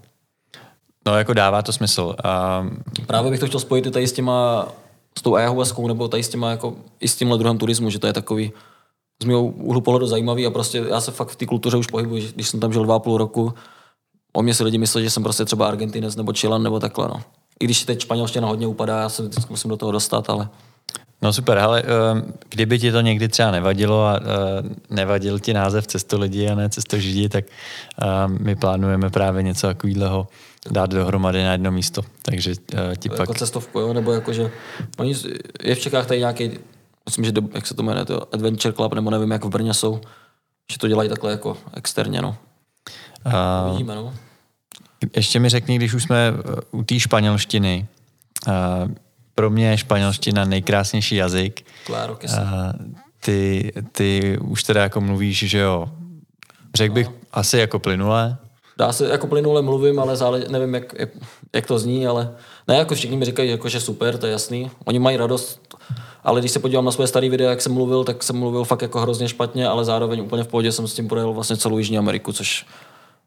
No, 1.06 1.18
jako 1.18 1.34
dává 1.34 1.62
to 1.62 1.72
smysl. 1.72 2.14
A... 2.24 2.66
Právě 3.06 3.30
bych 3.30 3.40
to 3.40 3.46
chtěl 3.46 3.60
spojit 3.60 3.86
i 3.86 3.90
tady 3.90 4.06
s 4.08 4.12
těma, 4.12 4.68
s 5.18 5.22
tou 5.22 5.34
ayahuaskou, 5.34 5.88
nebo 5.88 6.08
tady 6.08 6.22
s 6.22 6.28
těma, 6.28 6.50
jako, 6.50 6.74
i 7.00 7.08
s 7.08 7.16
tímhle 7.16 7.38
druhem 7.38 7.58
turismu, 7.58 7.90
že 7.90 7.98
to 7.98 8.06
je 8.06 8.12
takový, 8.12 8.52
z 9.22 9.24
mého 9.24 9.44
úhlu 9.44 9.80
pohledu 9.80 10.06
zajímavý 10.06 10.46
a 10.46 10.50
prostě 10.50 10.84
já 10.88 11.00
se 11.00 11.10
fakt 11.10 11.28
v 11.28 11.36
té 11.36 11.46
kultuře 11.46 11.76
už 11.76 11.86
pohybuji, 11.86 12.32
když 12.34 12.48
jsem 12.48 12.60
tam 12.60 12.72
žil 12.72 12.84
dva 12.84 12.96
a 12.96 12.98
půl 12.98 13.18
roku. 13.18 13.54
O 14.32 14.42
mě 14.42 14.54
si 14.54 14.64
lidi 14.64 14.78
myslí, 14.78 15.02
že 15.02 15.10
jsem 15.10 15.22
prostě 15.22 15.44
třeba 15.44 15.68
Argentinec 15.68 16.16
nebo 16.16 16.32
Chilan 16.32 16.62
nebo 16.62 16.80
takhle, 16.80 17.08
no. 17.08 17.22
I 17.60 17.64
když 17.64 17.84
teď 17.84 18.00
španělština 18.00 18.48
hodně 18.48 18.66
upadá, 18.66 19.00
já 19.00 19.08
se 19.08 19.22
vždycky 19.22 19.46
musím 19.50 19.70
do 19.70 19.76
toho 19.76 19.92
dostat, 19.92 20.30
ale... 20.30 20.48
No 21.22 21.32
super, 21.32 21.58
ale 21.58 21.82
ehm, 21.82 22.32
kdyby 22.48 22.78
ti 22.78 22.92
to 22.92 23.00
někdy 23.00 23.28
třeba 23.28 23.50
nevadilo 23.50 24.04
a 24.06 24.20
nevadil 24.90 25.38
ti 25.38 25.54
název 25.54 25.86
Cesto 25.86 26.18
lidi 26.18 26.48
a 26.48 26.54
ne 26.54 26.68
Cesto 26.68 26.98
židi, 26.98 27.28
tak 27.28 27.44
ehm, 28.02 28.38
my 28.40 28.56
plánujeme 28.56 29.10
právě 29.10 29.42
něco 29.42 29.66
takového 29.66 30.26
dát 30.70 30.90
dohromady 30.90 31.44
na 31.44 31.52
jedno 31.52 31.72
místo. 31.72 32.02
Takže 32.22 32.50
eh, 32.50 32.96
ti 32.96 33.08
jako 33.08 33.16
pak... 33.16 33.28
Jako 33.28 33.34
cestovku, 33.34 33.80
jo? 33.80 33.92
nebo 33.92 34.12
jako, 34.12 34.32
že 34.32 34.50
oni, 34.98 35.14
je 35.62 35.74
v 35.74 35.80
Čechách 35.80 36.06
tady 36.06 36.20
nějaký 36.20 36.50
myslím, 37.06 37.24
že 37.24 37.32
do, 37.32 37.42
jak 37.54 37.66
se 37.66 37.74
to 37.74 37.82
jmenuje, 37.82 38.04
to 38.04 38.34
Adventure 38.34 38.74
Club, 38.74 38.94
nebo 38.94 39.10
nevím, 39.10 39.30
jak 39.30 39.44
v 39.44 39.48
Brně 39.48 39.74
jsou, 39.74 40.00
že 40.72 40.78
to 40.78 40.88
dělají 40.88 41.08
takhle 41.08 41.30
jako 41.30 41.56
externě, 41.74 42.22
no. 42.22 42.36
Uh, 43.26 43.72
Vidíme, 43.72 43.94
no. 43.94 44.14
Ještě 45.16 45.40
mi 45.40 45.48
řekni, 45.48 45.76
když 45.76 45.94
už 45.94 46.02
jsme 46.02 46.32
u 46.70 46.84
té 46.84 47.00
španělštiny, 47.00 47.86
uh, 48.46 48.54
pro 49.34 49.50
mě 49.50 49.70
je 49.70 49.78
španělština 49.78 50.44
nejkrásnější 50.44 51.16
jazyk. 51.16 51.66
Claro, 51.86 52.18
uh, 52.24 52.38
ty, 53.20 53.72
ty 53.92 54.38
už 54.38 54.62
teda 54.62 54.82
jako 54.82 55.00
mluvíš, 55.00 55.38
že 55.38 55.58
jo, 55.58 55.88
řekl 56.74 56.94
bych 56.94 57.06
no. 57.06 57.14
asi 57.32 57.58
jako 57.58 57.78
plynule. 57.78 58.36
Dá 58.78 58.92
se, 58.92 59.08
jako 59.08 59.26
plynule 59.26 59.62
mluvím, 59.62 60.00
ale 60.00 60.16
zále, 60.16 60.44
nevím, 60.48 60.74
jak, 60.74 60.94
jak, 60.98 61.08
jak, 61.54 61.66
to 61.66 61.78
zní, 61.78 62.06
ale 62.06 62.34
ne, 62.68 62.76
jako 62.76 62.94
všichni 62.94 63.16
mi 63.16 63.24
říkají, 63.24 63.50
jako, 63.50 63.68
že 63.68 63.80
super, 63.80 64.18
to 64.18 64.26
je 64.26 64.32
jasný. 64.32 64.70
Oni 64.84 64.98
mají 64.98 65.16
radost 65.16 65.61
ale 66.22 66.40
když 66.40 66.52
se 66.52 66.58
podívám 66.58 66.84
na 66.84 66.92
svoje 66.92 67.08
staré 67.08 67.28
videa, 67.28 67.50
jak 67.50 67.62
jsem 67.62 67.72
mluvil, 67.72 68.04
tak 68.04 68.22
jsem 68.22 68.36
mluvil 68.36 68.64
fakt 68.64 68.82
jako 68.82 69.00
hrozně 69.00 69.28
špatně, 69.28 69.68
ale 69.68 69.84
zároveň 69.84 70.20
úplně 70.20 70.44
v 70.44 70.48
pohodě 70.48 70.72
jsem 70.72 70.88
s 70.88 70.94
tím 70.94 71.08
projel 71.08 71.32
vlastně 71.32 71.56
celou 71.56 71.78
Jižní 71.78 71.98
Ameriku, 71.98 72.32
což 72.32 72.66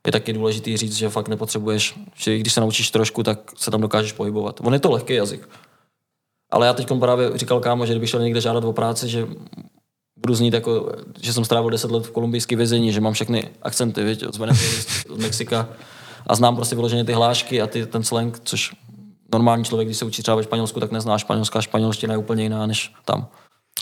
je 0.05 0.11
taky 0.11 0.33
důležitý 0.33 0.77
říct, 0.77 0.95
že 0.95 1.09
fakt 1.09 1.27
nepotřebuješ, 1.27 1.99
že 2.15 2.37
když 2.37 2.53
se 2.53 2.61
naučíš 2.61 2.91
trošku, 2.91 3.23
tak 3.23 3.39
se 3.55 3.71
tam 3.71 3.81
dokážeš 3.81 4.11
pohybovat. 4.11 4.59
On 4.63 4.73
je 4.73 4.79
to 4.79 4.91
lehký 4.91 5.13
jazyk. 5.13 5.49
Ale 6.51 6.67
já 6.67 6.73
teď 6.73 6.87
právě 6.99 7.31
říkal 7.35 7.59
kámo, 7.59 7.85
že 7.85 7.93
kdyby 7.93 8.07
šel 8.07 8.19
někde 8.19 8.41
žádat 8.41 8.63
o 8.63 8.73
práci, 8.73 9.09
že 9.09 9.27
budu 10.19 10.35
znít 10.35 10.53
jako, 10.53 10.91
že 11.21 11.33
jsem 11.33 11.45
strávil 11.45 11.69
10 11.69 11.91
let 11.91 12.05
v 12.05 12.11
kolumbijském 12.11 12.57
vězení, 12.57 12.91
že 12.91 13.01
mám 13.01 13.13
všechny 13.13 13.49
akcenty, 13.61 14.03
víš, 14.03 14.17
z 14.17 14.37
z 15.15 15.17
Mexika 15.17 15.69
a 16.27 16.35
znám 16.35 16.55
prostě 16.55 16.75
vyloženě 16.75 17.05
ty 17.05 17.13
hlášky 17.13 17.61
a 17.61 17.67
ty, 17.67 17.85
ten 17.85 18.03
slang, 18.03 18.39
což 18.43 18.75
normální 19.33 19.63
člověk, 19.63 19.87
když 19.87 19.97
se 19.97 20.05
učí 20.05 20.21
třeba 20.21 20.35
ve 20.35 20.43
Španělsku, 20.43 20.79
tak 20.79 20.91
nezná 20.91 21.17
španělská 21.17 21.61
španělština 21.61 22.13
je 22.13 22.17
úplně 22.17 22.43
jiná 22.43 22.65
než 22.65 22.93
tam. 23.05 23.27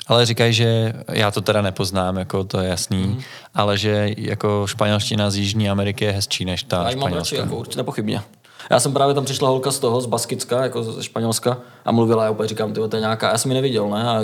Ale 0.08 0.26
říkají, 0.26 0.54
že 0.54 0.94
já 1.10 1.32
to 1.32 1.42
teda 1.42 1.62
nepoznám, 1.62 2.18
jako 2.18 2.44
to 2.44 2.60
je 2.60 2.70
jasný, 2.70 3.04
mm. 3.04 3.22
ale 3.54 3.78
že 3.78 4.10
jako 4.18 4.68
španělština 4.68 5.30
z 5.30 5.36
Jižní 5.36 5.70
Ameriky 5.70 6.06
je 6.06 6.12
hezčí 6.12 6.46
než 6.46 6.64
ta 6.64 6.78
já 6.78 6.92
španělská. 6.92 7.10
Mám 7.10 7.18
radši, 7.18 7.36
jako 7.36 7.56
určitě 7.56 7.78
nepochybně. 7.78 8.22
Já 8.70 8.80
jsem 8.80 8.94
právě 8.94 9.16
tam 9.16 9.26
přišla 9.26 9.50
holka 9.50 9.72
z 9.72 9.80
toho, 9.80 10.02
z 10.02 10.06
Baskicka, 10.06 10.64
jako 10.64 10.84
ze 10.84 11.04
Španělska 11.04 11.58
a 11.86 11.92
mluvila, 11.92 12.24
já 12.24 12.32
úplně 12.32 12.50
říkám, 12.50 12.74
ty 12.74 12.82
to 12.90 12.96
je 12.96 13.00
nějaká, 13.00 13.32
já 13.32 13.38
jsem 13.38 13.52
ji 13.52 13.56
neviděl, 13.56 13.90
ne? 13.90 14.10
A 14.10 14.22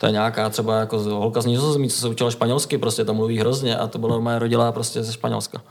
to 0.00 0.06
je 0.06 0.12
nějaká 0.12 0.50
třeba 0.50 0.78
jako 0.78 0.98
holka 0.98 1.40
z 1.40 1.46
Nizozemí, 1.46 1.90
co 1.90 2.00
se 2.00 2.08
učila 2.08 2.30
španělsky, 2.30 2.78
prostě 2.78 3.04
tam 3.04 3.16
mluví 3.16 3.38
hrozně 3.38 3.76
a 3.76 3.86
to 3.86 3.98
byla 3.98 4.18
moje 4.18 4.38
rodila 4.38 4.72
prostě 4.72 5.02
ze 5.02 5.12
Španělska. 5.12 5.62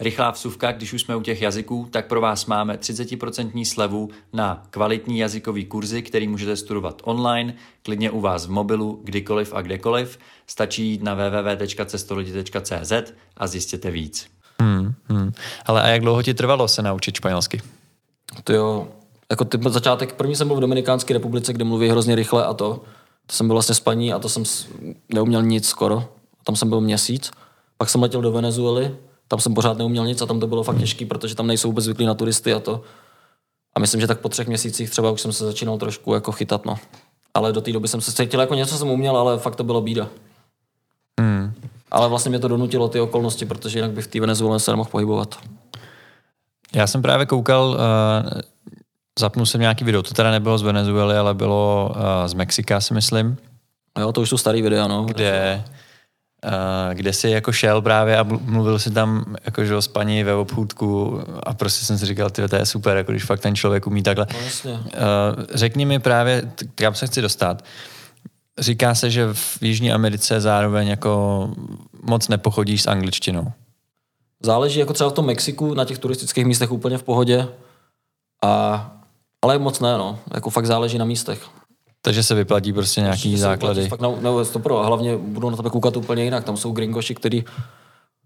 Rychlá 0.00 0.30
vsuvka, 0.30 0.72
když 0.72 0.92
už 0.92 1.02
jsme 1.02 1.16
u 1.16 1.22
těch 1.22 1.42
jazyků, 1.42 1.88
tak 1.90 2.06
pro 2.06 2.20
vás 2.20 2.46
máme 2.46 2.74
30% 2.74 3.64
slevu 3.64 4.10
na 4.32 4.62
kvalitní 4.70 5.18
jazykový 5.18 5.64
kurzy, 5.64 6.02
který 6.02 6.28
můžete 6.28 6.56
studovat 6.56 7.02
online, 7.04 7.54
klidně 7.82 8.10
u 8.10 8.20
vás 8.20 8.46
v 8.46 8.50
mobilu, 8.50 9.00
kdykoliv 9.04 9.54
a 9.54 9.62
kdekoliv. 9.62 10.18
Stačí 10.46 10.90
jít 10.90 11.02
na 11.02 11.14
www.cestolidi.cz 11.14 12.92
a 13.36 13.46
zjistěte 13.46 13.90
víc. 13.90 14.26
Hmm, 14.60 14.94
hmm. 15.08 15.32
Ale 15.66 15.82
a 15.82 15.88
jak 15.88 16.02
dlouho 16.02 16.22
ti 16.22 16.34
trvalo 16.34 16.68
se 16.68 16.82
naučit 16.82 17.16
španělsky? 17.16 17.62
To 18.44 18.52
jo, 18.52 18.88
jako 19.30 19.44
ty 19.44 19.58
začátek, 19.68 20.12
první 20.12 20.36
jsem 20.36 20.48
byl 20.48 20.56
v 20.56 20.60
Dominikánské 20.60 21.14
republice, 21.14 21.52
kde 21.52 21.64
mluví 21.64 21.88
hrozně 21.88 22.14
rychle 22.14 22.44
a 22.44 22.54
to. 22.54 22.82
To 23.26 23.36
jsem 23.36 23.46
byl 23.46 23.54
vlastně 23.54 23.74
spaní 23.74 24.12
a 24.12 24.18
to 24.18 24.28
jsem 24.28 24.42
neuměl 25.14 25.42
nic 25.42 25.68
skoro. 25.68 26.08
Tam 26.44 26.56
jsem 26.56 26.68
byl 26.68 26.80
měsíc. 26.80 27.30
Pak 27.76 27.90
jsem 27.90 28.02
letěl 28.02 28.22
do 28.22 28.32
Venezuely, 28.32 28.96
tam 29.30 29.40
jsem 29.40 29.54
pořád 29.54 29.78
neuměl 29.78 30.06
nic 30.06 30.22
a 30.22 30.26
tam 30.26 30.40
to 30.40 30.46
bylo 30.46 30.62
fakt 30.62 30.78
těžké, 30.78 31.06
protože 31.06 31.34
tam 31.34 31.46
nejsou 31.46 31.68
vůbec 31.68 31.84
zvyklí 31.84 32.06
na 32.06 32.14
turisty 32.14 32.54
a 32.54 32.60
to. 32.60 32.82
A 33.76 33.80
myslím, 33.80 34.00
že 34.00 34.06
tak 34.06 34.20
po 34.20 34.28
třech 34.28 34.48
měsících 34.48 34.90
třeba 34.90 35.10
už 35.10 35.20
jsem 35.20 35.32
se 35.32 35.44
začínal 35.44 35.78
trošku 35.78 36.14
jako 36.14 36.32
chytat, 36.32 36.66
no. 36.66 36.76
Ale 37.34 37.52
do 37.52 37.60
té 37.60 37.72
doby 37.72 37.88
jsem 37.88 38.00
se 38.00 38.12
cítil 38.12 38.40
jako 38.40 38.54
něco 38.54 38.78
jsem 38.78 38.90
uměl, 38.90 39.16
ale 39.16 39.38
fakt 39.38 39.56
to 39.56 39.64
bylo 39.64 39.80
bída. 39.80 40.08
Hmm. 41.20 41.52
Ale 41.90 42.08
vlastně 42.08 42.28
mě 42.28 42.38
to 42.38 42.48
donutilo 42.48 42.88
ty 42.88 43.00
okolnosti, 43.00 43.46
protože 43.46 43.78
jinak 43.78 43.90
bych 43.90 44.04
v 44.04 44.08
té 44.08 44.20
Venezuele 44.20 44.60
se 44.60 44.70
nemohl 44.70 44.90
pohybovat. 44.90 45.38
Já 46.74 46.86
jsem 46.86 47.02
právě 47.02 47.26
koukal, 47.26 47.68
uh, 47.68 48.40
zapnul 49.18 49.46
jsem 49.46 49.60
nějaký 49.60 49.84
video, 49.84 50.02
to 50.02 50.14
teda 50.14 50.30
nebylo 50.30 50.58
z 50.58 50.62
Venezuely, 50.62 51.16
ale 51.16 51.34
bylo 51.34 51.92
uh, 51.96 52.02
z 52.26 52.34
Mexika, 52.34 52.80
si 52.80 52.94
myslím. 52.94 53.36
Jo, 53.98 54.12
to 54.12 54.20
už 54.20 54.28
jsou 54.28 54.38
starý 54.38 54.62
videa, 54.62 54.86
no. 54.88 55.04
Kde, 55.04 55.64
kde 56.92 57.12
si 57.12 57.30
jako 57.30 57.52
šel 57.52 57.82
právě 57.82 58.18
a 58.18 58.22
mluvil 58.22 58.78
si 58.78 58.90
tam 58.90 59.36
jako, 59.44 59.64
že 59.64 59.82
s 59.82 59.88
paní 59.88 60.24
ve 60.24 60.34
obchůdku 60.34 61.20
a 61.42 61.54
prostě 61.54 61.86
jsem 61.86 61.98
si 61.98 62.06
říkal, 62.06 62.30
ty, 62.30 62.48
to 62.48 62.56
je 62.56 62.66
super, 62.66 62.96
jako 62.96 63.12
když 63.12 63.24
fakt 63.24 63.40
ten 63.40 63.56
člověk 63.56 63.86
umí 63.86 64.02
takhle. 64.02 64.26
No, 64.32 64.38
jasně. 64.44 64.72
Uh, 64.72 64.80
řekni 65.54 65.84
mi 65.84 65.98
právě, 65.98 66.52
kam 66.74 66.94
se 66.94 67.06
chci 67.06 67.22
dostat. 67.22 67.64
Říká 68.58 68.94
se, 68.94 69.10
že 69.10 69.28
v 69.32 69.62
Jižní 69.62 69.92
Americe 69.92 70.40
zároveň 70.40 70.88
jako 70.88 71.50
moc 72.02 72.28
nepochodíš 72.28 72.82
s 72.82 72.86
angličtinou. 72.86 73.52
Záleží 74.42 74.80
jako 74.80 74.92
třeba 74.92 75.10
v 75.10 75.12
tom 75.12 75.26
Mexiku, 75.26 75.74
na 75.74 75.84
těch 75.84 75.98
turistických 75.98 76.44
místech 76.46 76.72
úplně 76.72 76.98
v 76.98 77.02
pohodě. 77.02 77.48
A, 78.44 78.90
ale 79.42 79.58
moc 79.58 79.80
ne, 79.80 79.98
no. 79.98 80.18
Jako 80.34 80.50
fakt 80.50 80.66
záleží 80.66 80.98
na 80.98 81.04
místech. 81.04 81.48
Takže 82.02 82.22
se 82.22 82.34
vyplatí 82.34 82.72
prostě 82.72 83.00
nějaký 83.00 83.28
Určitě 83.28 83.38
základy. 83.38 83.88
Fakt 83.88 84.00
na, 84.00 84.08
no, 84.20 84.44
to 84.44 84.58
pro, 84.58 84.78
a 84.78 84.86
hlavně 84.86 85.16
budou 85.16 85.50
na 85.50 85.56
tebe 85.56 85.70
koukat 85.70 85.96
úplně 85.96 86.24
jinak. 86.24 86.44
Tam 86.44 86.56
jsou 86.56 86.72
gringoši, 86.72 87.14
který 87.14 87.44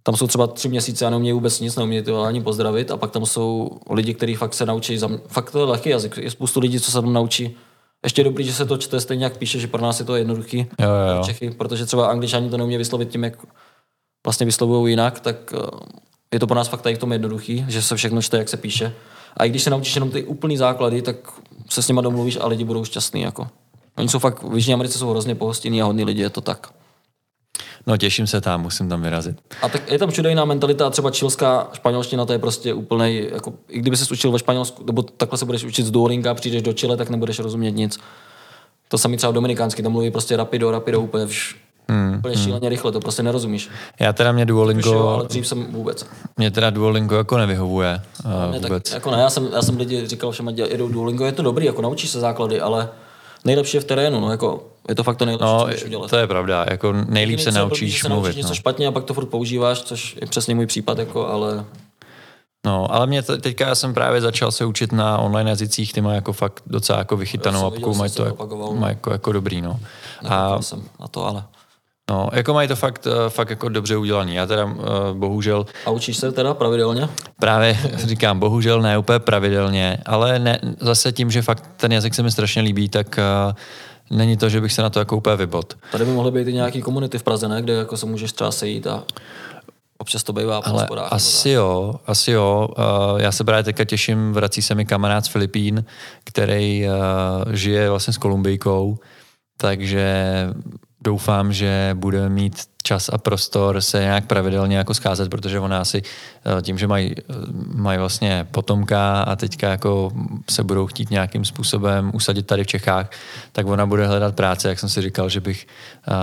tam 0.03 0.17
jsou 0.17 0.27
třeba 0.27 0.47
tři 0.47 0.69
měsíce 0.69 1.07
a 1.07 1.11
neumějí 1.11 1.33
vůbec 1.33 1.61
nic, 1.61 1.77
neumějí 1.77 2.03
to 2.03 2.23
ani 2.23 2.43
pozdravit 2.43 2.91
a 2.91 2.97
pak 2.97 3.11
tam 3.11 3.27
jsou 3.27 3.71
lidi, 3.91 4.15
kteří 4.15 4.35
fakt 4.35 4.55
se 4.55 4.67
naučí, 4.67 4.99
za, 4.99 5.09
fakt 5.27 5.51
to 5.51 5.59
je 5.59 5.65
lehký 5.65 5.91
jazyk. 5.91 6.17
Je 6.17 6.31
spoustu 6.31 6.61
lidí, 6.61 6.81
co 6.81 6.91
se 6.91 7.01
tam 7.01 7.13
naučí. 7.13 7.57
Ještě 8.05 8.25
dobrý, 8.25 8.45
že 8.45 8.53
se 8.53 8.67
to 8.67 8.77
čte 8.77 9.01
stejně 9.01 9.25
jak 9.25 9.37
píše, 9.37 9.59
že 9.59 9.67
pro 9.67 9.83
nás 9.83 10.01
je 10.01 10.07
to 10.07 10.17
jednoduchý. 10.17 10.59
Jo, 10.59 10.89
jo, 10.89 11.17
jo. 11.17 11.25
Čechy, 11.25 11.51
protože 11.51 11.87
třeba 11.87 12.07
angličani 12.07 12.51
to 12.51 12.57
neumí 12.57 12.77
vyslovit 12.77 13.09
tím, 13.09 13.25
jak 13.25 13.47
vlastně 14.27 14.47
vyslovují 14.47 14.93
jinak, 14.93 15.21
tak 15.21 15.55
eh, 15.55 15.59
je 16.33 16.41
to 16.41 16.47
pro 16.47 16.57
nás 16.57 16.69
fakt 16.69 16.83
tady 16.83 16.95
k 16.95 16.99
tomu 16.99 17.13
jednoduchý, 17.13 17.65
že 17.69 17.83
se 17.83 17.97
všechno 17.97 18.23
čte, 18.23 18.39
jak 18.39 18.49
se 18.49 18.57
píše. 18.57 18.93
A 19.37 19.45
i 19.45 19.49
když 19.49 19.63
se 19.63 19.71
naučíš 19.71 19.95
jenom 19.95 20.11
ty 20.11 20.25
úplný 20.25 20.57
základy, 20.57 21.03
tak 21.03 21.17
se 21.69 21.83
s 21.83 21.89
nima 21.89 22.03
domluvíš 22.03 22.39
a 22.41 22.47
lidi 22.47 22.65
budou 22.65 22.85
šťastní. 22.85 23.23
Jako. 23.23 23.47
Oni 23.99 24.09
jsou 24.09 24.19
fakt, 24.19 24.43
v 24.43 24.55
Jižní 24.55 24.75
Americe 24.75 24.99
jsou 24.99 25.11
hrozně 25.11 25.35
pohostinní 25.35 25.83
a 25.83 25.85
hodní 25.85 26.05
lidi, 26.05 26.23
je 26.23 26.31
to 26.31 26.41
tak. 26.41 26.69
No 27.87 27.97
těším 27.97 28.27
se 28.27 28.41
tam, 28.41 28.63
musím 28.63 28.89
tam 28.89 29.03
vyrazit. 29.03 29.41
A 29.63 29.69
tak 29.69 29.93
je 29.93 29.99
tam 29.99 30.11
všude 30.11 30.29
jiná 30.29 30.45
mentalita, 30.45 30.91
třeba 30.91 31.11
čilská 31.11 31.69
španělština, 31.73 32.25
to 32.25 32.33
je 32.33 32.39
prostě 32.39 32.75
úplný, 32.75 33.29
jako, 33.33 33.53
i 33.69 33.79
kdyby 33.79 33.97
se 33.97 34.13
učil 34.13 34.33
ve 34.33 34.39
Španělsku, 34.39 34.85
nebo 34.87 35.03
takhle 35.03 35.39
se 35.39 35.45
budeš 35.45 35.65
učit 35.65 35.87
z 35.87 35.91
Duolinga, 35.91 36.35
přijdeš 36.35 36.63
do 36.63 36.73
Chile, 36.73 36.97
tak 36.97 37.11
nebudeš 37.11 37.39
rozumět 37.39 37.71
nic. 37.71 37.99
To 38.89 38.99
samý 38.99 39.17
třeba 39.17 39.33
dominikánsky, 39.33 39.83
tam 39.83 39.93
mluví 39.93 40.11
prostě 40.11 40.37
rapido, 40.37 40.71
rapido, 40.71 41.01
úplně 41.01 41.27
vš, 41.27 41.57
Hmm, 41.89 42.15
úplně 42.19 42.35
hmm. 42.35 42.45
šíleně 42.45 42.69
rychle, 42.69 42.93
to 42.93 43.01
prostě 43.01 43.23
nerozumíš. 43.23 43.71
Já 44.01 44.13
teda 44.13 44.33
mě 44.33 44.47
Duolingo... 44.47 44.93
Jo, 44.93 45.09
ale 45.09 45.27
dřív 45.29 45.47
jsem 45.47 45.67
vůbec. 45.73 46.07
Mě 46.37 46.51
teda 46.51 46.71
Duolingo 46.71 47.17
jako 47.17 47.39
nevyhovuje 47.39 48.01
uh, 48.25 48.53
ne, 48.53 48.59
vůbec. 48.59 48.91
Tak, 48.91 48.95
jako 48.95 49.11
ne, 49.11 49.21
já 49.21 49.31
jsem, 49.31 49.49
já 49.55 49.63
jsem 49.63 49.77
lidi 49.77 50.07
říkal 50.07 50.31
všem, 50.31 50.49
ať 50.49 50.59
jedou 50.59 50.89
Duolingo, 50.89 51.25
je 51.25 51.33
to 51.33 51.43
dobrý, 51.43 51.67
jako 51.67 51.83
naučíš 51.83 52.11
se 52.11 52.21
základy, 52.21 52.61
ale 52.61 52.89
nejlepší 53.45 53.77
je 53.77 53.81
v 53.81 53.85
terénu, 53.85 54.21
no 54.21 54.31
jako 54.31 54.67
je 54.89 54.95
to 54.95 55.03
fakt 55.03 55.17
to 55.17 55.25
nejlepší, 55.25 55.45
no, 55.53 55.59
co 55.59 55.67
můžeš 55.67 55.85
udělat. 55.85 56.11
to 56.11 56.17
je 56.17 56.27
pravda, 56.27 56.67
jako 56.71 56.93
nejlíp 56.93 57.41
se 57.41 57.53
naučíš 57.53 58.01
se 58.01 58.09
mluvit. 58.09 58.37
Něco 58.37 58.49
no. 58.49 58.55
špatně 58.55 58.87
a 58.87 58.91
pak 58.91 59.05
to 59.05 59.15
furt 59.15 59.27
používáš, 59.27 59.83
což 59.83 60.17
je 60.21 60.27
přesně 60.27 60.55
můj 60.55 60.67
případ, 60.67 60.99
jako, 60.99 61.29
ale 61.29 61.65
No, 62.67 62.95
ale 62.95 63.07
mě 63.07 63.23
teďka 63.23 63.69
já 63.69 63.75
jsem 63.75 63.95
právě 63.95 64.21
začal 64.21 64.53
se 64.53 64.65
učit 64.65 64.93
na 64.93 65.19
online 65.19 65.51
jazycích, 65.51 65.93
ty 65.93 66.01
mají 66.01 66.15
jako 66.15 66.33
fakt 66.33 66.63
docela 66.67 66.99
jako 66.99 67.17
vychytanou 67.17 67.67
apku, 67.67 67.95
mají 67.95 68.13
to 68.13 68.25
jako, 68.25 68.75
mají 68.75 68.93
jako, 68.93 69.13
jako 69.13 69.33
dobrý, 69.33 69.61
no. 69.63 69.81
A, 70.29 70.63
jsem 70.63 70.89
na 71.01 71.09
to, 71.09 71.27
ale... 71.27 71.45
No, 72.11 72.29
jako 72.33 72.55
mají 72.55 72.69
to 72.69 72.77
fakt, 72.77 73.07
eh, 73.07 73.31
fakt 73.31 73.51
jako 73.51 73.69
dobře 73.69 73.97
udělaný. 73.97 74.35
Já 74.35 74.47
teda 74.47 74.65
uh, 74.65 74.75
bohužel... 75.13 75.67
A 75.87 75.91
učíš 75.91 76.17
se 76.17 76.33
teda 76.33 76.55
pravidelně? 76.55 77.09
Právě 77.41 77.79
říkám, 77.97 78.39
bohužel 78.39 78.83
ne 78.83 78.99
úplně 78.99 79.19
pravidelně, 79.19 79.99
ale 80.07 80.39
ne, 80.39 80.59
zase 80.81 81.13
tím, 81.13 81.31
že 81.31 81.43
fakt 81.43 81.71
ten 81.77 81.93
jazyk 81.93 82.15
se 82.15 82.23
mi 82.23 82.31
strašně 82.31 82.63
líbí, 82.63 82.89
tak 82.89 83.19
uh, 83.49 84.17
není 84.19 84.37
to, 84.37 84.49
že 84.49 84.61
bych 84.61 84.73
se 84.73 84.83
na 84.83 84.91
to 84.91 84.99
jako 84.99 85.17
úplně 85.17 85.37
vybot. 85.37 85.75
Tady 85.93 86.05
by 86.05 86.11
mohly 86.11 86.31
být 86.31 86.49
i 86.49 86.53
nějaký 86.53 86.83
komunity 86.83 87.19
v 87.19 87.23
Praze, 87.23 87.49
ne? 87.49 87.63
Kde 87.63 87.73
jako 87.73 87.97
se 87.97 88.07
můžeš 88.07 88.33
třeba 88.33 88.51
sejít 88.51 88.87
a 88.87 89.05
občas 89.99 90.23
to 90.23 90.33
bývá 90.33 90.63
po 90.63 90.69
Ale 90.69 90.89
asi 91.11 91.51
jo, 91.51 91.95
asi 92.07 92.31
jo. 92.31 92.69
Uh, 92.79 93.21
já 93.21 93.33
se 93.33 93.45
právě 93.45 93.63
teďka 93.63 93.85
těším, 93.85 94.33
vrací 94.33 94.63
se 94.63 94.75
mi 94.75 94.85
kamarád 94.85 95.25
z 95.25 95.29
Filipín, 95.29 95.85
který 96.25 96.87
uh, 96.87 97.53
žije 97.53 97.91
vlastně 97.91 98.13
s 98.13 98.19
Kolumbijkou, 98.19 98.99
takže 99.57 100.15
doufám, 101.05 101.53
že 101.53 101.91
budeme 101.95 102.29
mít 102.29 102.55
čas 102.83 103.11
a 103.13 103.19
prostor 103.19 103.81
se 103.81 104.01
nějak 104.01 104.27
pravidelně 104.27 104.77
jako 104.77 104.95
scházet, 104.95 105.31
protože 105.31 105.61
ona 105.61 105.81
asi 105.81 106.03
eh, 106.59 106.63
tím, 106.63 106.79
že 106.79 106.87
mají, 106.87 107.15
eh, 107.19 107.23
mají 107.75 107.99
vlastně 107.99 108.47
potomka 108.51 109.23
a 109.23 109.37
teďka 109.37 109.71
jako 109.71 110.13
se 110.51 110.65
budou 110.65 110.87
chtít 110.87 111.11
nějakým 111.11 111.45
způsobem 111.45 112.11
usadit 112.15 112.47
tady 112.47 112.65
v 112.65 112.67
Čechách, 112.67 113.11
tak 113.53 113.67
ona 113.67 113.87
bude 113.87 114.07
hledat 114.07 114.35
práce, 114.35 114.69
jak 114.69 114.79
jsem 114.79 114.89
si 114.89 115.01
říkal, 115.01 115.29
že 115.29 115.41
bych 115.41 115.67
uh, 116.09 116.15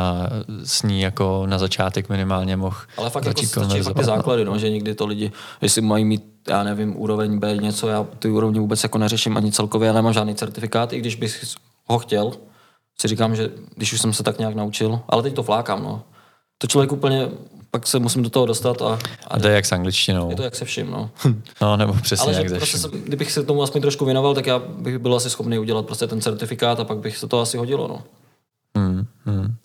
s 0.64 0.84
ní 0.84 1.02
jako 1.02 1.44
na 1.46 1.58
začátek 1.58 2.10
minimálně 2.10 2.56
mohl 2.56 2.78
Ale 2.98 3.10
fakt 3.10 3.26
jako 3.26 3.42
stačí 3.42 3.82
fakt 3.82 3.98
ty 3.98 4.04
základy, 4.04 4.46
no, 4.46 4.58
že 4.58 4.70
někdy 4.70 4.96
to 4.96 5.06
lidi, 5.06 5.32
jestli 5.62 5.82
mají 5.82 6.06
mít 6.06 6.32
já 6.48 6.64
nevím, 6.64 7.02
úroveň 7.02 7.40
B, 7.40 7.58
něco, 7.58 7.88
já 7.88 8.06
ty 8.20 8.30
úrovně 8.30 8.60
vůbec 8.60 8.84
jako 8.84 8.98
neřeším 8.98 9.38
ani 9.38 9.52
celkově, 9.52 9.88
já 9.88 9.94
nemám 9.94 10.14
žádný 10.14 10.36
certifikát, 10.36 10.94
i 10.94 11.00
když 11.00 11.16
bych 11.16 11.44
ho 11.88 12.00
chtěl, 12.00 12.32
si 13.02 13.08
říkám, 13.08 13.36
že 13.36 13.50
když 13.76 13.94
už 13.94 14.02
jsem 14.02 14.14
se 14.14 14.24
tak 14.24 14.40
nějak 14.40 14.56
naučil, 14.56 15.00
ale 15.10 15.24
teď 15.24 15.34
to 15.34 15.44
flákám, 15.44 15.84
no. 15.84 16.04
To 16.58 16.68
člověk 16.68 16.92
úplně, 16.92 17.30
pak 17.72 17.88
se 17.88 18.00
musím 18.00 18.24
do 18.24 18.30
toho 18.30 18.46
dostat 18.46 18.82
a... 18.82 19.00
A 19.28 19.40
to 19.40 19.48
je 19.48 19.56
jak 19.56 19.66
s 19.66 19.72
angličtinou. 19.72 20.30
Je 20.30 20.36
to 20.36 20.44
jak 20.44 20.56
se 20.56 20.66
vším, 20.66 20.92
no. 20.92 21.10
no, 21.62 21.78
nebo 21.78 21.94
přesně 21.94 22.26
ale 22.26 22.34
jak 22.34 22.50
že 22.50 22.56
prostě 22.56 22.78
jsem, 22.78 22.92
kdybych 22.92 23.32
se 23.32 23.44
tomu 23.44 23.64
aspoň 23.64 23.82
trošku 23.82 24.06
věnoval, 24.06 24.36
tak 24.36 24.48
já 24.48 24.60
bych 24.60 24.98
byl 24.98 25.16
asi 25.16 25.30
schopný 25.30 25.60
udělat 25.60 25.86
prostě 25.86 26.08
ten 26.08 26.22
certifikát 26.22 26.80
a 26.80 26.84
pak 26.84 26.98
bych 26.98 27.18
se 27.18 27.28
to 27.28 27.40
asi 27.40 27.58
hodilo, 27.58 27.88
no. 27.88 28.04
Hmm, 28.76 29.06
hmm. 29.26 29.56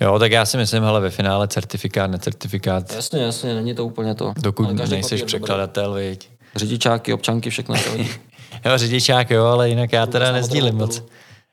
Jo, 0.00 0.18
tak 0.18 0.32
já 0.32 0.46
si 0.46 0.56
myslím, 0.56 0.82
hele, 0.82 1.00
ve 1.00 1.10
finále 1.10 1.48
certifikát, 1.48 2.10
necertifikát. 2.10 2.92
Jasně, 2.92 3.22
jasně, 3.22 3.54
není 3.54 3.74
to 3.74 3.86
úplně 3.86 4.14
to. 4.14 4.32
Dokud 4.36 4.72
nejseš 4.90 5.22
překladatel, 5.22 5.94
viď. 5.94 6.30
Řidičáky, 6.56 7.12
občanky, 7.12 7.50
všechno 7.50 7.74
to 7.74 7.90
Jo, 8.64 8.78
řidičák, 8.78 9.30
jo, 9.30 9.44
ale 9.44 9.68
jinak 9.68 9.92
já 9.92 10.06
teda 10.06 10.32
nezdílím 10.32 10.74
moc. 10.74 11.02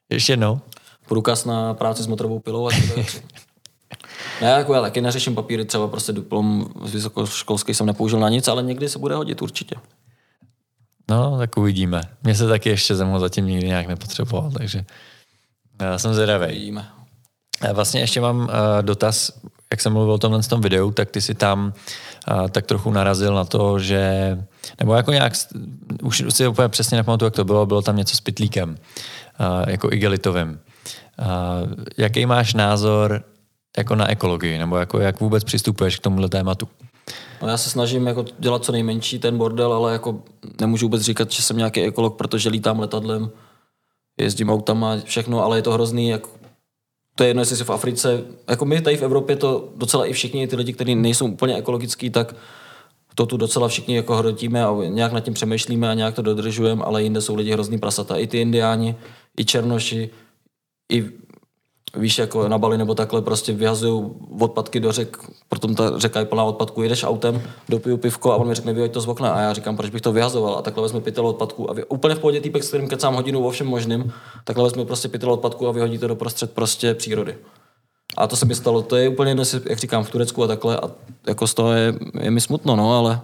Ještě 0.09 0.33
jednou 0.33 0.59
průkaz 1.07 1.45
na 1.45 1.73
práci 1.73 2.03
s 2.03 2.07
motorovou 2.07 2.39
pilou 2.39 2.67
a 2.67 2.71
Ne, 4.41 4.47
jako 4.47 4.73
já 4.73 4.81
taky 4.81 5.01
neřeším 5.01 5.35
papíry, 5.35 5.65
třeba 5.65 5.87
prostě 5.87 6.13
diplom 6.13 6.65
vysokoškolský 6.85 7.73
jsem 7.73 7.85
nepoužil 7.85 8.19
na 8.19 8.29
nic, 8.29 8.47
ale 8.47 8.63
někdy 8.63 8.89
se 8.89 8.99
bude 8.99 9.15
hodit 9.15 9.41
určitě. 9.41 9.75
No, 11.09 11.37
tak 11.37 11.57
uvidíme. 11.57 12.01
Mě 12.23 12.35
se 12.35 12.47
taky 12.47 12.69
ještě 12.69 12.95
zemho 12.95 13.19
zatím 13.19 13.45
nikdy 13.45 13.67
nějak 13.67 13.87
nepotřeboval, 13.87 14.51
takže 14.51 14.85
já 15.81 15.97
jsem 15.97 16.13
zvědavý. 16.13 16.45
Uvidíme. 16.45 16.87
Vlastně 17.73 18.01
ještě 18.01 18.21
mám 18.21 18.39
uh, 18.39 18.47
dotaz, 18.81 19.31
jak 19.71 19.81
jsem 19.81 19.93
mluvil 19.93 20.13
o 20.13 20.17
tomhle 20.17 20.43
tom 20.43 20.61
videu, 20.61 20.91
tak 20.91 21.11
ty 21.11 21.21
si 21.21 21.33
tam 21.33 21.73
uh, 22.31 22.47
tak 22.47 22.65
trochu 22.65 22.91
narazil 22.91 23.33
na 23.33 23.45
to, 23.45 23.79
že, 23.79 24.37
nebo 24.79 24.95
jako 24.95 25.11
nějak, 25.11 25.33
už 26.03 26.23
si 26.29 26.47
úplně 26.47 26.69
přesně 26.69 26.97
nepamatuju, 26.97 27.27
jak 27.27 27.35
to 27.35 27.45
bylo, 27.45 27.65
bylo 27.65 27.81
tam 27.81 27.95
něco 27.95 28.15
s 28.15 28.21
pitlíkem, 28.21 28.69
uh, 28.69 29.69
jako 29.69 29.91
igelitovým. 29.91 30.59
Uh, 31.19 31.83
jaký 31.97 32.25
máš 32.25 32.53
názor 32.53 33.23
jako 33.77 33.95
na 33.95 34.11
ekologii, 34.11 34.57
nebo 34.57 34.77
jako 34.77 34.99
jak 34.99 35.19
vůbec 35.19 35.43
přistupuješ 35.43 35.99
k 35.99 36.01
tomuhle 36.01 36.29
tématu? 36.29 36.67
No 37.41 37.47
já 37.47 37.57
se 37.57 37.69
snažím 37.69 38.07
jako 38.07 38.25
dělat 38.39 38.65
co 38.65 38.71
nejmenší 38.71 39.19
ten 39.19 39.37
bordel, 39.37 39.73
ale 39.73 39.93
jako 39.93 40.21
nemůžu 40.61 40.85
vůbec 40.85 41.01
říkat, 41.01 41.31
že 41.31 41.41
jsem 41.41 41.57
nějaký 41.57 41.81
ekolog, 41.81 42.17
protože 42.17 42.49
lítám 42.49 42.79
letadlem, 42.79 43.29
jezdím 44.19 44.49
autama, 44.49 44.97
všechno, 45.03 45.43
ale 45.43 45.57
je 45.57 45.61
to 45.61 45.71
hrozný, 45.71 46.09
jako 46.09 46.29
to 47.15 47.23
je 47.23 47.29
jedno, 47.29 47.41
jestli 47.41 47.55
jsi 47.55 47.63
v 47.63 47.69
Africe, 47.69 48.23
jako 48.49 48.65
my 48.65 48.81
tady 48.81 48.97
v 48.97 49.01
Evropě 49.01 49.35
to 49.35 49.69
docela 49.75 50.05
i 50.05 50.13
všichni 50.13 50.47
ty 50.47 50.55
lidi, 50.55 50.73
kteří 50.73 50.95
nejsou 50.95 51.27
úplně 51.27 51.55
ekologický, 51.55 52.09
tak 52.09 52.35
to 53.15 53.25
tu 53.25 53.37
docela 53.37 53.67
všichni 53.67 53.95
jako 53.95 54.15
hrotíme 54.15 54.65
a 54.65 54.75
nějak 54.87 55.11
nad 55.11 55.19
tím 55.19 55.33
přemýšlíme 55.33 55.89
a 55.89 55.93
nějak 55.93 56.15
to 56.15 56.21
dodržujeme, 56.21 56.83
ale 56.83 57.03
jinde 57.03 57.21
jsou 57.21 57.35
lidi 57.35 57.51
hrozný 57.51 57.77
prasata. 57.77 58.17
I 58.17 58.27
ty 58.27 58.41
indiáni, 58.41 58.95
i 59.37 59.45
černoši, 59.45 60.09
i 60.91 61.11
víš, 61.97 62.17
jako 62.17 62.47
na 62.47 62.57
Bali 62.57 62.77
nebo 62.77 62.95
takhle 62.95 63.21
prostě 63.21 63.53
vyhazují 63.53 64.11
odpadky 64.39 64.79
do 64.79 64.91
řek, 64.91 65.17
potom 65.49 65.75
ta 65.75 65.99
řeka 65.99 66.19
je 66.19 66.25
plná 66.25 66.43
odpadků, 66.43 66.81
jedeš 66.81 67.03
autem, 67.03 67.41
dopiju 67.69 67.97
pivko 67.97 68.31
a 68.31 68.35
on 68.35 68.47
mi 68.47 68.55
řekne, 68.55 68.73
vyhoď 68.73 68.91
to 68.91 69.01
z 69.01 69.07
okna. 69.07 69.33
A 69.33 69.41
já 69.41 69.53
říkám, 69.53 69.77
proč 69.77 69.89
bych 69.89 70.01
to 70.01 70.11
vyhazoval? 70.11 70.55
A 70.55 70.61
takhle 70.61 70.83
vezme 70.83 71.01
pytel 71.01 71.27
odpadků 71.27 71.69
a 71.69 71.73
vy, 71.73 71.83
úplně 71.83 72.15
v 72.15 72.19
pohodě 72.19 72.41
týpek, 72.41 72.63
s 72.63 72.67
kterým 72.67 72.87
kecám 72.87 73.15
hodinu 73.15 73.47
o 73.47 73.51
všem 73.51 73.67
možným, 73.67 74.13
takhle 74.43 74.63
vezme 74.63 74.85
prostě 74.85 75.07
pytel 75.07 75.31
odpadků 75.31 75.67
a 75.67 75.71
vyhodí 75.71 75.97
to 75.97 76.07
do 76.07 76.15
prostřed 76.15 76.51
prostě 76.51 76.93
přírody. 76.93 77.35
A 78.17 78.27
to 78.27 78.35
se 78.35 78.45
mi 78.45 78.55
stalo, 78.55 78.81
to 78.81 78.95
je 78.95 79.09
úplně, 79.09 79.35
jak 79.69 79.79
říkám, 79.79 80.03
v 80.03 80.09
Turecku 80.09 80.43
a 80.43 80.47
takhle 80.47 80.77
a 80.79 80.91
jako 81.27 81.47
z 81.47 81.53
toho 81.53 81.71
je, 81.71 81.93
je 82.19 82.31
mi 82.31 82.41
smutno, 82.41 82.75
no, 82.75 82.97
ale 82.97 83.21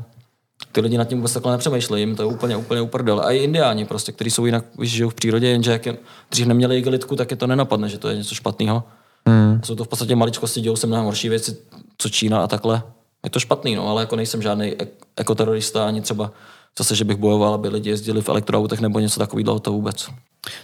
ty 0.71 0.81
lidi 0.81 0.97
nad 0.97 1.05
tím 1.05 1.17
vůbec 1.17 1.33
takhle 1.33 1.51
nepřemýšlejí, 1.51 2.01
jim 2.01 2.15
to 2.15 2.23
je 2.23 2.27
úplně, 2.27 2.57
úplně 2.57 2.81
uprdel. 2.81 3.21
A 3.25 3.31
i 3.31 3.37
indiáni 3.37 3.85
prostě, 3.85 4.11
kteří 4.11 4.31
jsou 4.31 4.45
jinak, 4.45 4.65
když 4.77 4.91
žijou 4.91 5.09
v 5.09 5.13
přírodě, 5.13 5.47
jenže 5.47 5.71
jak 5.71 5.85
je, 5.85 5.97
dřív 6.31 6.47
neměli 6.47 6.77
igelitku, 6.77 7.15
tak 7.15 7.31
je 7.31 7.37
to 7.37 7.47
nenapadne, 7.47 7.89
že 7.89 7.97
to 7.97 8.09
je 8.09 8.15
něco 8.15 8.35
špatného. 8.35 8.83
Hmm. 9.27 9.61
Jsou 9.63 9.75
to 9.75 9.83
v 9.83 9.87
podstatě 9.87 10.15
maličkosti, 10.15 10.61
dějou 10.61 10.75
se 10.75 10.87
mnohem 10.87 11.05
horší 11.05 11.29
věci, 11.29 11.57
co 11.97 12.09
Čína 12.09 12.43
a 12.43 12.47
takhle. 12.47 12.81
Je 13.23 13.29
to 13.29 13.39
špatný, 13.39 13.75
no, 13.75 13.87
ale 13.87 14.01
jako 14.01 14.15
nejsem 14.15 14.41
žádný 14.41 14.73
ekoterorista, 15.17 15.87
ani 15.87 16.01
třeba 16.01 16.31
zase, 16.77 16.95
že 16.95 17.05
bych 17.05 17.17
bojoval, 17.17 17.53
aby 17.53 17.67
lidi 17.67 17.89
jezdili 17.89 18.21
v 18.21 18.29
elektroautech 18.29 18.81
nebo 18.81 18.99
něco 18.99 19.19
takového, 19.19 19.59
to 19.59 19.71
vůbec. 19.71 20.09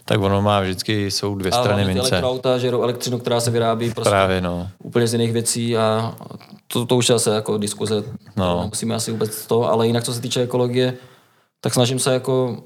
Tak 0.05 0.19
ono 0.21 0.41
má 0.41 0.61
vždycky, 0.61 1.11
jsou 1.11 1.35
dvě 1.35 1.51
Ale 1.51 1.63
strany 1.63 1.85
mince. 1.85 1.99
elektroauta 1.99 2.57
žerou 2.57 2.81
elektřinu, 2.81 3.19
která 3.19 3.39
se 3.39 3.51
vyrábí 3.51 3.93
prostě 3.93 4.09
Právě, 4.09 4.41
no. 4.41 4.69
úplně 4.83 5.07
z 5.07 5.13
jiných 5.13 5.31
věcí 5.33 5.77
a 5.77 6.15
to, 6.73 6.85
to 6.85 6.95
už 6.95 7.09
je 7.09 7.15
asi 7.15 7.29
jako 7.29 7.57
diskuze, 7.57 8.03
No. 8.35 8.65
musíme 8.69 8.95
asi 8.95 9.11
vůbec 9.11 9.47
to, 9.47 9.71
ale 9.71 9.87
jinak 9.87 10.03
co 10.03 10.13
se 10.13 10.21
týče 10.21 10.41
ekologie, 10.41 10.97
tak 11.61 11.73
snažím 11.73 11.99
se 11.99 12.13
jako 12.13 12.63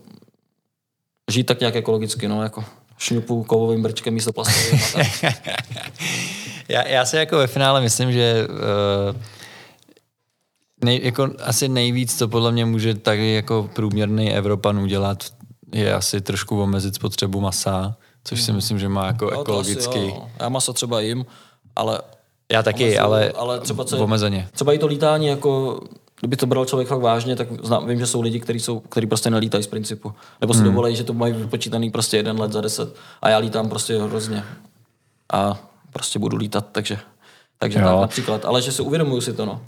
žít 1.32 1.43
tak 1.43 1.60
nějak 1.60 1.76
ekologicky, 1.76 2.28
no, 2.28 2.43
jako 2.43 2.66
šňupu 2.97 3.43
kovovým 3.43 3.84
brčkem 3.84 4.14
místo 4.14 4.34
plastovým. 4.34 4.80
tak. 4.93 5.08
já, 6.70 6.88
já 6.88 7.06
si 7.06 7.18
jako 7.18 7.38
ve 7.38 7.47
finále 7.47 7.82
myslím, 7.82 8.12
že 8.12 8.47
uh, 8.49 9.22
nej, 10.84 10.99
jako 11.04 11.30
asi 11.43 11.68
nejvíc, 11.70 12.18
co 12.18 12.28
podle 12.28 12.51
mě 12.51 12.66
může 12.66 12.93
tak 12.93 13.20
jako 13.20 13.70
průměrný 13.76 14.34
Evropan 14.34 14.80
udělat, 14.80 15.24
je 15.74 15.93
asi 15.93 16.22
trošku 16.22 16.62
omezit 16.62 16.95
spotřebu 16.95 17.41
masa, 17.41 17.97
což 18.24 18.41
si 18.41 18.51
myslím, 18.54 18.80
že 18.80 18.89
má 18.89 19.06
jako 19.06 19.32
No, 19.32 19.43
to 19.43 19.60
asi 19.60 19.78
jo. 19.95 20.30
Já 20.39 20.49
maso 20.49 20.74
třeba 20.74 20.99
jim, 21.01 21.26
ale 21.76 22.01
Já 22.54 22.64
taky, 22.64 22.84
Omezuju, 22.84 23.06
ale, 23.06 23.32
ale 23.32 23.60
třeba 23.60 23.84
co 23.86 23.97
omezeně. 23.97 24.47
třeba 24.54 24.74
i 24.74 24.78
to 24.78 24.88
lítání, 24.88 25.28
jako 25.28 25.82
kdyby 26.20 26.36
to 26.36 26.45
bral 26.45 26.66
člověk 26.66 26.88
fakt 26.88 26.99
vážně, 26.99 27.36
tak 27.36 27.47
znám, 27.64 27.88
vím, 27.88 27.99
že 27.99 28.08
jsou 28.08 28.22
lidi, 28.22 28.39
kteří 28.39 28.60
jsou, 28.60 28.80
který 28.80 29.08
prostě 29.08 29.30
nelítají 29.30 29.64
z 29.64 29.68
principu. 29.68 30.14
Nebo 30.41 30.54
si 30.54 30.60
hmm. 30.60 30.70
dovolí, 30.70 30.95
že 30.95 31.04
to 31.04 31.14
mají 31.14 31.34
vypočítaný 31.34 31.91
prostě 31.91 32.18
jeden 32.18 32.39
let 32.39 32.51
za 32.51 32.62
deset. 32.62 32.95
A 33.22 33.30
já 33.30 33.38
lítám 33.38 33.70
prostě 33.70 34.01
hrozně. 34.01 34.43
A 35.34 35.60
prostě 35.93 36.20
budu 36.20 36.38
lítat, 36.38 36.66
takže, 36.72 36.97
takže 37.60 37.80
Jo. 37.80 37.86
tak 37.86 37.99
například. 38.01 38.45
Ale 38.45 38.62
že 38.62 38.72
si 38.72 38.82
uvědomuju 38.82 39.22
si 39.22 39.34
to, 39.34 39.45
no. 39.45 39.62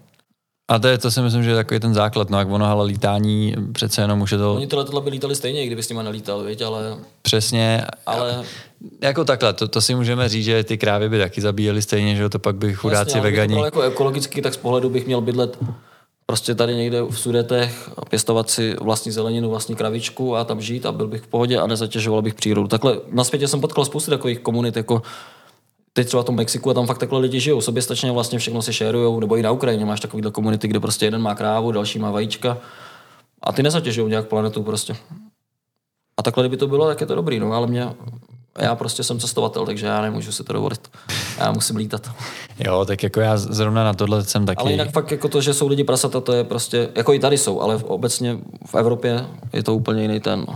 A 0.68 0.80
to 0.80 0.88
je, 0.88 0.98
to 0.98 1.12
si 1.12 1.22
myslím, 1.22 1.44
že 1.44 1.50
je 1.50 1.56
takový 1.56 1.80
ten 1.80 1.94
základ, 1.94 2.30
no 2.30 2.40
jak 2.40 2.50
ono, 2.50 2.66
ale 2.66 2.86
lítání 2.86 3.56
přece 3.72 4.02
jenom 4.02 4.22
už 4.22 4.32
je 4.32 4.38
to 4.38 4.56
Oni 4.56 4.68
tyhle 4.68 4.86
tohle 4.86 5.02
by 5.02 5.10
lítali 5.10 5.36
stejně, 5.36 5.66
kdyby 5.66 5.84
s 5.84 5.90
nima 5.90 6.04
nelítal, 6.04 6.44
viď? 6.44 6.62
ale, 6.62 6.98
přesně, 7.22 7.86
ale 8.06 8.44
jako 9.02 9.26
takhle, 9.26 9.54
to, 9.54 9.68
to 9.68 9.82
si 9.82 9.96
můžeme 9.96 10.30
říct, 10.30 10.46
že 10.46 10.64
ty 10.64 10.78
krávy 10.78 11.10
by 11.10 11.20
taky 11.20 11.42
zabíjeli 11.42 11.82
stejně, 11.82 12.16
že 12.16 12.30
to 12.30 12.40
pak 12.40 12.56
by 12.56 12.74
chudáci 12.74 13.10
Jasně, 13.10 13.20
ale 13.20 13.30
vegani. 13.30 13.54
bral 13.54 13.66
jako 13.66 13.82
ekologicky, 13.82 14.42
tak 14.42 14.54
z 14.54 14.58
pohledu 14.58 14.90
bych 14.90 15.06
měl 15.06 15.22
bydlet 15.22 15.58
prostě 16.26 16.56
tady 16.56 16.76
někde 16.76 17.02
v 17.02 17.20
Sudetech 17.20 17.90
a 17.98 18.06
pěstovat 18.06 18.50
si 18.50 18.76
vlastní 18.82 19.12
zeleninu, 19.12 19.50
vlastní 19.50 19.76
kravičku 19.76 20.36
a 20.36 20.44
tam 20.44 20.62
žít 20.62 20.86
a 20.86 20.92
byl 20.92 21.08
bych 21.08 21.22
v 21.22 21.28
pohodě 21.28 21.60
a 21.60 21.68
nezatěžoval 21.68 22.22
bych 22.22 22.34
přírodu. 22.34 22.68
Takhle 22.68 22.98
na 23.12 23.24
světě 23.24 23.48
jsem 23.48 23.62
potkal 23.62 23.86
spoustu 23.86 24.12
takových 24.12 24.40
komunit, 24.40 24.76
jako 24.76 25.02
teď 25.98 26.08
třeba 26.08 26.24
v 26.24 26.26
tom 26.26 26.36
Mexiku 26.36 26.70
a 26.70 26.74
tam 26.74 26.86
fakt 26.86 26.98
takhle 26.98 27.20
lidi 27.20 27.40
žijou. 27.40 27.62
Soběstačně 27.62 28.12
vlastně 28.12 28.40
všechno 28.40 28.62
si 28.62 28.74
šerujou, 28.74 29.20
nebo 29.20 29.38
i 29.38 29.42
na 29.44 29.52
Ukrajině 29.52 29.86
máš 29.86 30.00
takovýhle 30.00 30.32
komunity, 30.32 30.68
kde 30.68 30.80
prostě 30.80 31.06
jeden 31.06 31.22
má 31.22 31.36
krávu, 31.36 31.72
další 31.72 32.00
má 32.00 32.12
vajíčka 32.12 32.58
a 33.44 33.52
ty 33.52 33.64
nezatěžují 33.64 34.10
nějak 34.10 34.28
planetu 34.28 34.64
prostě. 34.64 34.96
A 36.18 36.24
takhle, 36.24 36.44
kdyby 36.44 36.58
to 36.58 36.68
bylo, 36.68 36.88
tak 36.88 37.02
je 37.02 37.08
to 37.08 37.16
dobrý, 37.16 37.40
no, 37.40 37.54
ale 37.54 37.68
mě, 37.68 37.94
já 38.60 38.76
prostě 38.76 39.04
jsem 39.04 39.20
cestovatel, 39.20 39.66
takže 39.66 39.86
já 39.86 40.02
nemůžu 40.02 40.32
si 40.32 40.44
to 40.44 40.54
dovolit. 40.54 40.88
Já 41.38 41.52
musím 41.52 41.76
lítat. 41.76 42.12
Jo, 42.60 42.86
tak 42.86 43.04
jako 43.04 43.20
já 43.20 43.38
zrovna 43.38 43.84
na 43.84 43.94
tohle 43.94 44.24
jsem 44.24 44.46
taky. 44.46 44.58
Ale 44.62 44.72
jinak 44.72 44.92
fakt 44.92 45.12
jako 45.12 45.28
to, 45.28 45.42
že 45.42 45.54
jsou 45.54 45.68
lidi 45.68 45.84
prasata, 45.84 46.22
to 46.22 46.34
je 46.34 46.44
prostě, 46.44 46.90
jako 46.96 47.14
i 47.14 47.20
tady 47.20 47.38
jsou, 47.38 47.62
ale 47.62 47.78
v- 47.78 47.84
obecně 47.84 48.38
v 48.66 48.76
Evropě 48.76 49.26
je 49.54 49.64
to 49.64 49.76
úplně 49.76 50.02
jiný 50.02 50.20
ten. 50.20 50.46
No. 50.48 50.56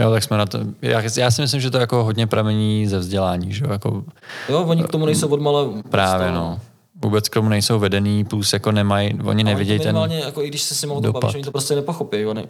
Jo, 0.00 0.10
tak 0.10 0.22
jsme 0.22 0.36
na 0.36 0.46
to. 0.46 0.58
Já, 0.82 1.02
já 1.16 1.30
si 1.30 1.42
myslím, 1.42 1.60
že 1.60 1.70
to 1.70 1.78
jako 1.78 2.04
hodně 2.04 2.26
pramení 2.26 2.86
ze 2.86 2.98
vzdělání, 2.98 3.52
že 3.52 3.64
jo, 3.64 3.72
jako 3.72 4.04
Jo, 4.48 4.64
oni 4.64 4.82
k 4.82 4.88
tomu 4.88 5.06
nejsou 5.06 5.28
odmala 5.28 5.70
právě, 5.90 6.32
no. 6.32 6.60
Vůbec 7.02 7.28
k 7.28 7.34
tomu 7.34 7.48
nejsou 7.48 7.78
vedený, 7.78 8.24
plus 8.24 8.52
jako 8.52 8.72
nemají, 8.72 9.18
oni 9.24 9.44
nevidějí 9.44 9.80
ten... 9.80 9.96
Jako 10.24 10.42
i 10.42 10.48
když 10.48 10.62
se 10.62 10.74
s 10.74 10.82
nimi 10.82 10.92
o 10.92 10.94
tom 10.94 11.02
dopad. 11.02 11.22
bavíš, 11.22 11.34
oni 11.34 11.44
to 11.44 11.50
prostě 11.50 11.74
nepochopí. 11.74 12.26
Oni, 12.26 12.46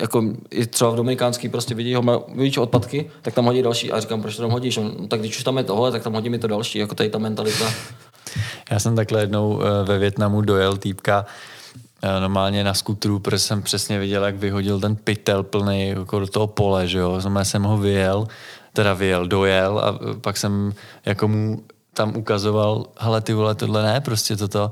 jako 0.00 0.22
i 0.50 0.66
třeba 0.66 0.90
v 0.90 0.96
Dominikánský 0.96 1.48
prostě 1.48 1.74
vidí, 1.74 1.94
ho, 1.94 2.26
vidí 2.34 2.58
odpadky, 2.58 3.10
tak 3.22 3.34
tam 3.34 3.44
hodí 3.44 3.62
další 3.62 3.92
a 3.92 4.00
říkám, 4.00 4.22
proč 4.22 4.36
to 4.36 4.42
tam 4.42 4.50
hodíš? 4.50 4.76
On, 4.76 4.92
no, 5.00 5.06
tak 5.08 5.20
když 5.20 5.38
už 5.38 5.44
tam 5.44 5.58
je 5.58 5.64
tohle, 5.64 5.92
tak 5.92 6.02
tam 6.02 6.12
hodí 6.12 6.30
mi 6.30 6.38
to 6.38 6.46
další, 6.46 6.78
jako 6.78 6.94
tady 6.94 7.10
ta 7.10 7.18
mentalita. 7.18 7.64
Já 8.70 8.78
jsem 8.78 8.96
takhle 8.96 9.20
jednou 9.20 9.60
eh, 9.62 9.84
ve 9.84 9.98
Větnamu 9.98 10.40
dojel 10.40 10.76
týpka 10.76 11.26
normálně 12.20 12.64
na 12.64 12.74
skutru, 12.74 13.18
protože 13.18 13.38
jsem 13.38 13.62
přesně 13.62 13.98
viděl, 13.98 14.24
jak 14.24 14.36
vyhodil 14.36 14.80
ten 14.80 14.96
pytel 14.96 15.42
plný 15.42 15.88
jako 15.88 16.20
do 16.20 16.26
toho 16.26 16.46
pole, 16.46 16.88
že 16.88 16.98
jo. 16.98 17.20
Znamená, 17.20 17.44
jsem 17.44 17.62
ho 17.62 17.78
vyjel, 17.78 18.26
teda 18.72 18.94
vyjel, 18.94 19.26
dojel 19.26 19.78
a 19.78 19.98
eh, 20.10 20.20
pak 20.20 20.36
jsem 20.36 20.72
jako 21.06 21.28
mu 21.28 21.62
tam 21.94 22.16
ukazoval, 22.16 22.86
hele 22.98 23.20
ty 23.20 23.32
vole, 23.34 23.54
tohle 23.54 23.82
ne, 23.82 24.00
prostě 24.00 24.36
toto. 24.36 24.70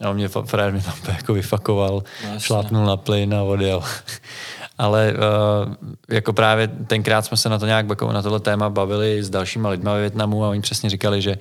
A 0.00 0.10
on 0.10 0.16
mě, 0.16 0.28
frajer 0.28 0.72
mě 0.72 0.82
tam 0.82 0.94
jako 1.06 1.34
vyfakoval, 1.34 2.02
jasně. 2.22 2.40
šlápnul 2.40 2.86
na 2.86 2.96
plyn 2.96 3.34
a 3.34 3.42
odjel. 3.42 3.82
Ale 4.78 5.12
uh, 5.12 5.74
jako 6.10 6.32
právě 6.32 6.68
tenkrát 6.68 7.24
jsme 7.24 7.36
se 7.36 7.48
na 7.48 7.58
to 7.58 7.66
nějak 7.66 7.88
jako 7.88 8.12
na 8.12 8.22
tohle 8.22 8.40
téma 8.40 8.70
bavili 8.70 9.22
s 9.22 9.30
dalšíma 9.30 9.68
lidma 9.68 9.94
ve 9.94 10.00
Větnamu 10.00 10.44
a 10.44 10.48
oni 10.48 10.60
přesně 10.60 10.90
říkali, 10.90 11.22
že 11.22 11.38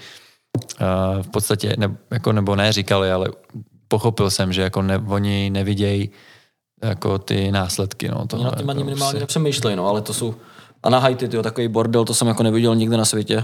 uh, 0.81 1.23
v 1.23 1.27
podstatě, 1.27 1.75
ne, 1.77 1.97
jako, 2.11 2.31
nebo 2.31 2.55
ne 2.55 2.71
říkali, 2.71 3.11
ale 3.11 3.29
pochopil 3.93 4.29
jsem, 4.29 4.53
že 4.53 4.61
jako 4.61 4.81
ne, 4.81 4.97
oni 4.97 5.49
nevidějí 5.49 6.09
jako 6.83 7.17
ty 7.19 7.51
následky. 7.51 8.07
No, 8.07 8.25
Oni 8.33 8.43
nad 8.43 8.57
tím 8.57 8.69
ani 8.69 8.79
jako 8.79 8.85
minimálně 8.89 9.17
si- 9.17 9.19
nepřemýšlejí, 9.19 9.75
no, 9.75 9.87
ale 9.87 10.01
to 10.01 10.13
jsou... 10.13 10.35
A 10.83 10.89
na 10.89 10.99
Haiti, 10.99 11.27
tyjo, 11.27 11.43
takový 11.43 11.67
bordel, 11.67 12.05
to 12.05 12.13
jsem 12.13 12.27
jako 12.27 12.43
neviděl 12.43 12.75
nikde 12.75 12.97
na 12.97 13.05
světě. 13.05 13.43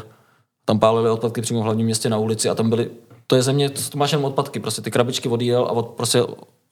Tam 0.66 0.80
pálili 0.80 1.10
odpadky 1.10 1.42
přímo 1.42 1.60
v 1.62 1.64
hlavním 1.64 1.86
městě 1.86 2.10
na 2.10 2.18
ulici 2.18 2.50
a 2.50 2.56
tam 2.56 2.70
byly... 2.70 2.90
To 3.28 3.36
je 3.36 3.42
země, 3.42 3.70
to 3.70 3.98
máš 3.98 4.12
jenom 4.12 4.26
odpadky, 4.26 4.60
prostě 4.60 4.82
ty 4.82 4.92
krabičky 4.92 5.30
vody 5.30 5.46
jel 5.46 5.64
a 5.66 5.72
od, 5.72 5.88
prostě 5.88 6.24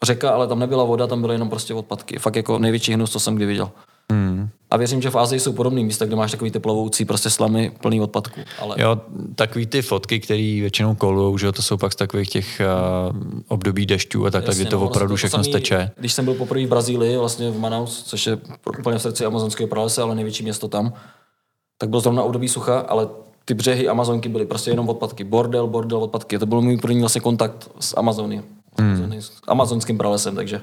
řeka, 0.04 0.30
ale 0.32 0.48
tam 0.48 0.60
nebyla 0.60 0.84
voda, 0.84 1.08
tam 1.08 1.22
byly 1.22 1.36
jenom 1.36 1.50
prostě 1.50 1.74
odpadky. 1.74 2.20
Fakt 2.20 2.36
jako 2.36 2.60
největší 2.60 2.94
hnus, 2.94 3.12
co 3.12 3.20
jsem 3.20 3.36
kdy 3.36 3.46
viděl. 3.46 3.72
Hmm. 4.12 4.50
A 4.72 4.78
věřím, 4.78 5.02
že 5.02 5.10
v 5.10 5.16
Ázii 5.16 5.40
jsou 5.40 5.54
podobné 5.54 5.84
místa, 5.84 6.06
kde 6.06 6.16
máš 6.16 6.32
takový 6.32 6.52
ty 6.52 6.60
plovoucí 6.60 7.06
prostě 7.06 7.30
slamy 7.30 7.72
plný 7.82 8.02
odpadků. 8.02 8.42
Ale 8.60 8.76
Jo, 8.80 9.02
takový 9.36 9.66
ty 9.66 9.82
fotky, 9.82 10.20
které 10.20 10.42
většinou 10.42 10.96
kolujou, 10.96 11.38
že 11.38 11.46
jo, 11.46 11.52
to 11.52 11.62
jsou 11.62 11.78
pak 11.78 11.94
z 11.94 11.96
takových 11.96 12.30
těch 12.30 12.62
uh, 13.12 13.20
období 13.48 13.86
dešťů 13.86 14.26
a 14.26 14.32
tak, 14.32 14.46
tak 14.46 14.56
kdy 14.56 14.66
to 14.66 14.80
no, 14.80 14.86
opravdu 14.86 15.12
vlastně 15.12 15.30
všechno 15.30 15.44
samý, 15.44 15.54
steče. 15.54 15.92
Když 15.98 16.14
jsem 16.14 16.26
byl 16.26 16.34
poprvé 16.34 16.66
v 16.66 16.70
Brazílii, 16.70 17.18
vlastně 17.18 17.52
v 17.52 17.60
Manaus, 17.60 18.04
což 18.04 18.28
je 18.28 18.38
úplně 18.80 18.98
v 18.98 19.02
srdci 19.02 19.26
amazonského 19.26 19.68
pralese, 19.68 20.02
ale 20.02 20.16
největší 20.16 20.44
město 20.44 20.68
tam, 20.68 20.94
tak 21.78 21.90
bylo 21.90 22.00
zrovna 22.00 22.24
období 22.24 22.48
sucha, 22.48 22.80
ale 22.80 23.08
ty 23.46 23.54
břehy 23.54 23.88
Amazonky 23.88 24.30
byly 24.30 24.46
prostě 24.46 24.72
jenom 24.72 24.90
odpadky. 24.90 25.24
Bordel, 25.24 25.68
bordel, 25.68 26.04
odpadky. 26.04 26.40
To 26.40 26.46
byl 26.46 26.62
můj 26.62 26.78
první 26.78 27.00
vlastně 27.00 27.22
kontakt 27.22 27.70
s 27.80 27.98
Amazony. 27.98 28.44
Hmm. 28.80 29.14
S 29.20 29.32
amazonským 29.48 29.98
pralesem, 29.98 30.36
takže 30.36 30.62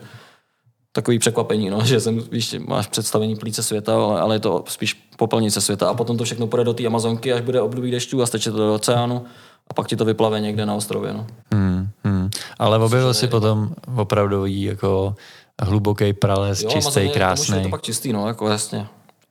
takový 0.95 1.18
překvapení, 1.18 1.70
no, 1.70 1.80
že 1.84 2.01
jsem, 2.01 2.20
víš, 2.32 2.57
máš 2.66 2.86
představení 2.86 3.36
plíce 3.36 3.62
světa, 3.62 3.95
ale, 3.95 4.20
ale 4.20 4.34
je 4.34 4.40
to 4.40 4.64
spíš 4.68 4.95
popelnice 5.16 5.61
světa 5.61 5.88
a 5.88 5.95
potom 5.95 6.16
to 6.16 6.24
všechno 6.24 6.47
půjde 6.47 6.64
do 6.64 6.74
té 6.74 6.86
Amazonky, 6.86 7.32
až 7.32 7.40
bude 7.40 7.61
období 7.61 7.90
dešťů 7.90 8.22
a 8.22 8.26
steče 8.26 8.51
to 8.51 8.57
do 8.57 8.74
oceánu 8.74 9.24
a 9.70 9.74
pak 9.74 9.86
ti 9.86 9.97
to 9.97 10.05
vyplave 10.05 10.40
někde 10.40 10.66
na 10.66 10.74
ostrově. 10.74 11.12
No. 11.12 11.26
Hmm, 11.53 11.88
hmm. 12.05 12.30
Ale 12.59 12.78
objevil 12.78 13.14
si 13.14 13.28
potom 13.28 13.74
opravdový 13.97 14.62
jako 14.62 15.14
hluboký 15.62 16.12
prales, 16.12 16.62
jo, 16.62 16.70
čistý, 16.70 16.86
Amazonie, 16.86 17.12
krásný. 17.12 17.57
Je 17.57 17.62
to 17.62 17.68
pak 17.68 17.82
čistý, 17.82 18.12
no, 18.12 18.28
jako 18.28 18.49
jasně. 18.49 18.86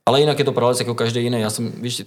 Ale 0.06 0.20
jinak 0.20 0.38
je 0.38 0.44
to 0.44 0.52
prales 0.52 0.78
jako 0.78 0.94
každý 0.94 1.22
jiný. 1.22 1.40
Já 1.40 1.50
jsem, 1.50 1.72
víš, 1.80 2.02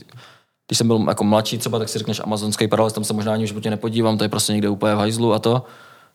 když 0.68 0.78
jsem 0.78 0.88
byl 0.88 1.06
jako 1.08 1.24
mladší 1.24 1.58
třeba, 1.58 1.80
tak 1.80 1.90
si 1.90 2.00
řekneš 2.00 2.20
amazonský 2.20 2.68
prales, 2.68 2.94
tam 2.94 3.04
se 3.04 3.14
možná 3.14 3.34
ani 3.34 3.44
v 3.44 3.48
životě 3.48 3.70
nepodívám, 3.70 4.18
to 4.18 4.24
je 4.24 4.30
prostě 4.30 4.54
někde 4.54 4.70
úplně 4.70 4.96
v 4.96 4.98
hajzlu 4.98 5.34
a 5.34 5.40
to. 5.40 5.64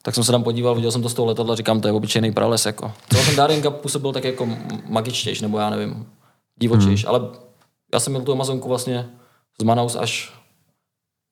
Tak 0.02 0.14
jsem 0.14 0.24
se 0.24 0.32
tam 0.32 0.42
podíval, 0.42 0.74
viděl 0.74 0.92
jsem 0.92 1.02
to 1.02 1.08
z 1.08 1.14
toho 1.14 1.26
letadla, 1.26 1.54
říkám, 1.54 1.80
to 1.80 1.88
je 1.88 1.92
obyčejný 1.92 2.32
prales. 2.32 2.66
Jako. 2.66 2.92
Celý 3.12 3.26
ten 3.26 3.36
Darien 3.36 3.62
Cup 3.62 3.74
působil 3.74 4.12
tak 4.12 4.24
jako 4.24 4.48
magičtější, 4.88 5.42
nebo 5.42 5.58
já 5.58 5.70
nevím, 5.70 6.06
divočejší. 6.60 7.06
Hmm. 7.06 7.14
Ale 7.14 7.28
já 7.94 8.00
jsem 8.00 8.12
měl 8.12 8.24
tu 8.24 8.32
Amazonku 8.32 8.68
vlastně 8.68 9.06
z 9.60 9.64
Manaus 9.64 9.96
až 9.96 10.32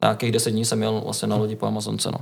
nějakých 0.03 0.33
deset 0.33 0.51
dní 0.51 0.65
jsem 0.65 0.79
měl 0.79 1.01
vlastně 1.01 1.29
na 1.29 1.37
lodi 1.37 1.57
po 1.57 1.67
Amazonce. 1.67 2.11
No. 2.11 2.19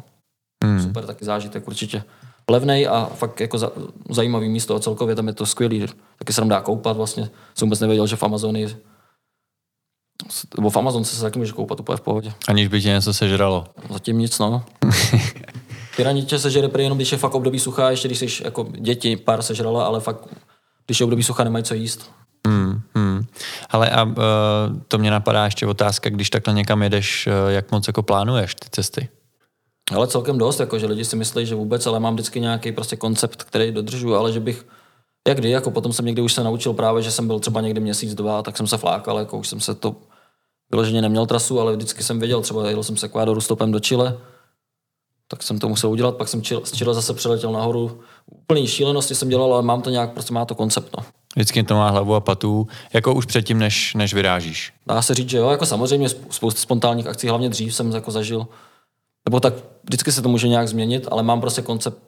Hmm. 0.65 0.83
Super 0.83 1.07
taky 1.07 1.25
zážitek 1.25 1.69
určitě. 1.69 2.03
Levnej 2.51 2.89
a 2.89 3.11
fakt 3.15 3.41
jako 3.41 3.59
za, 3.59 3.71
zajímavý 4.11 4.49
místo 4.49 4.75
a 4.75 4.81
celkově 4.81 5.15
tam 5.15 5.27
je 5.27 5.33
to 5.33 5.47
skvělý. 5.47 5.87
Taky 6.19 6.33
se 6.33 6.41
tam 6.41 6.49
dá 6.49 6.61
koupat 6.61 6.97
vlastně. 6.97 7.31
Jsem 7.55 7.69
vůbec 7.69 7.81
nevěděl, 7.81 8.07
že 8.07 8.17
v 8.17 8.23
Amazonii 8.23 8.77
nebo 10.57 10.71
v 10.71 10.77
Amazonce 10.77 11.17
se 11.17 11.23
taky 11.23 11.39
můžeš 11.39 11.53
koupat 11.53 11.81
úplně 11.81 11.97
v 11.97 12.01
pohodě. 12.01 12.33
Aniž 12.49 12.69
by 12.69 12.83
tě 12.83 12.89
něco 12.89 13.15
sežralo. 13.15 13.67
Zatím 13.91 14.19
nic, 14.19 14.39
no. 14.39 14.65
Pyraniče 15.99 16.39
sežere 16.39 16.69
prý 16.69 16.83
jenom, 16.83 16.99
když 16.99 17.13
je 17.13 17.19
fakt 17.19 17.35
období 17.35 17.59
suchá, 17.59 17.91
ještě 17.91 18.09
když 18.09 18.19
jsi 18.19 18.45
jako 18.45 18.67
děti 18.79 19.17
pár 19.17 19.43
sežrala, 19.43 19.87
ale 19.87 20.01
fakt, 20.01 20.29
když 20.87 21.01
je 21.01 21.05
období 21.05 21.23
suchá, 21.23 21.45
nemají 21.45 21.65
co 21.65 21.75
jíst. 21.75 22.11
Hmm, 22.47 22.81
hmm. 22.95 23.27
Ale 23.71 23.91
a 23.91 24.03
uh, 24.03 24.15
to 24.89 24.99
mě 24.99 25.11
napadá 25.11 25.45
ještě 25.45 25.67
otázka, 25.67 26.11
když 26.11 26.31
takhle 26.31 26.55
někam 26.55 26.83
jedeš, 26.83 27.27
uh, 27.27 27.51
jak 27.51 27.73
moc 27.73 27.87
jako 27.87 28.03
plánuješ 28.03 28.55
ty 28.55 28.69
cesty? 28.71 29.09
Ale 29.95 30.07
celkem 30.07 30.39
dost, 30.39 30.61
jako, 30.61 30.79
že 30.79 30.87
lidi 30.87 31.05
si 31.05 31.17
myslí, 31.17 31.47
že 31.47 31.55
vůbec, 31.55 31.87
ale 31.87 32.01
mám 32.01 32.15
vždycky 32.15 32.41
nějaký 32.41 32.73
prostě 32.73 32.97
koncept, 32.97 33.43
který 33.43 33.73
dodržu, 33.73 34.15
ale 34.15 34.33
že 34.33 34.41
bych, 34.41 34.67
jak 35.29 35.39
kdy, 35.39 35.51
jako 35.51 35.71
potom 35.71 35.93
jsem 35.93 36.05
někdy 36.05 36.23
už 36.23 36.33
se 36.33 36.45
naučil 36.45 36.73
právě, 36.73 37.03
že 37.03 37.11
jsem 37.11 37.27
byl 37.27 37.41
třeba 37.41 37.61
někdy 37.61 37.81
měsíc, 37.81 38.15
dva, 38.15 38.43
tak 38.43 38.57
jsem 38.57 38.67
se 38.67 38.79
flákal, 38.79 39.19
jako 39.19 39.39
už 39.39 39.49
jsem 39.49 39.61
se 39.61 39.75
to 39.75 39.97
vyloženě 40.71 41.03
neměl 41.03 41.27
trasu, 41.27 41.61
ale 41.61 41.77
vždycky 41.77 42.03
jsem 42.03 42.19
věděl, 42.19 42.41
třeba 42.41 42.71
jel 42.71 42.83
jsem 42.83 42.97
se 42.97 43.07
Ekvádoru 43.07 43.41
stopem 43.41 43.73
do 43.73 43.81
Chile, 43.81 44.19
tak 45.29 45.43
jsem 45.43 45.59
to 45.59 45.69
musel 45.69 45.91
udělat, 45.91 46.17
pak 46.17 46.29
jsem 46.29 46.43
z 46.45 46.73
Chile 46.73 46.95
zase 46.95 47.15
přeletěl 47.15 47.53
nahoru. 47.53 48.01
Úplný 48.27 48.67
šílenosti 48.67 49.15
jsem 49.15 49.29
dělal, 49.29 49.55
ale 49.55 49.63
mám 49.63 49.83
to 49.83 49.91
nějak, 49.91 50.13
prostě 50.13 50.35
má 50.35 50.45
to 50.45 50.55
koncept. 50.55 50.97
No. 50.97 51.05
Vždycky 51.37 51.63
to 51.63 51.75
má 51.75 51.91
hlavu 51.91 52.15
a 52.15 52.21
patu, 52.21 52.69
jako 52.93 53.15
už 53.15 53.27
předtím, 53.27 53.59
než, 53.59 53.95
než 53.95 54.15
vyrážíš. 54.15 54.73
Dá 54.87 55.03
se 55.03 55.15
říct, 55.15 55.31
že 55.31 55.39
jo, 55.39 55.51
jako 55.51 55.67
samozřejmě 55.67 56.09
spoustu 56.09 56.61
spontánních 56.61 57.07
akcí, 57.07 57.29
hlavně 57.29 57.49
dřív 57.49 57.75
jsem 57.75 57.93
jako 57.93 58.11
zažil. 58.11 58.47
Nebo 59.29 59.41
tak 59.41 59.55
vždycky 59.85 60.13
se 60.13 60.23
to 60.23 60.29
může 60.29 60.49
nějak 60.49 60.69
změnit, 60.69 61.09
ale 61.11 61.23
mám 61.23 61.41
prostě 61.41 61.63
koncept, 61.63 61.99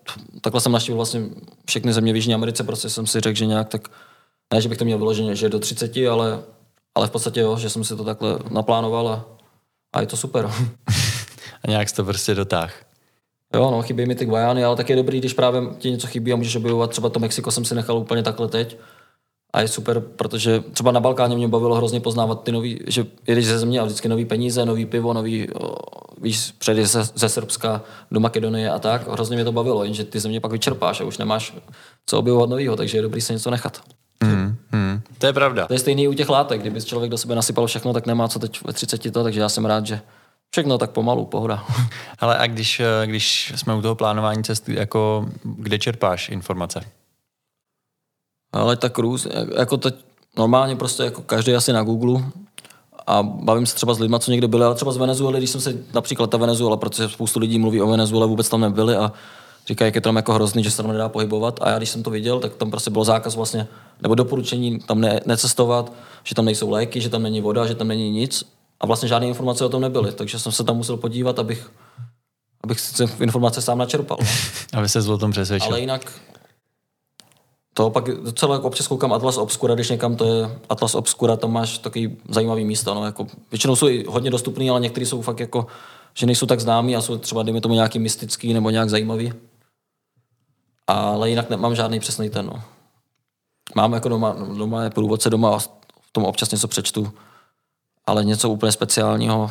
takhle 0.40 0.60
jsem 0.60 0.72
naštívil 0.72 0.96
vlastně 0.96 1.20
všechny 1.66 1.92
země 1.92 2.12
v 2.12 2.16
Jižní 2.16 2.34
Americe, 2.34 2.64
prostě 2.64 2.88
jsem 2.88 3.06
si 3.06 3.20
řekl, 3.20 3.38
že 3.38 3.46
nějak 3.46 3.68
tak, 3.68 3.88
ne, 4.52 4.60
že 4.60 4.68
bych 4.68 4.78
to 4.78 4.84
měl 4.84 4.98
vyloženě, 4.98 5.36
že 5.36 5.48
do 5.48 5.58
30, 5.58 5.96
ale, 6.10 6.42
ale 6.94 7.06
v 7.06 7.10
podstatě 7.10 7.40
jo, 7.40 7.58
že 7.58 7.70
jsem 7.70 7.84
si 7.84 7.96
to 7.96 8.04
takhle 8.04 8.38
naplánoval 8.50 9.08
a, 9.08 9.24
a 9.92 10.00
je 10.00 10.06
to 10.06 10.16
super. 10.16 10.50
a 11.64 11.70
nějak 11.70 11.92
to 11.92 12.04
prostě 12.04 12.34
dotáh. 12.34 12.89
Jo, 13.54 13.70
no, 13.70 13.82
chybí 13.82 14.06
mi 14.06 14.14
ty 14.14 14.24
Guajány, 14.24 14.64
ale 14.64 14.76
tak 14.76 14.90
je 14.90 14.96
dobrý, 14.96 15.18
když 15.18 15.32
právě 15.32 15.62
ti 15.78 15.90
něco 15.90 16.06
chybí 16.06 16.32
a 16.32 16.36
můžeš 16.36 16.56
objevovat. 16.56 16.90
Třeba 16.90 17.08
to 17.08 17.20
Mexiko 17.20 17.50
jsem 17.50 17.64
si 17.64 17.74
nechal 17.74 17.98
úplně 17.98 18.22
takhle 18.22 18.48
teď. 18.48 18.76
A 19.52 19.60
je 19.60 19.68
super, 19.68 20.00
protože 20.00 20.62
třeba 20.72 20.92
na 20.92 21.00
Balkáně 21.00 21.36
mě 21.36 21.48
bavilo 21.48 21.74
hrozně 21.74 22.00
poznávat 22.00 22.42
ty 22.42 22.52
nový, 22.52 22.80
že 22.86 23.06
jedeš 23.26 23.46
ze 23.46 23.58
země 23.58 23.80
a 23.80 23.84
vždycky 23.84 24.08
nový 24.08 24.24
peníze, 24.24 24.64
nový 24.64 24.86
pivo, 24.86 25.12
nový, 25.12 25.52
o, 25.52 25.76
víš, 26.20 26.52
přejdeš 26.58 26.88
ze, 26.88 27.04
ze 27.04 27.28
Srbska 27.28 27.82
do 28.10 28.20
Makedonie 28.20 28.70
a 28.70 28.78
tak. 28.78 29.08
Hrozně 29.08 29.36
mě 29.36 29.44
to 29.44 29.52
bavilo, 29.52 29.84
jenže 29.84 30.04
ty 30.04 30.20
země 30.20 30.40
pak 30.40 30.52
vyčerpáš 30.52 31.00
a 31.00 31.04
už 31.04 31.18
nemáš 31.18 31.56
co 32.06 32.18
objevovat 32.18 32.50
nového, 32.50 32.76
takže 32.76 32.98
je 32.98 33.02
dobrý 33.02 33.20
se 33.20 33.32
něco 33.32 33.50
nechat. 33.50 33.80
Hmm, 34.24 34.56
hmm. 34.72 35.00
To 35.18 35.26
je 35.26 35.32
pravda. 35.32 35.66
To 35.66 35.72
je 35.72 35.78
stejný 35.78 36.08
u 36.08 36.14
těch 36.14 36.28
látek, 36.28 36.60
kdyby 36.60 36.82
člověk 36.82 37.10
do 37.10 37.18
sebe 37.18 37.34
nasypal 37.34 37.66
všechno, 37.66 37.92
tak 37.92 38.06
nemá 38.06 38.28
co 38.28 38.38
teď 38.38 38.60
ve 38.66 38.72
30 38.72 39.12
to, 39.12 39.22
takže 39.22 39.40
já 39.40 39.48
jsem 39.48 39.64
rád, 39.64 39.86
že 39.86 40.00
Všechno 40.50 40.78
tak 40.78 40.90
pomalu, 40.90 41.26
pohoda. 41.26 41.64
Ale 42.18 42.38
a 42.38 42.46
když, 42.46 42.80
eh, 42.80 43.06
když 43.06 43.52
jsme 43.56 43.74
u 43.74 43.82
toho 43.82 43.94
plánování 43.94 44.44
cesty, 44.44 44.74
jako 44.74 45.26
kde 45.44 45.78
čerpáš 45.78 46.28
informace? 46.28 46.80
Ale 48.52 48.76
tak 48.76 48.98
růz, 48.98 49.26
jako 49.58 49.76
teď 49.76 49.94
normálně 50.36 50.76
prostě 50.76 51.02
jako 51.02 51.22
každý 51.22 51.54
asi 51.54 51.72
na 51.72 51.82
Google 51.82 52.22
a 53.06 53.22
bavím 53.22 53.66
se 53.66 53.74
třeba 53.74 53.94
s 53.94 53.98
lidmi, 53.98 54.16
co 54.20 54.30
někde 54.30 54.48
byli, 54.48 54.64
ale 54.64 54.74
třeba 54.74 54.92
z 54.92 54.96
Venezuely, 54.96 55.38
když 55.38 55.50
jsem 55.50 55.60
se 55.60 55.74
například 55.94 56.30
ta 56.30 56.36
Venezuela, 56.36 56.76
protože 56.76 57.08
spoustu 57.08 57.40
lidí 57.40 57.58
mluví 57.58 57.82
o 57.82 57.86
Venezuele, 57.86 58.26
vůbec 58.26 58.48
tam 58.48 58.60
nebyli 58.60 58.96
a 58.96 59.12
říkají, 59.66 59.86
jak 59.86 59.94
je 59.94 60.00
tam 60.00 60.16
jako 60.16 60.32
hrozný, 60.32 60.64
že 60.64 60.70
se 60.70 60.76
tam 60.76 60.92
nedá 60.92 61.08
pohybovat. 61.08 61.58
A 61.62 61.70
já, 61.70 61.78
když 61.78 61.90
jsem 61.90 62.02
to 62.02 62.10
viděl, 62.10 62.40
tak 62.40 62.54
tam 62.54 62.70
prostě 62.70 62.90
byl 62.90 63.04
zákaz 63.04 63.36
vlastně, 63.36 63.66
nebo 64.02 64.14
doporučení 64.14 64.78
tam 64.78 65.00
ne, 65.00 65.20
necestovat, 65.26 65.92
že 66.24 66.34
tam 66.34 66.44
nejsou 66.44 66.70
léky, 66.70 67.00
že 67.00 67.08
tam 67.08 67.22
není 67.22 67.40
voda, 67.40 67.66
že 67.66 67.74
tam 67.74 67.88
není 67.88 68.10
nic 68.10 68.44
a 68.80 68.86
vlastně 68.86 69.08
žádné 69.08 69.28
informace 69.28 69.64
o 69.64 69.68
tom 69.68 69.82
nebyly, 69.82 70.12
takže 70.12 70.38
jsem 70.38 70.52
se 70.52 70.64
tam 70.64 70.76
musel 70.76 70.96
podívat, 70.96 71.38
abych, 71.38 71.70
abych 72.64 72.80
si 72.80 73.04
informace 73.20 73.62
sám 73.62 73.78
načerpal. 73.78 74.18
No. 74.20 74.26
Aby 74.78 74.88
se 74.88 75.00
o 75.00 75.18
tom 75.18 75.30
přesvědčil. 75.30 75.68
Ale 75.68 75.80
jinak 75.80 76.12
to 77.74 77.90
pak 77.90 78.04
docela 78.04 78.54
jako 78.54 78.66
občas 78.66 78.86
koukám 78.86 79.12
Atlas 79.12 79.36
Obscura, 79.36 79.74
když 79.74 79.88
někam 79.88 80.16
to 80.16 80.24
je 80.24 80.58
Atlas 80.68 80.94
Obscura, 80.94 81.36
tam 81.36 81.52
máš 81.52 81.78
takový 81.78 82.16
zajímavý 82.28 82.64
místa. 82.64 82.94
No, 82.94 83.04
jako, 83.04 83.26
většinou 83.50 83.76
jsou 83.76 83.88
i 83.88 84.04
hodně 84.08 84.30
dostupný, 84.30 84.70
ale 84.70 84.80
některý 84.80 85.06
jsou 85.06 85.22
fakt 85.22 85.40
jako, 85.40 85.66
že 86.14 86.26
nejsou 86.26 86.46
tak 86.46 86.60
známí 86.60 86.96
a 86.96 87.00
jsou 87.00 87.18
třeba, 87.18 87.42
dejme 87.42 87.60
tomu, 87.60 87.74
nějaký 87.74 87.98
mystický 87.98 88.54
nebo 88.54 88.70
nějak 88.70 88.90
zajímavý. 88.90 89.32
Ale 90.86 91.30
jinak 91.30 91.50
nemám 91.50 91.74
žádný 91.74 92.00
přesný 92.00 92.30
ten. 92.30 92.46
No. 92.46 92.62
Mám 93.74 93.92
jako 93.92 94.08
doma, 94.08 94.36
doma 94.56 94.84
je 94.84 94.90
průvodce 94.90 95.30
doma 95.30 95.54
a 95.54 95.58
v 95.58 96.12
tom 96.12 96.24
občas 96.24 96.50
něco 96.50 96.68
přečtu 96.68 97.12
ale 98.10 98.24
něco 98.24 98.50
úplně 98.50 98.72
speciálního 98.72 99.50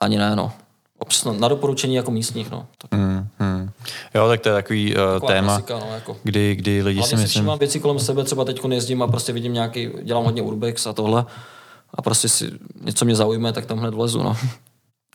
ani 0.00 0.18
ne, 0.18 0.36
no. 0.36 0.52
Občas 0.98 1.24
na 1.38 1.48
doporučení 1.48 1.94
jako 1.94 2.10
místních, 2.10 2.50
no. 2.50 2.66
Tak. 2.78 3.00
Hmm, 3.00 3.28
hmm. 3.38 3.70
Jo, 4.14 4.28
tak 4.28 4.40
to 4.40 4.48
je 4.48 4.54
takový 4.54 4.96
uh, 4.96 5.28
téma, 5.28 5.60
klasika, 5.60 5.78
no, 5.78 5.94
jako. 5.94 6.16
kdy, 6.22 6.54
kdy 6.54 6.82
lidi 6.82 6.98
Hlavně 6.98 7.16
si 7.16 7.22
myslím... 7.22 7.44
mám 7.44 7.58
věci 7.58 7.80
kolem 7.80 7.98
sebe, 7.98 8.24
třeba 8.24 8.44
teď 8.44 8.60
jezdím 8.70 9.02
a 9.02 9.06
prostě 9.06 9.32
vidím 9.32 9.52
nějaký, 9.52 9.90
dělám 10.02 10.24
hodně 10.24 10.42
urbex 10.42 10.86
a 10.86 10.92
tohle 10.92 11.26
a 11.94 12.02
prostě 12.02 12.28
si 12.28 12.50
něco 12.80 13.04
mě 13.04 13.14
zaujme, 13.14 13.52
tak 13.52 13.66
tam 13.66 13.78
hned 13.78 13.94
vlezu, 13.94 14.22
no. 14.22 14.36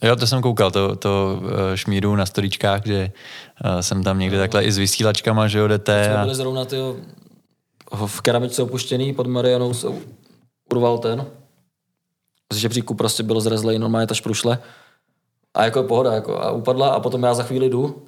Jo, 0.02 0.16
to 0.16 0.26
jsem 0.26 0.42
koukal, 0.42 0.70
to, 0.70 0.96
to 0.96 1.40
uh, 1.42 1.48
šmíru 1.74 2.16
na 2.16 2.26
storičkách, 2.26 2.86
že 2.86 3.12
uh, 3.64 3.80
jsem 3.80 4.04
tam 4.04 4.18
někde 4.18 4.36
no, 4.36 4.42
takhle 4.42 4.64
i 4.64 4.72
s 4.72 4.78
vysílačkama, 4.78 5.48
že 5.48 5.58
jo, 5.58 5.68
jdete. 5.68 6.04
Jsme 6.04 6.16
a... 6.16 6.22
byli 6.24 6.34
zrovna 6.34 6.64
tyjo, 6.64 6.96
v 8.06 8.20
keramičce 8.20 8.62
opuštěný 8.62 9.14
pod 9.14 9.26
Marianou 9.26 9.74
se 9.74 9.86
urval 10.72 10.98
ten 10.98 11.26
z 12.52 12.56
žebříku 12.56 12.94
prostě 12.94 13.22
byl 13.22 13.40
zrezlej 13.40 13.78
normálně 13.78 14.06
ta 14.06 14.14
šprušle. 14.14 14.58
A 15.54 15.64
jako 15.64 15.78
je 15.78 15.84
pohoda, 15.84 16.12
jako, 16.12 16.38
a 16.38 16.50
upadla 16.50 16.88
a 16.88 17.00
potom 17.00 17.22
já 17.22 17.34
za 17.34 17.42
chvíli 17.42 17.70
jdu 17.70 18.02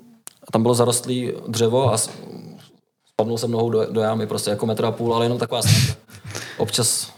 a 0.49 0.53
tam 0.53 0.62
bylo 0.62 0.74
zarostlý 0.74 1.32
dřevo 1.49 1.93
a 1.93 1.99
spadnul 3.09 3.38
jsem 3.38 3.51
nohou 3.51 3.70
do, 3.70 3.86
do 3.93 4.01
jámy, 4.01 4.26
prostě 4.26 4.51
jako 4.51 4.66
metr 4.66 4.84
a 4.84 4.91
půl, 4.91 5.14
ale 5.14 5.24
jenom 5.24 5.38
taková 5.38 5.62
stránka. 5.62 6.01
Občas 6.59 7.12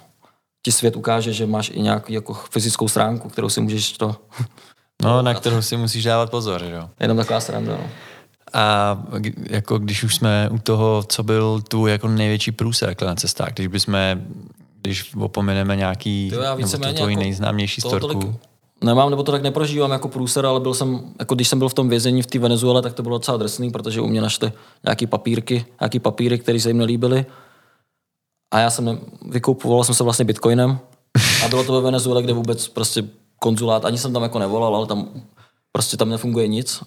ti 0.63 0.73
svět 0.73 0.97
ukáže, 0.97 1.33
že 1.33 1.47
máš 1.47 1.71
i 1.75 1.83
nějakou 1.83 2.13
jako 2.13 2.35
fyzickou 2.35 2.89
stránku, 2.89 3.29
kterou 3.29 3.49
si 3.49 3.61
můžeš 3.61 3.93
to... 3.93 4.17
No, 5.03 5.23
na 5.23 5.35
kterou 5.35 5.63
si 5.63 5.77
musíš 5.77 6.05
dávat 6.05 6.31
pozor, 6.31 6.65
jo. 6.65 6.91
Jenom 7.01 7.17
taková 7.17 7.41
stránka, 7.41 7.71
no. 7.71 7.91
A 8.53 8.99
jako 9.51 9.79
když 9.79 10.05
už 10.05 10.17
jsme 10.17 10.49
u 10.53 10.59
toho, 10.59 11.03
co 11.09 11.23
byl 11.23 11.63
tvůj 11.69 11.91
jako 11.91 12.09
největší 12.09 12.53
průser 12.53 12.97
na 13.05 13.15
cestách, 13.15 13.53
když 13.53 13.67
bychom 13.67 13.95
když 14.83 15.15
opomeneme 15.15 15.77
nějaký, 15.77 16.31
jo, 16.33 16.41
já 16.41 16.55
nebo 16.55 16.69
to 16.69 16.79
tvoji 16.79 16.95
jako 16.95 17.07
nejznámější 17.07 17.81
storku. 17.81 18.35
Nemám, 18.85 19.11
nebo 19.11 19.23
to 19.23 19.33
tak 19.33 19.43
neprožívám 19.43 19.91
jako 19.91 20.09
průser, 20.09 20.47
ale 20.47 20.61
byl 20.61 20.75
jsem, 20.75 21.01
jako 21.19 21.35
když 21.35 21.49
jsem 21.49 21.59
byl 21.59 21.69
v 21.69 21.75
tom 21.75 21.89
vězení 21.89 22.23
v 22.23 22.27
té 22.27 22.39
Venezuele, 22.39 22.83
tak 22.83 22.93
to 22.95 23.03
bylo 23.03 23.19
docela 23.19 23.37
drsný, 23.37 23.71
protože 23.71 24.01
u 24.01 24.07
mě 24.07 24.21
našli 24.21 24.53
nějaký 24.85 25.07
papírky, 25.07 25.65
nějaký 25.81 25.99
papíry, 25.99 26.39
které 26.39 26.61
se 26.61 26.71
jim 26.71 26.79
nelíbily. 26.79 27.27
A 28.51 28.59
já 28.59 28.71
jsem 28.71 29.01
vykoupoval 29.29 29.85
jsem 29.85 29.95
se 29.95 30.05
vlastně 30.05 30.25
bitcoinem 30.25 30.79
a 31.45 31.49
bylo 31.49 31.65
to 31.65 31.73
ve 31.73 31.81
Venezuele, 31.81 32.23
kde 32.23 32.33
vůbec 32.33 32.69
prostě 32.69 33.05
konzulát, 33.39 33.85
ani 33.85 33.99
jsem 33.99 34.13
tam 34.13 34.23
jako 34.23 34.39
nevolal, 34.39 34.77
ale 34.77 34.87
tam 34.87 35.09
prostě 35.73 35.97
tam 35.97 36.09
nefunguje 36.09 36.49
nic. 36.49 36.83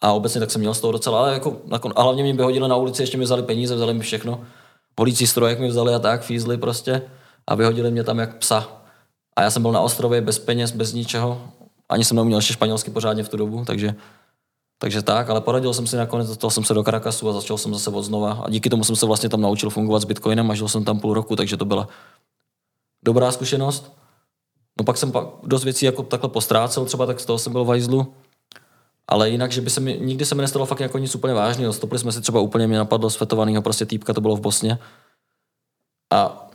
A 0.00 0.12
obecně 0.12 0.40
tak 0.40 0.50
jsem 0.50 0.60
měl 0.60 0.74
z 0.74 0.80
toho 0.80 0.92
docela, 0.92 1.18
ale 1.18 1.32
jako, 1.32 1.56
a 1.96 2.02
hlavně 2.02 2.22
mě 2.22 2.32
vyhodili 2.32 2.68
na 2.68 2.76
ulici, 2.76 3.02
ještě 3.02 3.18
mi 3.18 3.24
vzali 3.24 3.42
peníze, 3.42 3.74
vzali 3.74 3.94
mi 3.94 4.00
všechno. 4.00 4.40
Polící 4.94 5.26
strojek 5.26 5.60
mi 5.60 5.68
vzali 5.68 5.94
a 5.94 5.98
tak, 5.98 6.22
fízli 6.22 6.56
prostě 6.56 7.02
a 7.46 7.54
vyhodili 7.54 7.90
mě 7.90 8.04
tam 8.04 8.18
jak 8.18 8.36
psa. 8.36 8.68
A 9.36 9.42
já 9.42 9.50
jsem 9.50 9.62
byl 9.62 9.72
na 9.72 9.80
ostrově 9.80 10.20
bez 10.20 10.38
peněz, 10.38 10.70
bez 10.70 10.92
ničeho. 10.92 11.42
Ani 11.88 12.04
jsem 12.04 12.16
neuměl 12.16 12.38
ještě 12.38 12.52
španělsky 12.52 12.90
pořádně 12.90 13.22
v 13.22 13.28
tu 13.28 13.36
dobu, 13.36 13.64
takže, 13.64 13.94
takže 14.78 15.02
tak, 15.02 15.30
ale 15.30 15.40
poradil 15.40 15.74
jsem 15.74 15.86
si 15.86 15.96
nakonec, 15.96 16.28
dostal 16.28 16.50
jsem 16.50 16.64
se 16.64 16.74
do 16.74 16.82
Caracasu 16.82 17.28
a 17.28 17.32
začal 17.32 17.58
jsem 17.58 17.72
zase 17.72 17.90
od 17.90 18.02
znova. 18.02 18.32
A 18.32 18.50
díky 18.50 18.70
tomu 18.70 18.84
jsem 18.84 18.96
se 18.96 19.06
vlastně 19.06 19.28
tam 19.28 19.40
naučil 19.40 19.70
fungovat 19.70 20.02
s 20.02 20.04
Bitcoinem 20.04 20.50
a 20.50 20.54
žil 20.54 20.68
jsem 20.68 20.84
tam 20.84 21.00
půl 21.00 21.14
roku, 21.14 21.36
takže 21.36 21.56
to 21.56 21.64
byla 21.64 21.88
dobrá 23.04 23.32
zkušenost. 23.32 23.92
No 24.78 24.84
pak 24.84 24.96
jsem 24.96 25.12
pak 25.12 25.26
dost 25.42 25.64
věcí 25.64 25.86
jako 25.86 26.02
takhle 26.02 26.30
postrácel, 26.30 26.84
třeba 26.84 27.06
tak 27.06 27.20
z 27.20 27.26
toho 27.26 27.38
jsem 27.38 27.52
byl 27.52 27.64
v 27.64 27.68
hajzlu. 27.68 28.14
Ale 29.08 29.30
jinak, 29.30 29.52
že 29.52 29.60
by 29.60 29.70
se 29.70 29.80
mi, 29.80 29.98
nikdy 30.00 30.24
se 30.24 30.34
mi 30.34 30.42
nestalo 30.42 30.66
fakt 30.66 30.80
jako 30.80 30.98
nic 30.98 31.14
úplně 31.14 31.34
vážného. 31.34 31.72
Stopli 31.72 31.98
jsme 31.98 32.12
si 32.12 32.20
třeba 32.20 32.40
úplně, 32.40 32.66
mě 32.66 32.78
napadlo 32.78 33.10
svetovaného 33.10 33.62
prostě 33.62 33.86
týpka, 33.86 34.12
to 34.14 34.20
bylo 34.20 34.36
v 34.36 34.40
Bosně. 34.40 34.78
A 36.12 36.50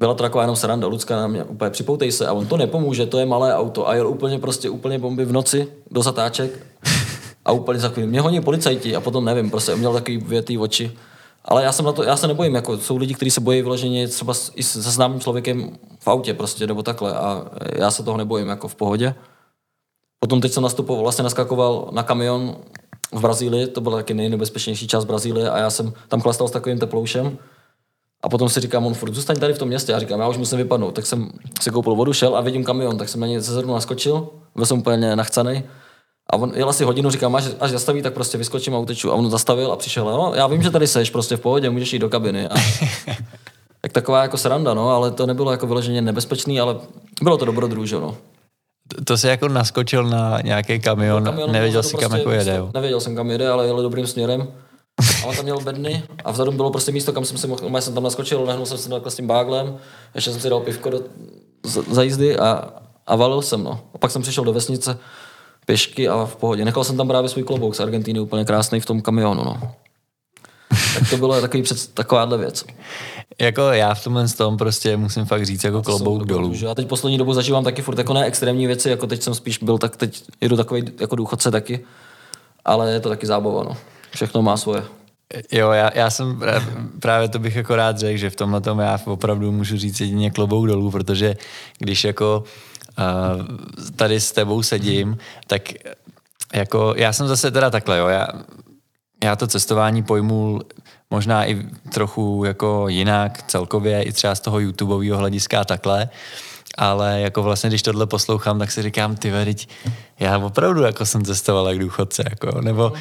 byla 0.00 0.14
to 0.14 0.22
taková 0.22 0.42
jenom 0.42 0.56
sranda, 0.56 0.86
Lucka 0.86 1.16
na 1.16 1.26
mě 1.26 1.44
úplně 1.44 1.70
připoutej 1.70 2.12
se 2.12 2.26
a 2.26 2.32
on 2.32 2.46
to 2.46 2.56
nepomůže, 2.56 3.06
to 3.06 3.18
je 3.18 3.26
malé 3.26 3.54
auto 3.54 3.88
a 3.88 3.94
jel 3.94 4.08
úplně 4.08 4.38
prostě 4.38 4.70
úplně 4.70 4.98
bomby 4.98 5.24
v 5.24 5.32
noci 5.32 5.68
do 5.90 6.02
zatáček 6.02 6.66
a 7.44 7.52
úplně 7.52 7.80
takový, 7.80 8.06
mě 8.06 8.20
honí 8.20 8.40
policajti 8.40 8.96
a 8.96 9.00
potom 9.00 9.24
nevím, 9.24 9.50
prostě 9.50 9.76
měl 9.76 9.92
takový 9.92 10.16
větý 10.16 10.58
oči. 10.58 10.92
Ale 11.44 11.64
já 11.64 11.72
jsem 11.72 11.84
na 11.84 11.92
to, 11.92 12.02
já 12.02 12.16
se 12.16 12.26
nebojím, 12.26 12.54
jako 12.54 12.78
jsou 12.78 12.96
lidi, 12.96 13.14
kteří 13.14 13.30
se 13.30 13.40
bojí 13.40 13.62
vyloženě 13.62 14.08
třeba 14.08 14.34
s, 14.34 14.52
i 14.54 14.62
se 14.62 14.80
známým 14.80 15.20
člověkem 15.20 15.78
v 15.98 16.08
autě 16.08 16.34
prostě, 16.34 16.66
nebo 16.66 16.82
takhle 16.82 17.14
a 17.14 17.46
já 17.76 17.90
se 17.90 18.02
toho 18.02 18.16
nebojím 18.16 18.48
jako 18.48 18.68
v 18.68 18.74
pohodě. 18.74 19.14
Potom 20.18 20.40
teď 20.40 20.52
jsem 20.52 20.62
nastupoval, 20.62 21.02
vlastně 21.02 21.24
naskakoval 21.24 21.88
na 21.92 22.02
kamion 22.02 22.56
v 23.12 23.20
Brazílii, 23.20 23.66
to 23.66 23.80
byla 23.80 23.96
taky 23.96 24.14
nejnebezpečnější 24.14 24.88
část 24.88 25.04
Brazílie 25.04 25.50
a 25.50 25.58
já 25.58 25.70
jsem 25.70 25.92
tam 26.08 26.20
chlastal 26.20 26.48
s 26.48 26.50
takovým 26.50 26.78
teploušem 26.78 27.38
a 28.22 28.28
potom 28.28 28.48
si 28.48 28.60
říkám, 28.60 28.86
on 28.86 28.94
furt 28.94 29.14
zůstaň 29.14 29.36
tady 29.36 29.52
v 29.52 29.58
tom 29.58 29.68
městě. 29.68 29.92
Já 29.92 29.98
říkám, 29.98 30.20
já 30.20 30.28
už 30.28 30.36
musím 30.36 30.58
vypadnout. 30.58 30.94
Tak 30.94 31.06
jsem 31.06 31.30
si 31.60 31.70
koupil 31.70 31.94
vodu, 31.94 32.12
šel 32.12 32.36
a 32.36 32.40
vidím 32.40 32.64
kamion, 32.64 32.98
tak 32.98 33.08
jsem 33.08 33.20
na 33.20 33.26
něj 33.26 33.40
ze 33.40 33.54
zrnu 33.54 33.74
naskočil, 33.74 34.28
byl 34.56 34.66
jsem 34.66 34.78
úplně 34.78 35.16
nachcanej. 35.16 35.62
A 36.32 36.36
on 36.36 36.52
jel 36.54 36.68
asi 36.68 36.84
hodinu, 36.84 37.10
říkám, 37.10 37.36
až, 37.36 37.44
až 37.60 37.70
zastaví, 37.70 38.02
tak 38.02 38.14
prostě 38.14 38.38
vyskočím 38.38 38.74
a 38.74 38.78
uteču. 38.78 39.10
A 39.10 39.14
on 39.14 39.30
zastavil 39.30 39.72
a 39.72 39.76
přišel, 39.76 40.04
no, 40.04 40.32
já 40.34 40.46
vím, 40.46 40.62
že 40.62 40.70
tady 40.70 40.86
seš, 40.86 41.10
prostě 41.10 41.36
v 41.36 41.40
pohodě, 41.40 41.70
můžeš 41.70 41.92
jít 41.92 41.98
do 41.98 42.08
kabiny. 42.08 42.48
A, 42.48 42.54
tak 43.80 43.92
taková 43.92 44.22
jako 44.22 44.36
sranda, 44.36 44.74
no, 44.74 44.90
ale 44.90 45.10
to 45.10 45.26
nebylo 45.26 45.50
jako 45.50 45.66
vyloženě 45.66 46.02
nebezpečný, 46.02 46.60
ale 46.60 46.76
bylo 47.22 47.36
to 47.36 47.44
dobrodružo, 47.44 48.00
no. 48.00 48.16
To 49.04 49.18
se 49.18 49.28
jako 49.28 49.48
naskočil 49.48 50.04
na 50.04 50.40
nějaký 50.40 50.80
kamion, 50.80 51.24
no, 51.24 51.30
kamion 51.32 51.52
nevěděl 51.52 51.82
si 51.82 51.96
kam 51.96 52.10
prostě, 52.10 52.18
jako 52.18 52.30
jede. 52.30 52.62
Nevěděl 52.74 53.00
jsem 53.00 53.16
kam 53.16 53.30
jede, 53.30 53.48
ale 53.48 53.66
jel 53.66 53.82
dobrým 53.82 54.06
směrem. 54.06 54.48
A 55.22 55.26
on 55.26 55.36
tam 55.36 55.44
měl 55.44 55.60
bedny 55.60 56.02
a 56.24 56.30
vzadu 56.30 56.52
bylo 56.52 56.70
prostě 56.70 56.92
místo, 56.92 57.12
kam 57.12 57.24
jsem 57.24 57.38
si 57.38 57.46
mohl, 57.46 57.70
já 57.74 57.80
jsem 57.80 57.94
tam 57.94 58.02
naskočil, 58.02 58.46
nehnul 58.46 58.66
jsem 58.66 58.78
se 58.78 58.88
takhle 58.88 59.10
s 59.10 59.16
tím 59.16 59.26
báglem, 59.26 59.78
ještě 60.14 60.30
jsem 60.30 60.40
si 60.40 60.50
dal 60.50 60.60
pivko 60.60 60.90
do, 60.90 61.00
za, 61.64 61.82
za 61.90 62.02
jízdy 62.02 62.38
a, 62.38 62.68
a 63.06 63.16
valil 63.16 63.42
jsem, 63.42 63.64
no. 63.64 63.80
A 63.94 63.98
pak 63.98 64.10
jsem 64.10 64.22
přišel 64.22 64.44
do 64.44 64.52
vesnice 64.52 64.98
pěšky 65.66 66.08
a 66.08 66.24
v 66.24 66.36
pohodě. 66.36 66.64
Nechal 66.64 66.84
jsem 66.84 66.96
tam 66.96 67.08
právě 67.08 67.28
svůj 67.28 67.44
klobouk 67.44 67.74
z 67.74 67.80
Argentíny 67.80 68.20
úplně 68.20 68.44
krásný 68.44 68.80
v 68.80 68.86
tom 68.86 69.02
kamionu, 69.02 69.44
no. 69.44 69.72
Tak 70.98 71.10
to 71.10 71.16
bylo 71.16 71.40
takový 71.40 71.62
před, 71.62 71.94
takováhle 71.94 72.38
věc. 72.38 72.64
Jako 73.40 73.62
já 73.62 73.94
v 73.94 74.04
tomhle 74.04 74.28
tom 74.28 74.56
prostě 74.56 74.96
musím 74.96 75.24
fakt 75.24 75.46
říct 75.46 75.64
jako 75.64 75.82
klobouk 75.82 76.24
dolů. 76.24 76.52
Já 76.54 76.74
teď 76.74 76.88
poslední 76.88 77.18
dobu 77.18 77.32
zažívám 77.32 77.64
taky 77.64 77.82
furt 77.82 77.98
jako 77.98 78.14
ne 78.14 78.24
extrémní 78.24 78.66
věci, 78.66 78.90
jako 78.90 79.06
teď 79.06 79.22
jsem 79.22 79.34
spíš 79.34 79.58
byl, 79.58 79.78
tak 79.78 79.96
teď 79.96 80.22
jedu 80.40 80.56
takový 80.56 80.84
jako 81.00 81.16
důchodce 81.16 81.50
taky, 81.50 81.84
ale 82.64 82.92
je 82.92 83.00
to 83.00 83.08
taky 83.08 83.26
zábava, 83.26 83.62
no. 83.64 83.76
Všechno 84.10 84.42
má 84.42 84.56
svoje. 84.56 84.82
Jo, 85.52 85.70
já, 85.70 85.90
já 85.94 86.10
jsem 86.10 86.42
právě 87.00 87.28
to 87.28 87.38
bych 87.38 87.56
jako 87.56 87.76
rád 87.76 87.98
řekl, 87.98 88.18
že 88.18 88.30
v 88.30 88.36
tomhle 88.36 88.60
tom 88.60 88.78
já 88.78 88.98
opravdu 89.04 89.52
můžu 89.52 89.76
říct 89.76 90.00
jedině 90.00 90.30
klobouk 90.30 90.66
dolů, 90.66 90.90
protože 90.90 91.36
když 91.78 92.04
jako 92.04 92.44
uh, 92.98 93.46
tady 93.96 94.20
s 94.20 94.32
tebou 94.32 94.62
sedím, 94.62 95.18
tak 95.46 95.62
jako 96.54 96.94
já 96.96 97.12
jsem 97.12 97.28
zase 97.28 97.50
teda 97.50 97.70
takhle, 97.70 97.98
jo, 97.98 98.06
já, 98.06 98.28
já 99.24 99.36
to 99.36 99.46
cestování 99.46 100.02
pojmu 100.02 100.60
možná 101.10 101.46
i 101.46 101.66
trochu 101.92 102.42
jako 102.46 102.88
jinak 102.88 103.42
celkově, 103.42 104.02
i 104.02 104.12
třeba 104.12 104.34
z 104.34 104.40
toho 104.40 104.60
YouTubeového 104.60 105.18
hlediska 105.18 105.60
a 105.60 105.64
takhle. 105.64 106.08
Ale 106.78 107.20
jako 107.20 107.42
vlastně, 107.42 107.70
když 107.70 107.82
tohle 107.82 108.06
poslouchám, 108.06 108.58
tak 108.58 108.70
si 108.70 108.82
říkám, 108.82 109.16
ty 109.16 109.30
veď, 109.30 109.68
já 110.20 110.38
opravdu 110.38 110.82
jako 110.82 111.06
jsem 111.06 111.24
cestoval 111.24 111.68
jak 111.68 111.78
důchodce, 111.78 112.22
jako, 112.30 112.60
nebo 112.60 112.92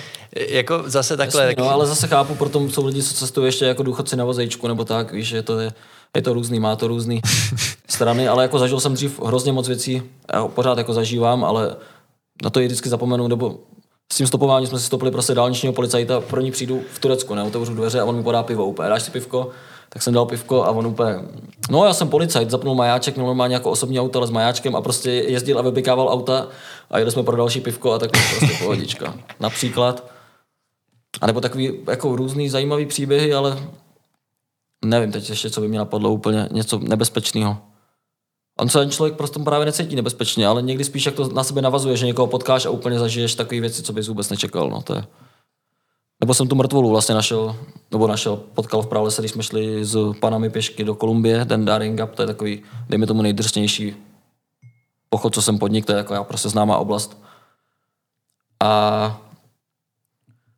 jako 0.49 0.83
zase 0.85 1.17
takhle. 1.17 1.45
Jasně, 1.45 1.63
no, 1.63 1.69
ale 1.69 1.87
zase 1.87 2.07
chápu, 2.07 2.35
proto 2.35 2.69
jsou 2.69 2.85
lidi, 2.85 3.03
co 3.03 3.13
cestují 3.13 3.47
ještě 3.47 3.65
jako 3.65 3.83
důchodci 3.83 4.15
na 4.15 4.25
vozejčku, 4.25 4.67
nebo 4.67 4.85
tak, 4.85 5.11
víš, 5.11 5.27
že 5.27 5.43
to 5.43 5.59
je, 5.59 5.73
je 6.15 6.21
to 6.21 6.33
různý, 6.33 6.59
má 6.59 6.75
to 6.75 6.87
různý 6.87 7.21
strany, 7.87 8.27
ale 8.27 8.43
jako 8.43 8.59
zažil 8.59 8.79
jsem 8.79 8.93
dřív 8.93 9.19
hrozně 9.25 9.51
moc 9.51 9.67
věcí, 9.67 10.01
já 10.33 10.47
pořád 10.47 10.77
jako 10.77 10.93
zažívám, 10.93 11.43
ale 11.43 11.75
na 12.43 12.49
to 12.49 12.59
i 12.59 12.65
vždycky 12.65 12.89
zapomenu, 12.89 13.27
nebo 13.27 13.59
s 14.13 14.17
tím 14.17 14.27
stopováním 14.27 14.67
jsme 14.67 14.79
si 14.79 14.85
stopili 14.85 15.11
prostě 15.11 15.33
dálničního 15.33 15.73
policajta, 15.73 16.21
pro 16.21 16.41
ní 16.41 16.51
přijdu 16.51 16.81
v 16.93 16.99
Turecku, 16.99 17.35
ne, 17.35 17.43
otevřu 17.43 17.73
dveře 17.73 18.01
a 18.01 18.05
on 18.05 18.15
mi 18.15 18.23
podá 18.23 18.43
pivo 18.43 18.65
úplně, 18.65 18.89
dáš 18.89 19.03
si 19.03 19.11
pivko, 19.11 19.49
tak 19.89 20.01
jsem 20.01 20.13
dal 20.13 20.25
pivko 20.25 20.63
a 20.63 20.69
on 20.69 20.87
úplně, 20.87 21.15
no 21.69 21.85
já 21.85 21.93
jsem 21.93 22.09
policajt, 22.09 22.49
zapnul 22.49 22.75
majáček, 22.75 23.15
měl 23.15 23.25
normálně 23.25 23.55
jako 23.55 23.71
osobní 23.71 23.99
auto, 23.99 24.19
ale 24.19 24.27
s 24.27 24.31
majáčkem 24.31 24.75
a 24.75 24.81
prostě 24.81 25.11
jezdil 25.11 25.59
a 25.59 25.61
vybykával 25.61 26.09
auta 26.09 26.47
a 26.89 26.99
jeli 26.99 27.11
jsme 27.11 27.23
pro 27.23 27.37
další 27.37 27.61
pivko 27.61 27.91
a 27.91 27.99
tak 27.99 28.11
prostě 28.11 28.63
pohodička. 28.63 29.13
Například. 29.39 30.11
A 31.21 31.27
nebo 31.27 31.41
takový 31.41 31.79
jako 31.87 32.15
různý 32.15 32.49
zajímavý 32.49 32.85
příběhy, 32.85 33.33
ale 33.33 33.57
nevím 34.85 35.11
teď 35.11 35.29
ještě, 35.29 35.49
co 35.49 35.61
by 35.61 35.67
mě 35.67 35.79
napadlo 35.79 36.11
úplně, 36.11 36.49
něco 36.51 36.79
nebezpečného. 36.79 37.57
On 38.59 38.69
se 38.69 38.79
ten 38.79 38.91
člověk 38.91 39.15
prostě 39.15 39.39
právě 39.39 39.65
necítí 39.65 39.95
nebezpečně, 39.95 40.47
ale 40.47 40.61
někdy 40.61 40.83
spíš 40.83 41.05
jak 41.05 41.15
to 41.15 41.29
na 41.29 41.43
sebe 41.43 41.61
navazuje, 41.61 41.97
že 41.97 42.05
někoho 42.05 42.27
potkáš 42.27 42.65
a 42.65 42.69
úplně 42.69 42.99
zažiješ 42.99 43.35
takové 43.35 43.61
věci, 43.61 43.83
co 43.83 43.93
bys 43.93 44.07
vůbec 44.07 44.29
nečekal. 44.29 44.69
No, 44.69 44.81
to 44.81 44.95
je... 44.95 45.03
Nebo 46.29 46.33
jsem 46.33 46.47
tu 46.47 46.55
mrtvolu 46.55 46.89
vlastně 46.89 47.15
našel, 47.15 47.55
nebo 47.91 48.07
našel, 48.07 48.39
potkal 48.53 48.81
v 48.81 48.87
pralese, 48.87 49.21
když 49.21 49.31
jsme 49.31 49.43
šli 49.43 49.85
s 49.85 49.97
panami 50.19 50.49
pěšky 50.49 50.83
do 50.83 50.95
Kolumbie, 50.95 51.45
ten 51.45 51.65
Daring 51.65 51.97
Gap, 51.97 52.15
to 52.15 52.21
je 52.21 52.27
takový, 52.27 52.61
dejme 52.89 53.07
tomu 53.07 53.21
nejdrsnější 53.21 53.95
pochod, 55.09 55.33
co 55.33 55.41
jsem 55.41 55.59
podnik, 55.59 55.85
to 55.85 55.91
je 55.91 55.97
jako 55.97 56.13
já 56.13 56.23
prostě 56.23 56.49
známá 56.49 56.77
oblast. 56.77 57.17
A 58.63 59.21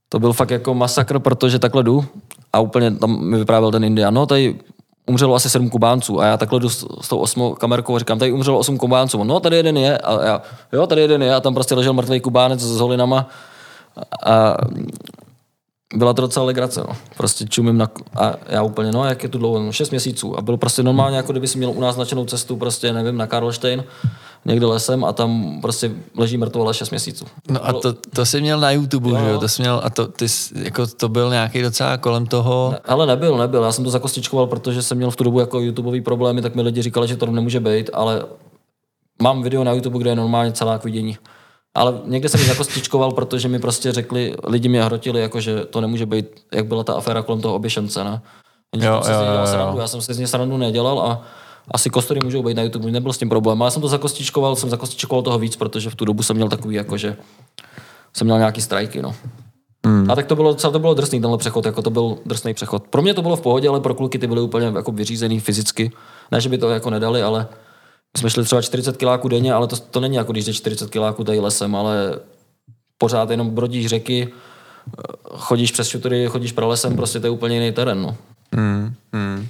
to 0.09 0.19
byl 0.19 0.33
fakt 0.33 0.49
jako 0.49 0.73
masakr, 0.73 1.19
protože 1.19 1.59
takhle 1.59 1.83
jdu 1.83 2.05
a 2.53 2.59
úplně 2.59 2.91
tam 2.91 3.25
mi 3.25 3.37
vyprávěl 3.37 3.71
ten 3.71 3.83
Indian, 3.83 4.13
no 4.13 4.25
tady 4.25 4.59
umřelo 5.05 5.35
asi 5.35 5.49
sedm 5.49 5.69
Kubánců 5.69 6.21
a 6.21 6.25
já 6.25 6.37
takhle 6.37 6.59
jdu 6.59 6.69
s, 6.69 6.87
s 7.01 7.07
tou 7.07 7.17
osmou 7.17 7.55
kamerkou 7.55 7.95
a 7.95 7.99
říkám, 7.99 8.19
tady 8.19 8.31
umřelo 8.31 8.59
osm 8.59 8.77
Kubánců. 8.77 9.23
No, 9.23 9.39
tady 9.39 9.55
jeden 9.55 9.77
je 9.77 9.97
a 9.97 10.25
já, 10.25 10.41
jo, 10.73 10.87
tady 10.87 11.01
jeden 11.01 11.23
je 11.23 11.35
a 11.35 11.39
tam 11.39 11.53
prostě 11.53 11.75
ležel 11.75 11.93
mrtvý 11.93 12.19
Kubánec 12.19 12.59
s 12.59 12.79
holinama 12.79 13.27
a 14.25 14.57
byla 15.93 16.13
to 16.13 16.21
docela 16.21 16.45
legrace, 16.45 16.81
no. 16.87 16.95
Prostě 17.17 17.45
čumím 17.45 17.77
na, 17.77 17.87
a 18.15 18.33
já 18.47 18.63
úplně, 18.63 18.91
no, 18.91 19.05
jak 19.05 19.23
je 19.23 19.29
tu 19.29 19.37
dlouho, 19.37 19.59
no, 19.59 19.71
6 19.71 19.89
měsíců. 19.89 20.37
A 20.37 20.41
bylo 20.41 20.57
prostě 20.57 20.83
normálně, 20.83 21.17
jako 21.17 21.31
kdyby 21.31 21.47
si 21.47 21.57
měl 21.57 21.71
u 21.71 21.81
nás 21.81 21.95
značenou 21.95 22.25
cestu, 22.25 22.55
prostě, 22.55 22.93
nevím, 22.93 23.17
na 23.17 23.27
Karlštejn, 23.27 23.83
někde 24.45 24.65
lesem 24.65 25.03
a 25.03 25.13
tam 25.13 25.61
prostě 25.61 25.91
leží 26.17 26.37
mrtvola 26.37 26.73
6 26.73 26.89
měsíců. 26.89 27.25
No 27.49 27.67
a 27.67 27.73
to, 27.73 27.93
to 27.93 28.25
jsi 28.25 28.41
měl 28.41 28.59
na 28.59 28.71
YouTube, 28.71 29.09
jo. 29.09 29.17
že 29.17 29.29
jo? 29.29 29.39
To 29.39 29.47
jsi 29.47 29.61
měl, 29.61 29.81
a 29.83 29.89
to, 29.89 30.07
ty, 30.07 30.25
jako 30.55 30.87
to 30.87 31.09
byl 31.09 31.29
nějaký 31.29 31.61
docela 31.61 31.97
kolem 31.97 32.25
toho... 32.25 32.69
Ne, 32.71 32.79
ale 32.85 33.05
nebyl, 33.05 33.37
nebyl. 33.37 33.63
Já 33.63 33.71
jsem 33.71 33.83
to 33.83 33.89
zakostičkoval, 33.89 34.47
protože 34.47 34.81
jsem 34.81 34.97
měl 34.97 35.11
v 35.11 35.15
tu 35.15 35.23
dobu 35.23 35.39
jako 35.39 35.59
YouTubeový 35.59 36.01
problémy, 36.01 36.41
tak 36.41 36.55
mi 36.55 36.61
lidi 36.61 36.81
říkali, 36.81 37.07
že 37.07 37.17
to 37.17 37.25
nemůže 37.25 37.59
být, 37.59 37.89
ale 37.93 38.25
mám 39.21 39.43
video 39.43 39.63
na 39.63 39.71
YouTube, 39.71 39.99
kde 39.99 40.09
je 40.09 40.15
normálně 40.15 40.51
celá 40.51 40.77
k 40.77 40.83
vidění. 40.83 41.17
Ale 41.75 41.93
někde 42.05 42.29
jsem 42.29 42.39
ji 42.39 42.47
zakostičkoval, 42.47 43.11
protože 43.11 43.47
mi 43.47 43.59
prostě 43.59 43.91
řekli, 43.91 44.35
lidi 44.47 44.69
mě 44.69 44.83
hrotili, 44.83 45.21
jako, 45.21 45.41
že 45.41 45.65
to 45.65 45.81
nemůže 45.81 46.05
být, 46.05 46.25
jak 46.53 46.65
byla 46.65 46.83
ta 46.83 46.93
aféra 46.93 47.21
kolem 47.21 47.41
toho 47.41 47.55
oběšence, 47.55 48.03
ne? 48.03 48.21
Jenže 48.75 48.87
jo, 48.87 49.01
jo, 49.07 49.13
jo, 49.13 49.39
jo. 49.39 49.47
Srandu. 49.47 49.79
Já 49.79 49.87
jsem 49.87 50.01
si 50.01 50.13
z 50.13 50.17
něj 50.17 50.27
srandu 50.27 50.57
nedělal 50.57 50.99
a 50.99 51.21
asi 51.71 51.89
kostory 51.89 52.19
můžou 52.23 52.43
být 52.43 52.57
na 52.57 52.63
YouTube, 52.63 52.91
nebyl 52.91 53.13
s 53.13 53.17
tím 53.17 53.29
problém. 53.29 53.61
Ale 53.61 53.67
já 53.67 53.71
jsem 53.71 53.81
to 53.81 53.87
zakostičkoval, 53.87 54.55
jsem 54.55 54.69
zakostičkoval 54.69 55.23
toho 55.23 55.39
víc, 55.39 55.55
protože 55.55 55.89
v 55.89 55.95
tu 55.95 56.05
dobu 56.05 56.23
jsem 56.23 56.35
měl 56.35 56.49
takový, 56.49 56.75
jako, 56.75 56.97
že 56.97 57.17
jsem 58.13 58.27
měl 58.27 58.37
nějaký 58.37 58.61
strajky, 58.61 59.01
no. 59.01 59.15
Hmm. 59.85 60.11
A 60.11 60.15
tak 60.15 60.25
to 60.25 60.35
bylo, 60.35 60.53
to 60.53 60.79
bylo 60.79 60.93
drsný 60.93 61.21
tenhle 61.21 61.37
přechod, 61.37 61.65
jako 61.65 61.81
to 61.81 61.89
byl 61.89 62.17
drsný 62.25 62.53
přechod. 62.53 62.83
Pro 62.87 63.01
mě 63.01 63.13
to 63.13 63.21
bylo 63.21 63.35
v 63.35 63.41
pohodě, 63.41 63.69
ale 63.69 63.79
pro 63.79 63.93
kluky 63.93 64.19
ty 64.19 64.27
byly 64.27 64.41
úplně 64.41 64.71
jako 64.75 64.91
vyřízený 64.91 65.39
fyzicky. 65.39 65.91
Ne, 66.31 66.41
že 66.41 66.49
by 66.49 66.57
to 66.57 66.69
jako 66.69 66.89
nedali, 66.89 67.23
ale 67.23 67.47
jsme 68.17 68.29
šli 68.29 68.43
třeba 68.43 68.61
40 68.61 68.97
kiláků 68.97 69.27
denně, 69.27 69.53
ale 69.53 69.67
to, 69.67 69.75
to 69.75 69.99
není 69.99 70.15
jako 70.15 70.31
když 70.31 70.45
jde 70.45 70.53
40 70.53 70.89
kiláků 70.89 71.23
tady 71.23 71.39
lesem, 71.39 71.75
ale 71.75 72.19
pořád 72.97 73.29
jenom 73.29 73.49
brodíš 73.49 73.87
řeky, 73.87 74.27
chodíš 75.33 75.71
přes 75.71 75.87
šutory, 75.87 76.27
chodíš 76.27 76.51
pralesem, 76.51 76.95
prostě 76.95 77.19
to 77.19 77.27
je 77.27 77.31
úplně 77.31 77.55
jiný 77.55 77.71
terén. 77.71 78.01
No. 78.01 78.15
Hmm, 78.55 78.93
hmm. 79.13 79.47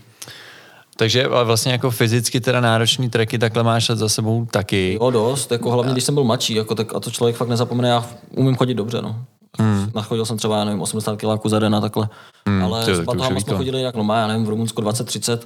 Takže 0.97 1.27
vlastně 1.27 1.71
jako 1.71 1.91
fyzicky 1.91 2.41
teda 2.41 2.61
náročný 2.61 3.09
treky 3.09 3.39
takhle 3.39 3.63
máš 3.63 3.87
za 3.87 4.09
sebou 4.09 4.45
taky. 4.45 4.97
Jo, 5.01 5.11
dost, 5.11 5.51
jako 5.51 5.71
hlavně 5.71 5.91
když 5.91 6.03
jsem 6.03 6.15
byl 6.15 6.23
mladší, 6.23 6.53
jako, 6.53 6.75
tak, 6.75 6.95
a 6.95 6.99
to 6.99 7.11
člověk 7.11 7.35
fakt 7.35 7.47
nezapomene, 7.47 7.89
já 7.89 8.05
umím 8.35 8.55
chodit 8.55 8.73
dobře, 8.73 9.01
no. 9.01 9.25
Hmm. 9.59 9.91
Nachodil 9.95 10.25
jsem 10.25 10.37
třeba, 10.37 10.57
já 10.57 10.63
nevím, 10.65 10.81
80 10.81 11.15
kiláků 11.15 11.49
za 11.49 11.59
den 11.59 11.75
a 11.75 11.81
takhle. 11.81 12.09
Hmm, 12.47 12.63
ale 12.63 12.95
s 12.95 12.99
batohama 12.99 13.39
jsme 13.39 13.57
chodili 13.57 13.77
jinak, 13.77 13.95
no 13.95 14.03
má, 14.03 14.17
já 14.17 14.27
nevím, 14.27 14.45
v 14.45 14.49
Rumunsku 14.49 14.81
20-30, 14.81 15.39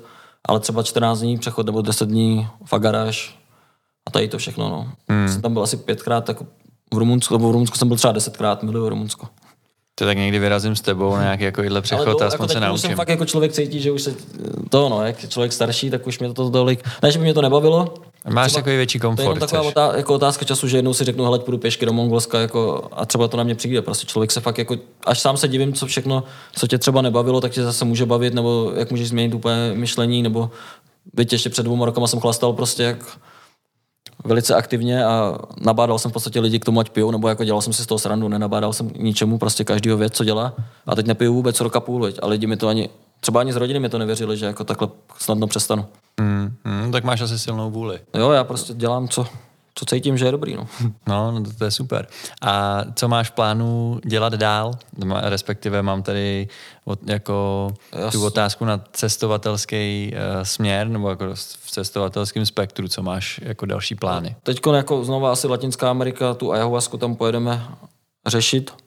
ale 0.46 0.60
třeba 0.60 0.84
14 0.84 1.20
dní 1.20 1.38
přechod 1.38 1.66
nebo 1.66 1.82
10 1.82 2.10
dní 2.10 2.48
fagaráž, 2.66 3.40
A 4.08 4.12
tady 4.12 4.28
to 4.28 4.38
všechno, 4.38 4.70
no. 4.70 4.92
Hmm. 5.10 5.30
Jsem 5.30 5.42
tam 5.42 5.54
byl 5.54 5.64
asi 5.64 5.78
pětkrát, 5.78 6.26
tak 6.26 6.42
v 6.94 6.98
Rumunsku, 6.98 7.34
nebo 7.34 7.50
v 7.50 7.52
Rumunsku 7.52 7.78
jsem 7.78 7.88
byl 7.88 7.98
třeba 7.98 8.12
desetkrát, 8.14 8.64
miluju 8.64 8.90
Rumunsko. 8.90 9.28
To 9.96 10.06
tak 10.06 10.18
někdy 10.18 10.40
vyrazím 10.40 10.76
s 10.76 10.82
tebou 10.82 11.16
na 11.16 11.22
nějaký 11.22 11.44
jako 11.44 11.62
přechod 11.82 12.18
to, 12.18 12.24
a 12.24 12.28
aspoň 12.28 12.44
jako 12.44 12.54
se 12.54 12.60
naučím. 12.60 12.90
Jsem 12.90 12.96
fakt 12.96 13.10
jako 13.10 13.26
člověk 13.26 13.52
cítí, 13.52 13.82
že 13.82 13.92
už 13.92 14.02
se 14.02 14.16
to, 14.70 14.90
no, 14.90 15.06
jak 15.06 15.30
člověk 15.30 15.54
starší, 15.54 15.90
tak 15.90 16.08
už 16.08 16.20
mě 16.20 16.34
to 16.34 16.50
tolik, 16.50 16.84
ne, 17.04 17.12
že 17.12 17.20
by 17.20 17.24
mě 17.24 17.34
to 17.34 17.42
nebavilo. 17.42 17.94
Máš 18.30 18.52
třeba, 18.52 18.62
takový 18.62 18.76
větší 18.76 19.00
komfort. 19.00 19.26
To 19.26 19.34
je 19.34 19.40
taková 19.40 19.62
otá, 19.62 19.94
jako 19.98 20.14
otázka 20.14 20.46
času, 20.46 20.68
že 20.68 20.78
jednou 20.78 20.94
si 20.94 21.04
řeknu, 21.04 21.24
hele, 21.24 21.40
půjdu 21.40 21.58
pěšky 21.58 21.86
do 21.86 21.94
Mongolska 21.94 22.40
jako, 22.40 22.90
a 22.92 23.06
třeba 23.06 23.28
to 23.28 23.38
na 23.38 23.44
mě 23.44 23.56
přijde. 23.56 23.82
Prostě 23.82 24.08
člověk 24.08 24.32
se 24.32 24.42
fakt 24.42 24.58
jako, 24.58 24.76
až 25.06 25.20
sám 25.20 25.38
se 25.38 25.48
divím, 25.48 25.74
co 25.74 25.86
všechno, 25.86 26.24
co 26.56 26.68
tě 26.68 26.78
třeba 26.78 27.02
nebavilo, 27.02 27.42
tak 27.42 27.52
tě 27.52 27.64
zase 27.64 27.86
může 27.86 28.06
bavit, 28.06 28.34
nebo 28.34 28.72
jak 28.76 28.92
můžeš 28.92 29.10
změnit 29.10 29.34
úplně 29.34 29.72
myšlení, 29.74 30.24
nebo 30.24 30.50
byť 31.14 31.32
ještě 31.34 31.50
před 31.50 31.64
dvěma 31.64 31.86
rokama 31.86 32.08
jsem 32.08 32.20
chlastal 32.20 32.54
prostě 32.54 32.84
jak 32.84 33.18
velice 34.24 34.56
aktivně 34.56 35.06
a 35.06 35.38
nabádal 35.62 36.00
jsem 36.00 36.12
v 36.12 36.14
podstatě 36.14 36.40
lidi 36.40 36.60
k 36.60 36.66
tomu, 36.66 36.80
ať 36.80 36.90
pijou, 36.90 37.12
nebo 37.12 37.28
jako 37.28 37.44
dělal 37.44 37.62
jsem 37.62 37.74
si 37.74 37.84
z 37.84 37.86
toho 37.86 38.00
srandu, 38.00 38.28
nenabádal 38.28 38.74
jsem 38.74 38.92
ničemu, 38.98 39.38
prostě 39.38 39.64
každýho 39.64 39.98
věc, 39.98 40.14
co 40.14 40.24
dělá. 40.24 40.54
A 40.86 40.96
teď 40.96 41.06
nepiju 41.06 41.34
vůbec 41.34 41.60
roka 41.60 41.80
půl, 41.80 42.02
veď. 42.02 42.20
a 42.22 42.28
lidi 42.28 42.48
mi 42.48 42.58
to 42.58 42.68
ani, 42.68 42.90
třeba 43.20 43.40
ani 43.40 43.54
z 43.54 43.56
rodiny 43.56 43.80
mi 43.80 43.90
to 43.90 43.98
nevěřili, 43.98 44.38
že 44.38 44.46
jako 44.46 44.64
takhle 44.64 44.88
snadno 45.18 45.48
přestanu. 45.48 45.86
Mm, 46.22 46.56
mm, 46.64 46.92
tak 46.92 47.04
máš 47.04 47.22
asi 47.22 47.40
silnou 47.40 47.72
vůli. 47.72 48.00
Jo, 48.14 48.32
já 48.32 48.44
prostě 48.44 48.74
dělám, 48.74 49.08
co, 49.08 49.28
co 49.76 49.86
cítím, 49.86 50.18
že 50.18 50.26
je 50.26 50.32
dobrý. 50.32 50.56
No, 50.56 50.68
no, 51.08 51.32
no 51.32 51.44
to, 51.44 51.54
to 51.58 51.66
je 51.66 51.72
super. 51.72 52.08
A 52.42 52.82
co 52.96 53.08
máš 53.08 53.30
v 53.30 53.32
plánu 53.32 54.00
dělat 54.06 54.34
dál? 54.34 54.72
Respektive 55.22 55.82
mám 55.82 56.04
tady 56.04 56.48
jako 57.06 57.68
Jas. 58.00 58.12
tu 58.14 58.26
otázku 58.26 58.66
na 58.66 58.84
cestovatelský 58.92 60.14
uh, 60.14 60.44
směr, 60.44 60.88
nebo 60.88 61.10
jako 61.10 61.26
v 61.36 61.72
cestovatelském 61.72 62.46
spektru, 62.46 62.88
co 62.88 63.04
máš 63.04 63.40
jako 63.44 63.66
další 63.66 63.96
plány? 63.96 64.36
Teď 64.44 64.60
jako 64.74 65.04
znova 65.04 65.32
asi 65.32 65.48
Latinská 65.48 65.90
Amerika, 65.90 66.34
tu 66.34 66.52
ayahuasku 66.52 66.98
tam 66.98 67.16
pojedeme 67.16 67.68
řešit. 68.28 68.85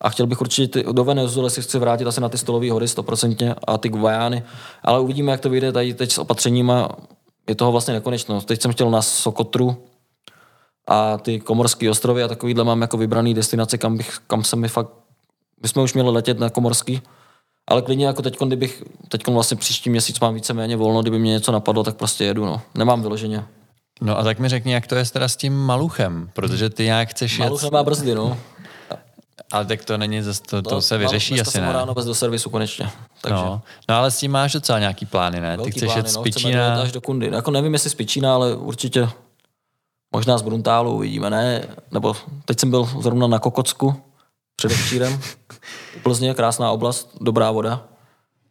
A 0.00 0.08
chtěl 0.10 0.26
bych 0.26 0.40
určitě 0.40 0.82
ty, 0.82 0.92
do 0.92 1.04
Venezuely 1.04 1.50
si 1.50 1.62
chci 1.62 1.78
vrátit 1.78 2.06
asi 2.06 2.20
na 2.20 2.28
ty 2.28 2.38
stolové 2.38 2.72
hory 2.72 2.88
stoprocentně 2.88 3.54
a 3.66 3.78
ty 3.78 3.88
Guajány, 3.88 4.42
ale 4.82 5.00
uvidíme, 5.00 5.32
jak 5.32 5.40
to 5.40 5.50
vyjde 5.50 5.72
tady 5.72 5.94
teď 5.94 6.12
s 6.12 6.18
opatřeníma 6.18 6.88
je 7.48 7.54
toho 7.54 7.72
vlastně 7.72 7.94
nekonečno. 7.94 8.40
Teď 8.40 8.62
jsem 8.62 8.72
chtěl 8.72 8.90
na 8.90 9.02
Sokotru 9.02 9.76
a 10.88 11.18
ty 11.18 11.40
Komorské 11.40 11.90
ostrovy 11.90 12.22
a 12.22 12.28
takovýhle 12.28 12.64
mám 12.64 12.82
jako 12.82 12.96
vybraný 12.96 13.34
destinace, 13.34 13.78
kam, 13.78 13.96
bych, 13.96 14.18
kam 14.26 14.44
se 14.44 14.56
mi 14.56 14.68
fakt, 14.68 14.88
my 15.62 15.68
jsme 15.68 15.82
už 15.82 15.94
měli 15.94 16.10
letět 16.10 16.38
na 16.38 16.50
Komorský, 16.50 17.02
ale 17.68 17.82
klidně 17.82 18.06
jako 18.06 18.22
teď, 18.22 18.38
kdybych, 18.46 18.82
teď 19.08 19.28
vlastně 19.28 19.56
příští 19.56 19.90
měsíc 19.90 20.20
mám 20.20 20.34
víceméně 20.34 20.76
volno, 20.76 21.02
kdyby 21.02 21.18
mě 21.18 21.32
něco 21.32 21.52
napadlo, 21.52 21.84
tak 21.84 21.96
prostě 21.96 22.24
jedu, 22.24 22.44
no. 22.44 22.60
Nemám 22.74 23.02
vyloženě. 23.02 23.44
No 24.00 24.18
a 24.18 24.24
tak 24.24 24.38
mi 24.38 24.48
řekni, 24.48 24.72
jak 24.72 24.86
to 24.86 24.94
je 24.94 25.04
teda 25.04 25.28
s 25.28 25.36
tím 25.36 25.56
maluchem, 25.56 26.30
protože 26.34 26.70
ty 26.70 26.84
jak 26.84 27.08
chceš 27.08 27.38
Maluch 27.38 27.62
jet... 27.62 27.72
nemá 27.72 27.82
brzdy, 27.82 28.14
no. 28.14 28.36
Ale 29.52 29.64
tak 29.64 29.84
to 29.84 29.98
není, 29.98 30.22
zase, 30.22 30.42
to, 30.42 30.62
to, 30.62 30.70
to 30.70 30.82
se 30.82 30.98
vyřeší 30.98 31.34
no, 31.34 31.40
asi, 31.40 31.60
ne? 31.60 31.72
ráno 31.72 31.94
bez 31.94 32.04
do 32.04 32.14
servisu 32.14 32.50
konečně. 32.50 32.90
Takže. 33.20 33.34
No. 33.36 33.62
no, 33.88 33.94
ale 33.94 34.10
s 34.10 34.18
tím 34.18 34.32
máš 34.32 34.52
docela 34.52 34.78
nějaký 34.78 35.06
plány, 35.06 35.40
ne? 35.40 35.56
Velký 35.56 35.72
Ty 35.72 35.78
chceš 35.78 35.86
plány, 35.86 35.98
jet 35.98 36.08
z 36.08 36.16
no, 36.16 36.22
Pičína. 36.22 36.82
až 36.82 36.92
do 36.92 37.00
Kundy. 37.00 37.30
Jako 37.32 37.50
nevím, 37.50 37.72
jestli 37.72 37.90
z 37.90 37.94
Pičína, 37.94 38.34
ale 38.34 38.54
určitě 38.54 39.08
možná 40.12 40.38
z 40.38 40.42
Bruntálu 40.42 40.94
uvidíme, 40.94 41.30
ne? 41.30 41.68
Nebo 41.90 42.16
teď 42.44 42.60
jsem 42.60 42.70
byl 42.70 42.88
zrovna 43.00 43.26
na 43.26 43.38
Kokocku 43.38 44.02
předevčírem. 44.56 45.20
Plzně, 46.02 46.34
krásná 46.34 46.70
oblast, 46.70 47.10
dobrá 47.20 47.50
voda. 47.50 47.84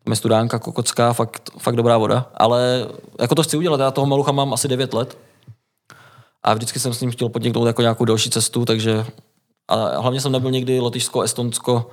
Tam 0.03 0.11
je 0.11 0.15
studánka 0.15 0.59
kokocká, 0.59 1.13
fakt, 1.13 1.49
fakt 1.57 1.75
dobrá 1.75 1.97
voda. 1.97 2.31
Ale 2.33 2.87
jako 3.19 3.35
to 3.35 3.43
chci 3.43 3.57
udělat, 3.57 3.79
já 3.79 3.91
toho 3.91 4.07
malucha 4.07 4.31
mám 4.31 4.53
asi 4.53 4.67
9 4.67 4.93
let. 4.93 5.17
A 6.43 6.53
vždycky 6.53 6.79
jsem 6.79 6.93
s 6.93 7.01
ním 7.01 7.11
chtěl 7.11 7.29
podniknout 7.29 7.67
jako 7.67 7.81
nějakou 7.81 8.05
další 8.05 8.29
cestu, 8.29 8.65
takže 8.65 9.05
a 9.68 10.01
hlavně 10.01 10.22
jsem 10.22 10.32
nebyl 10.32 10.51
nikdy 10.51 10.80
Lotyšsko, 10.80 11.22
Estonsko 11.22 11.89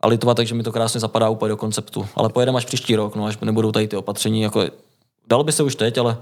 a 0.00 0.06
Litva, 0.06 0.34
takže 0.34 0.54
mi 0.54 0.62
to 0.62 0.72
krásně 0.72 1.00
zapadá 1.00 1.28
úplně 1.28 1.48
do 1.48 1.56
konceptu. 1.56 2.06
Ale 2.16 2.28
pojedeme 2.28 2.58
až 2.58 2.64
příští 2.64 2.96
rok, 2.96 3.16
no, 3.16 3.26
až 3.26 3.38
nebudou 3.38 3.72
tady 3.72 3.88
ty 3.88 3.96
opatření. 3.96 4.42
Jako, 4.42 4.64
dalo 5.28 5.44
by 5.44 5.52
se 5.52 5.62
už 5.62 5.76
teď, 5.76 5.98
ale 5.98 6.16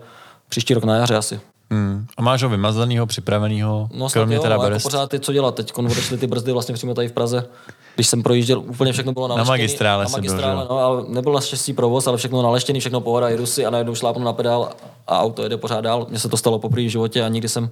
příští 0.48 0.74
rok 0.74 0.84
na 0.84 0.96
jaře 0.96 1.16
asi. 1.16 1.40
Hmm. 1.70 2.07
A 2.16 2.22
máš 2.22 2.42
ho 2.42 2.48
vymazanýho, 2.48 3.07
připraveného? 3.07 3.88
No, 3.94 4.11
kromě 4.11 4.36
jo, 4.36 4.42
teda 4.42 4.55
jako 4.55 4.78
pořád 4.82 5.11
ty, 5.11 5.20
co 5.20 5.32
dělat. 5.32 5.55
Teď 5.55 5.72
odešly 5.78 6.18
ty 6.18 6.26
brzdy 6.26 6.53
vlastně 6.53 6.74
přímo 6.74 6.94
tady 6.94 7.09
v 7.09 7.12
Praze. 7.12 7.46
Když 7.94 8.07
jsem 8.07 8.22
projížděl, 8.22 8.59
úplně 8.59 8.92
všechno 8.92 9.12
bylo 9.12 9.28
na 9.28 9.44
magistrále. 9.44 10.05
Na 10.05 10.11
magistrále, 10.11 10.66
byl, 10.66 10.66
no, 10.70 10.78
ale 10.78 11.05
nebyl 11.09 11.32
naštěstí 11.32 11.72
provoz, 11.72 12.07
ale 12.07 12.16
všechno 12.16 12.42
naleštěný, 12.42 12.80
všechno 12.80 13.00
pohoda, 13.00 13.28
jedu 13.28 13.46
si 13.46 13.66
a 13.66 13.70
najednou 13.70 13.94
šlápnu 13.94 14.24
na 14.24 14.32
pedál 14.32 14.72
a 15.07 15.20
auto 15.20 15.42
jede 15.42 15.57
pořád 15.57 15.80
dál. 15.80 16.07
Mně 16.11 16.18
se 16.18 16.28
to 16.28 16.36
stalo 16.36 16.59
poprvé 16.59 16.82
v 16.82 16.90
životě 16.90 17.24
a 17.24 17.28
nikdy 17.28 17.48
jsem 17.48 17.70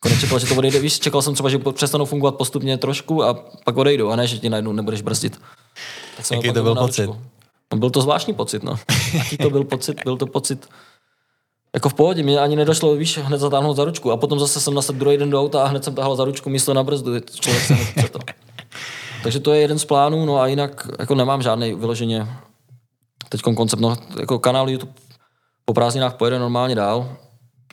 Konečně 0.00 0.20
čekal, 0.20 0.38
že 0.38 0.46
to 0.46 0.54
odejde. 0.54 0.80
Víš, 0.80 0.98
čekal 0.98 1.22
jsem 1.22 1.34
třeba, 1.34 1.48
že 1.48 1.58
přestanou 1.58 2.04
fungovat 2.04 2.36
postupně 2.36 2.78
trošku 2.78 3.24
a 3.24 3.34
pak 3.64 3.76
odejdou, 3.76 4.08
a 4.08 4.16
ne, 4.16 4.26
že 4.26 4.38
ti 4.38 4.50
najednou 4.50 4.72
nebudeš 4.72 5.02
brzdit. 5.02 5.40
Tak 6.16 6.26
jsem 6.26 6.36
Jaký 6.36 6.52
to 6.52 6.62
byl 6.62 6.74
pocit? 6.74 7.10
No, 7.72 7.78
byl 7.78 7.90
to 7.90 8.00
zvláštní 8.00 8.34
pocit, 8.34 8.62
no. 8.62 8.78
Jaký 9.12 9.36
to 9.36 9.50
byl 9.50 9.64
pocit? 9.64 10.04
Byl 10.04 10.16
to 10.16 10.26
pocit 10.26 10.68
jako 11.74 11.88
v 11.88 11.94
pohodě, 11.94 12.22
mě 12.22 12.38
ani 12.38 12.56
nedošlo, 12.56 12.96
víš, 12.96 13.18
hned 13.18 13.38
zatáhnout 13.38 13.76
za 13.76 13.84
ručku. 13.84 14.12
A 14.12 14.16
potom 14.16 14.38
zase 14.38 14.60
jsem 14.60 14.74
nasedl 14.74 14.98
druhý 14.98 15.16
den 15.16 15.30
do 15.30 15.40
auta 15.40 15.62
a 15.62 15.66
hned 15.66 15.84
jsem 15.84 15.94
tahal 15.94 16.16
za 16.16 16.24
ručku 16.24 16.50
místo 16.50 16.74
na 16.74 16.82
brzdu. 16.82 17.20
Člověk 17.20 17.64
se 17.64 18.08
to. 18.08 18.18
Takže 19.22 19.40
to 19.40 19.52
je 19.52 19.60
jeden 19.60 19.78
z 19.78 19.84
plánů, 19.84 20.26
no 20.26 20.40
a 20.40 20.46
jinak 20.46 20.88
jako 20.98 21.14
nemám 21.14 21.42
žádný 21.42 21.74
vyloženě 21.74 22.28
teď 23.28 23.42
koncept, 23.42 23.80
no, 23.80 23.96
jako 24.20 24.38
kanál 24.38 24.70
YouTube 24.70 24.92
po 25.64 25.74
prázdninách 25.74 26.14
pojede 26.14 26.38
normálně 26.38 26.74
dál, 26.74 27.16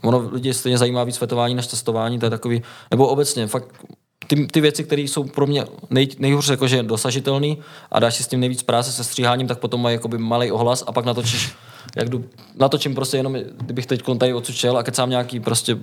ono 0.04 0.30
lidi 0.32 0.54
stejně 0.54 0.78
zajímá 0.78 1.04
víc 1.04 1.16
svetování 1.16 1.56
než 1.56 1.68
cestování, 1.68 2.20
to 2.20 2.26
je 2.26 2.30
takový, 2.30 2.62
nebo 2.92 3.08
obecně, 3.08 3.48
fakt 3.48 3.86
ty, 4.28 4.48
ty 4.48 4.62
věci, 4.62 4.84
které 4.84 5.02
jsou 5.02 5.24
pro 5.24 5.48
mě 5.48 5.66
nej, 5.90 6.08
nejhůř 6.20 6.50
jakože 6.50 6.84
dosažitelný 6.84 7.58
a 7.92 8.00
dáš 8.00 8.16
si 8.16 8.24
s 8.24 8.28
tím 8.28 8.40
nejvíc 8.40 8.64
práce 8.64 8.92
se 8.92 9.04
stříháním, 9.04 9.48
tak 9.48 9.60
potom 9.60 9.82
mají 9.82 9.94
jakoby 9.94 10.18
malý 10.18 10.52
ohlas 10.52 10.84
a 10.88 10.92
pak 10.92 11.06
natočíš, 11.06 11.56
jak 11.96 12.10
jdu, 12.10 12.26
natočím 12.56 12.96
prostě 12.96 13.18
jenom, 13.18 13.38
kdybych 13.58 13.86
teď 13.86 14.04
tady 14.18 14.34
odsučel 14.34 14.78
a 14.78 14.84
kecám 14.84 15.10
nějaký 15.10 15.40
prostě 15.40 15.78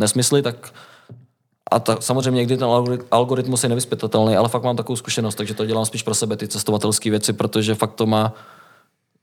nesmysly, 0.00 0.42
tak 0.42 0.72
a 1.70 1.80
ta, 1.80 1.96
samozřejmě 2.00 2.36
někdy 2.36 2.56
ten 2.56 2.68
algoritmus 3.10 3.62
je 3.62 3.68
nevyspětatelný, 3.68 4.36
ale 4.36 4.48
fakt 4.48 4.62
mám 4.62 4.76
takovou 4.76 4.96
zkušenost, 4.96 5.34
takže 5.34 5.54
to 5.54 5.66
dělám 5.66 5.84
spíš 5.84 6.02
pro 6.02 6.14
sebe, 6.14 6.36
ty 6.36 6.48
cestovatelské 6.48 7.10
věci, 7.10 7.32
protože 7.32 7.74
fakt 7.74 7.94
to 7.94 8.06
má, 8.06 8.34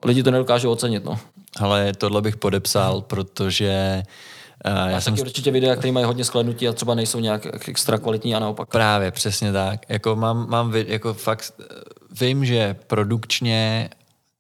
lidi 0.06 0.24
to 0.24 0.32
nedokážou 0.32 0.72
ocenit. 0.72 1.06
No. 1.06 1.20
Ale 1.60 1.93
tohle 1.93 2.22
bych 2.22 2.38
podepsal, 2.38 3.02
protože 3.02 4.04
Uh, 4.66 4.72
já, 4.72 4.89
já 4.89 5.02
jsem 5.02 5.14
taky 5.14 5.22
určitě 5.22 5.52
videa, 5.52 5.76
které 5.76 5.91
mají 5.91 6.06
hodně 6.06 6.26
skladnutí 6.26 6.68
a 6.68 6.74
třeba 6.74 6.95
nejsou 6.95 7.20
nějak 7.20 7.70
extra 7.70 7.98
kvalitní 7.98 8.36
a 8.36 8.39
naopak. 8.39 8.70
Právě, 8.70 9.12
přesně 9.12 9.52
tak. 9.52 9.80
Jako 9.89 10.16
mám, 10.16 10.50
mám 10.50 10.76
jako 10.76 11.14
fakt, 11.14 11.54
vím, 12.20 12.45
že 12.45 12.76
produkčně 12.88 13.89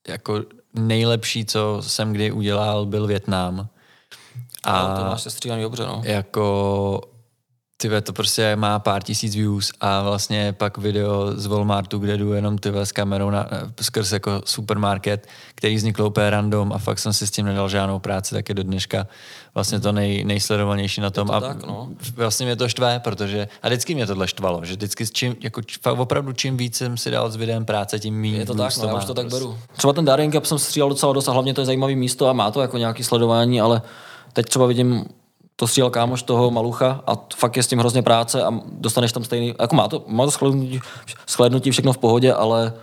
jako 0.07 0.43
nejlepší, 0.73 1.45
co 1.45 1.77
jsem 1.81 2.13
kdy 2.13 2.31
udělal, 2.31 2.85
byl 2.85 3.07
Větnam. 3.07 3.67
A 4.63 4.87
no, 4.87 5.03
to 5.03 5.09
máš 5.09 5.21
se 5.21 5.59
dobře, 5.61 5.85
no. 5.85 6.01
Jako 6.05 7.01
ty 7.77 8.01
to 8.01 8.13
prostě 8.13 8.55
má 8.55 8.79
pár 8.79 9.03
tisíc 9.03 9.35
views 9.35 9.71
a 9.81 10.01
vlastně 10.01 10.53
pak 10.53 10.77
video 10.77 11.31
z 11.35 11.45
Walmartu, 11.45 11.99
kde 11.99 12.17
jdu 12.17 12.33
jenom 12.33 12.57
ty 12.57 12.69
s 12.73 12.91
kamerou 12.91 13.29
na, 13.29 13.49
skrz 13.81 14.11
jako 14.11 14.41
supermarket, 14.45 15.27
který 15.55 15.75
vznikl 15.75 16.03
úplně 16.03 16.29
random 16.29 16.73
a 16.73 16.77
fakt 16.77 16.99
jsem 16.99 17.13
si 17.13 17.27
s 17.27 17.31
tím 17.31 17.45
nedal 17.45 17.69
žádnou 17.69 17.99
práci, 17.99 18.35
tak 18.35 18.49
je 18.49 18.55
do 18.55 18.63
dneška 18.63 19.07
vlastně 19.53 19.79
to 19.79 19.91
nej, 19.91 20.23
nejsledovanější 20.23 21.01
na 21.01 21.09
tom. 21.09 21.27
to 21.27 21.33
a 21.33 21.41
tak, 21.41 21.65
no. 21.65 21.89
vlastně 22.15 22.45
mě 22.45 22.55
to 22.55 22.69
štve, 22.69 22.99
protože, 22.99 23.47
a 23.63 23.67
vždycky 23.67 23.95
mě 23.95 24.07
tohle 24.07 24.27
štvalo, 24.27 24.65
že 24.65 24.73
vždycky 24.73 25.07
čím, 25.07 25.35
jako, 25.41 25.61
fakt 25.81 25.99
opravdu 25.99 26.33
čím 26.33 26.57
víc 26.57 26.75
jsem 26.75 26.97
si 26.97 27.11
dal 27.11 27.31
s 27.31 27.35
videem 27.35 27.65
práce, 27.65 27.99
tím 27.99 28.21
méně 28.21 28.37
Je 28.37 28.45
to 28.45 28.55
tak, 28.55 28.77
no, 28.77 28.87
já 28.87 28.95
už 28.95 29.05
to 29.05 29.13
tak 29.13 29.29
beru. 29.29 29.57
Třeba 29.77 29.93
ten 29.93 30.05
Daring 30.05 30.33
Cup 30.33 30.45
jsem 30.45 30.59
střílel 30.59 30.89
docela 30.89 31.13
dost 31.13 31.27
a 31.27 31.31
hlavně 31.31 31.53
to 31.53 31.61
je 31.61 31.65
zajímavý 31.65 31.95
místo 31.95 32.27
a 32.27 32.33
má 32.33 32.51
to 32.51 32.61
jako 32.61 32.77
nějaký 32.77 33.03
sledování, 33.03 33.61
ale 33.61 33.81
teď 34.33 34.45
třeba 34.45 34.65
vidím 34.65 35.05
to 35.59 35.67
střílel 35.67 35.89
kámoš 35.89 36.23
toho 36.23 36.51
malucha 36.51 37.03
a 37.07 37.13
fakt 37.35 37.57
je 37.57 37.63
s 37.63 37.67
tím 37.67 37.79
hrozně 37.79 38.01
práce 38.01 38.43
a 38.43 38.53
dostaneš 38.71 39.11
tam 39.11 39.23
stejný, 39.23 39.55
jako 39.59 39.75
má 39.75 39.87
to, 39.87 40.03
má 40.07 40.25
to 40.25 40.31
shlednutí, 40.31 40.79
shlednutí 41.27 41.71
všechno 41.71 41.93
v 41.93 41.97
pohodě, 41.97 42.33
ale 42.33 42.73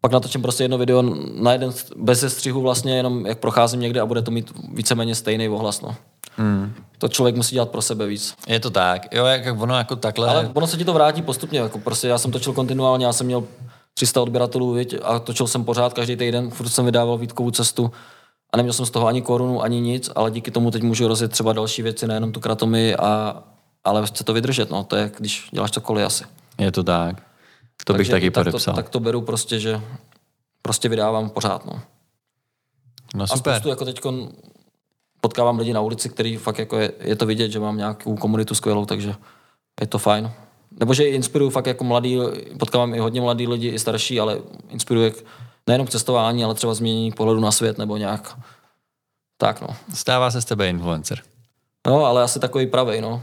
pak 0.00 0.12
natočím 0.12 0.42
prostě 0.42 0.64
jedno 0.64 0.78
video 0.78 1.02
na 1.40 1.52
jeden, 1.52 1.72
bez 1.96 2.20
sestřihu 2.20 2.60
vlastně, 2.60 2.96
jenom 2.96 3.26
jak 3.26 3.38
procházím 3.38 3.80
někde 3.80 4.00
a 4.00 4.06
bude 4.06 4.22
to 4.22 4.30
mít 4.30 4.52
víceméně 4.72 5.14
stejný 5.14 5.48
ohlas, 5.48 5.80
no. 5.80 5.96
Hmm. 6.36 6.74
To 6.98 7.08
člověk 7.08 7.36
musí 7.36 7.54
dělat 7.54 7.70
pro 7.70 7.82
sebe 7.82 8.06
víc. 8.06 8.34
Je 8.48 8.60
to 8.60 8.70
tak, 8.70 9.14
jo, 9.14 9.24
jak 9.24 9.60
ono 9.60 9.78
jako 9.78 9.96
takhle. 9.96 10.28
Ale 10.28 10.50
ono 10.54 10.66
se 10.66 10.76
ti 10.76 10.84
to 10.84 10.92
vrátí 10.92 11.22
postupně, 11.22 11.58
jako 11.58 11.78
prostě 11.78 12.08
já 12.08 12.18
jsem 12.18 12.32
točil 12.32 12.52
kontinuálně, 12.52 13.06
já 13.06 13.12
jsem 13.12 13.26
měl 13.26 13.44
300 13.94 14.22
odběratelů, 14.22 14.72
viď, 14.72 14.96
a 15.02 15.18
točil 15.18 15.46
jsem 15.46 15.64
pořád 15.64 15.92
každý 15.92 16.16
týden, 16.16 16.50
furt 16.50 16.68
jsem 16.68 16.84
vydával 16.84 17.18
výtkovou 17.18 17.50
cestu 17.50 17.92
a 18.56 18.58
neměl 18.58 18.72
jsem 18.72 18.86
z 18.86 18.90
toho 18.90 19.06
ani 19.06 19.22
korunu, 19.22 19.62
ani 19.62 19.80
nic, 19.80 20.10
ale 20.14 20.30
díky 20.30 20.50
tomu 20.50 20.70
teď 20.70 20.82
můžu 20.82 21.08
rozjet 21.08 21.32
třeba 21.32 21.52
další 21.52 21.82
věci, 21.82 22.06
nejenom 22.06 22.32
tu 22.32 22.40
kratomy, 22.40 22.96
a, 22.96 23.42
ale 23.84 24.06
chce 24.06 24.24
to 24.24 24.32
vydržet, 24.32 24.70
no, 24.70 24.84
to 24.84 24.96
je, 24.96 25.10
když 25.18 25.48
děláš 25.50 25.70
cokoliv 25.70 26.06
asi. 26.06 26.24
Je 26.58 26.72
to 26.72 26.82
tak. 26.82 27.16
To 27.84 27.92
Takže 27.92 27.98
bych 27.98 28.08
taky 28.08 28.30
tak 28.30 28.44
podepsal. 28.44 28.74
To, 28.74 28.76
tak 28.76 28.88
to 28.88 29.00
beru 29.00 29.20
prostě, 29.20 29.60
že 29.60 29.80
prostě 30.62 30.88
vydávám 30.88 31.30
pořád, 31.30 31.66
no. 31.66 31.80
No 33.14 33.26
super. 33.26 33.52
A 33.52 33.56
spoustu 33.56 33.68
jako 33.68 33.84
teď 33.84 34.00
potkávám 35.20 35.58
lidi 35.58 35.72
na 35.72 35.80
ulici, 35.80 36.08
který 36.08 36.36
fakt 36.36 36.58
jako 36.58 36.78
je, 36.78 36.92
je 37.00 37.16
to 37.16 37.26
vidět, 37.26 37.50
že 37.50 37.60
mám 37.60 37.76
nějakou 37.76 38.16
komunitu 38.16 38.54
skvělou, 38.54 38.86
takže 38.86 39.14
je 39.80 39.86
to 39.86 39.98
fajn. 39.98 40.30
Nebo 40.80 40.94
že 40.94 41.08
inspiruju 41.08 41.50
fakt 41.50 41.66
jako 41.66 41.84
mladý, 41.84 42.18
potkávám 42.58 42.94
i 42.94 42.98
hodně 42.98 43.20
mladý 43.20 43.46
lidi, 43.46 43.68
i 43.68 43.78
starší, 43.78 44.20
ale 44.20 44.38
inspiruje 44.68 45.12
nejenom 45.66 45.86
k 45.86 45.90
cestování, 45.90 46.44
ale 46.44 46.54
třeba 46.54 46.74
změnění 46.74 47.12
pohledu 47.12 47.40
na 47.40 47.52
svět 47.52 47.78
nebo 47.78 47.96
nějak 47.96 48.38
tak 49.38 49.60
no. 49.60 49.68
Stává 49.94 50.30
se 50.30 50.42
z 50.42 50.44
tebe 50.44 50.68
influencer. 50.68 51.18
No, 51.86 52.04
ale 52.04 52.22
asi 52.22 52.40
takový 52.40 52.66
pravý, 52.66 53.00
no. 53.00 53.22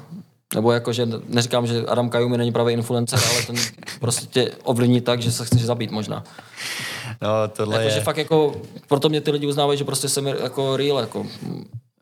Nebo 0.55 0.71
jako, 0.71 0.93
že 0.93 1.07
neříkám, 1.27 1.67
že 1.67 1.85
Adam 1.85 2.09
Kajumi 2.09 2.37
není 2.37 2.51
pravý 2.51 2.73
influencer, 2.73 3.19
ale 3.31 3.41
ten 3.43 3.55
prostě 3.99 4.25
tě 4.25 4.51
ovlivní 4.63 5.01
tak, 5.01 5.21
že 5.21 5.31
se 5.31 5.45
chceš 5.45 5.61
zabít 5.61 5.91
možná. 5.91 6.23
No, 7.21 7.29
tohle 7.47 7.75
jako, 7.75 7.87
je... 7.87 7.95
Že 7.95 8.01
fakt 8.01 8.17
jako, 8.17 8.61
proto 8.87 9.09
mě 9.09 9.21
ty 9.21 9.31
lidi 9.31 9.47
uznávají, 9.47 9.77
že 9.77 9.85
prostě 9.85 10.09
jsem 10.09 10.27
jako 10.27 10.77
real, 10.77 10.99
jako 10.99 11.25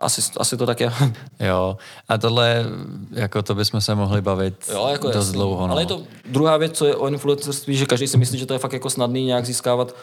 asi, 0.01 0.21
asi 0.37 0.57
to 0.57 0.65
tak 0.65 0.79
je. 0.79 0.91
Jo, 1.39 1.77
a 2.09 2.17
tohle, 2.17 2.65
jako 3.11 3.41
to 3.41 3.55
bychom 3.55 3.81
se 3.81 3.95
mohli 3.95 4.21
bavit 4.21 4.55
jo, 4.73 4.87
jako 4.87 5.07
dost 5.07 5.15
jasný. 5.15 5.33
dlouho. 5.33 5.67
No. 5.67 5.73
Ale 5.73 5.81
je 5.81 5.85
to 5.85 6.03
druhá 6.25 6.57
věc, 6.57 6.77
co 6.77 6.85
je 6.85 6.95
o 6.95 7.07
influencerství, 7.07 7.75
že 7.75 7.85
každý 7.85 8.07
si 8.07 8.17
myslí, 8.17 8.39
že 8.39 8.45
to 8.45 8.53
je 8.53 8.59
fakt 8.59 8.73
jako 8.73 8.89
snadný 8.89 9.25
nějak 9.25 9.45
získávat 9.45 9.95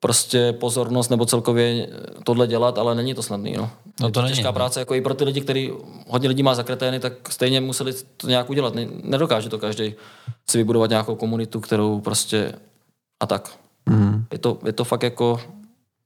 prostě 0.00 0.52
pozornost 0.52 1.08
nebo 1.08 1.26
celkově 1.26 1.88
tohle 2.24 2.46
dělat, 2.46 2.78
ale 2.78 2.94
není 2.94 3.14
to 3.14 3.22
snadný. 3.22 3.52
No. 3.52 3.70
No 4.00 4.06
to, 4.06 4.12
to 4.12 4.22
není 4.22 4.34
těžká 4.34 4.48
no. 4.48 4.52
práce, 4.52 4.80
jako 4.80 4.94
i 4.94 5.00
pro 5.00 5.14
ty 5.14 5.24
lidi, 5.24 5.40
kteří 5.40 5.72
hodně 6.08 6.28
lidí 6.28 6.42
má 6.42 6.54
zakretény, 6.54 7.00
tak 7.00 7.32
stejně 7.32 7.60
museli 7.60 7.92
to 8.16 8.28
nějak 8.28 8.50
udělat. 8.50 8.74
Nedokáže 9.02 9.48
to 9.48 9.58
každý 9.58 9.94
si 10.50 10.58
vybudovat 10.58 10.90
nějakou 10.90 11.14
komunitu, 11.14 11.60
kterou 11.60 12.00
prostě 12.00 12.52
a 13.20 13.26
tak. 13.26 13.50
Mm. 13.86 14.24
Je, 14.32 14.38
to, 14.38 14.58
je 14.66 14.72
to 14.72 14.84
fakt 14.84 15.02
jako, 15.02 15.40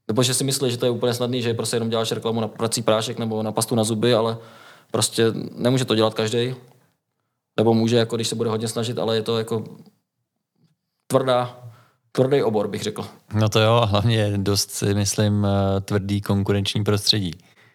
nebo 0.09 0.23
že 0.23 0.35
si 0.35 0.45
myslí, 0.45 0.71
že 0.71 0.77
to 0.77 0.87
je 0.87 0.91
úplně 0.91 1.15
snadný, 1.15 1.43
že 1.43 1.55
prostě 1.55 1.77
jenom 1.77 1.91
děláš 1.91 2.13
reklamu 2.13 2.41
na 2.41 2.49
prací 2.49 2.83
prášek 2.83 3.19
nebo 3.19 3.43
na 3.43 3.53
pastu 3.53 3.75
na 3.75 3.85
zuby, 3.85 4.15
ale 4.15 4.39
prostě 4.91 5.25
nemůže 5.57 5.85
to 5.85 5.95
dělat 5.95 6.15
každý. 6.15 6.55
Nebo 7.57 7.75
může, 7.75 7.97
jako 7.97 8.17
když 8.17 8.29
se 8.29 8.35
bude 8.35 8.51
hodně 8.51 8.69
snažit, 8.69 8.99
ale 8.99 9.17
je 9.17 9.23
to 9.23 9.39
jako 9.39 9.65
tvrdá, 11.07 11.61
tvrdý 12.13 12.43
obor, 12.43 12.69
bych 12.69 12.83
řekl. 12.83 13.07
No 13.35 13.49
to 13.49 13.61
jo, 13.61 13.83
hlavně 13.85 14.33
dost 14.39 14.83
myslím 14.83 15.47
eh, 15.47 15.81
tvrdý 15.81 16.21
konkurenční 16.21 16.85
prostředí. 16.85 17.31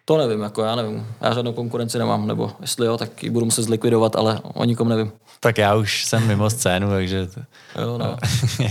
To 0.08 0.16
nevím, 0.16 0.40
jako 0.40 0.62
já 0.62 0.74
nevím. 0.74 1.06
Já 1.20 1.34
žádnou 1.34 1.52
konkurenci 1.52 1.98
nemám, 1.98 2.26
nebo 2.26 2.52
jestli 2.60 2.86
jo, 2.86 2.96
tak 2.96 3.22
ji 3.22 3.30
budu 3.30 3.44
muset 3.44 3.62
zlikvidovat, 3.62 4.16
ale 4.16 4.40
o 4.54 4.64
nikom 4.64 4.88
nevím. 4.88 5.12
Tak 5.40 5.58
já 5.58 5.74
už 5.74 6.04
jsem 6.04 6.26
mimo 6.26 6.50
scénu, 6.50 6.90
takže... 6.90 7.26
To... 7.26 7.40
Jo, 7.82 7.98
no. 7.98 8.16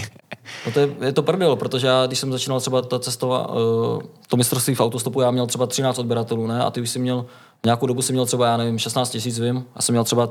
no 0.65 0.71
to 0.73 0.79
je, 0.79 0.89
je, 1.01 1.11
to 1.11 1.23
prdel, 1.23 1.55
protože 1.55 1.87
já, 1.87 2.05
když 2.05 2.19
jsem 2.19 2.31
začínal 2.31 2.59
třeba 2.59 2.81
ta 2.81 2.99
cestova, 2.99 3.49
uh, 3.49 4.01
to 4.27 4.37
mistrovství 4.37 4.75
v 4.75 4.81
autostopu, 4.81 5.21
já 5.21 5.31
měl 5.31 5.47
třeba 5.47 5.67
13 5.67 5.99
odběratelů, 5.99 6.47
ne? 6.47 6.63
A 6.63 6.71
ty 6.71 6.81
už 6.81 6.89
si 6.89 6.99
měl, 6.99 7.25
nějakou 7.65 7.87
dobu 7.87 8.01
si 8.01 8.13
měl 8.13 8.25
třeba, 8.25 8.47
já 8.47 8.57
nevím, 8.57 8.79
16 8.79 9.09
tisíc, 9.09 9.39
vím, 9.39 9.65
a 9.75 9.81
jsem 9.81 9.93
měl 9.93 10.03
třeba 10.03 10.29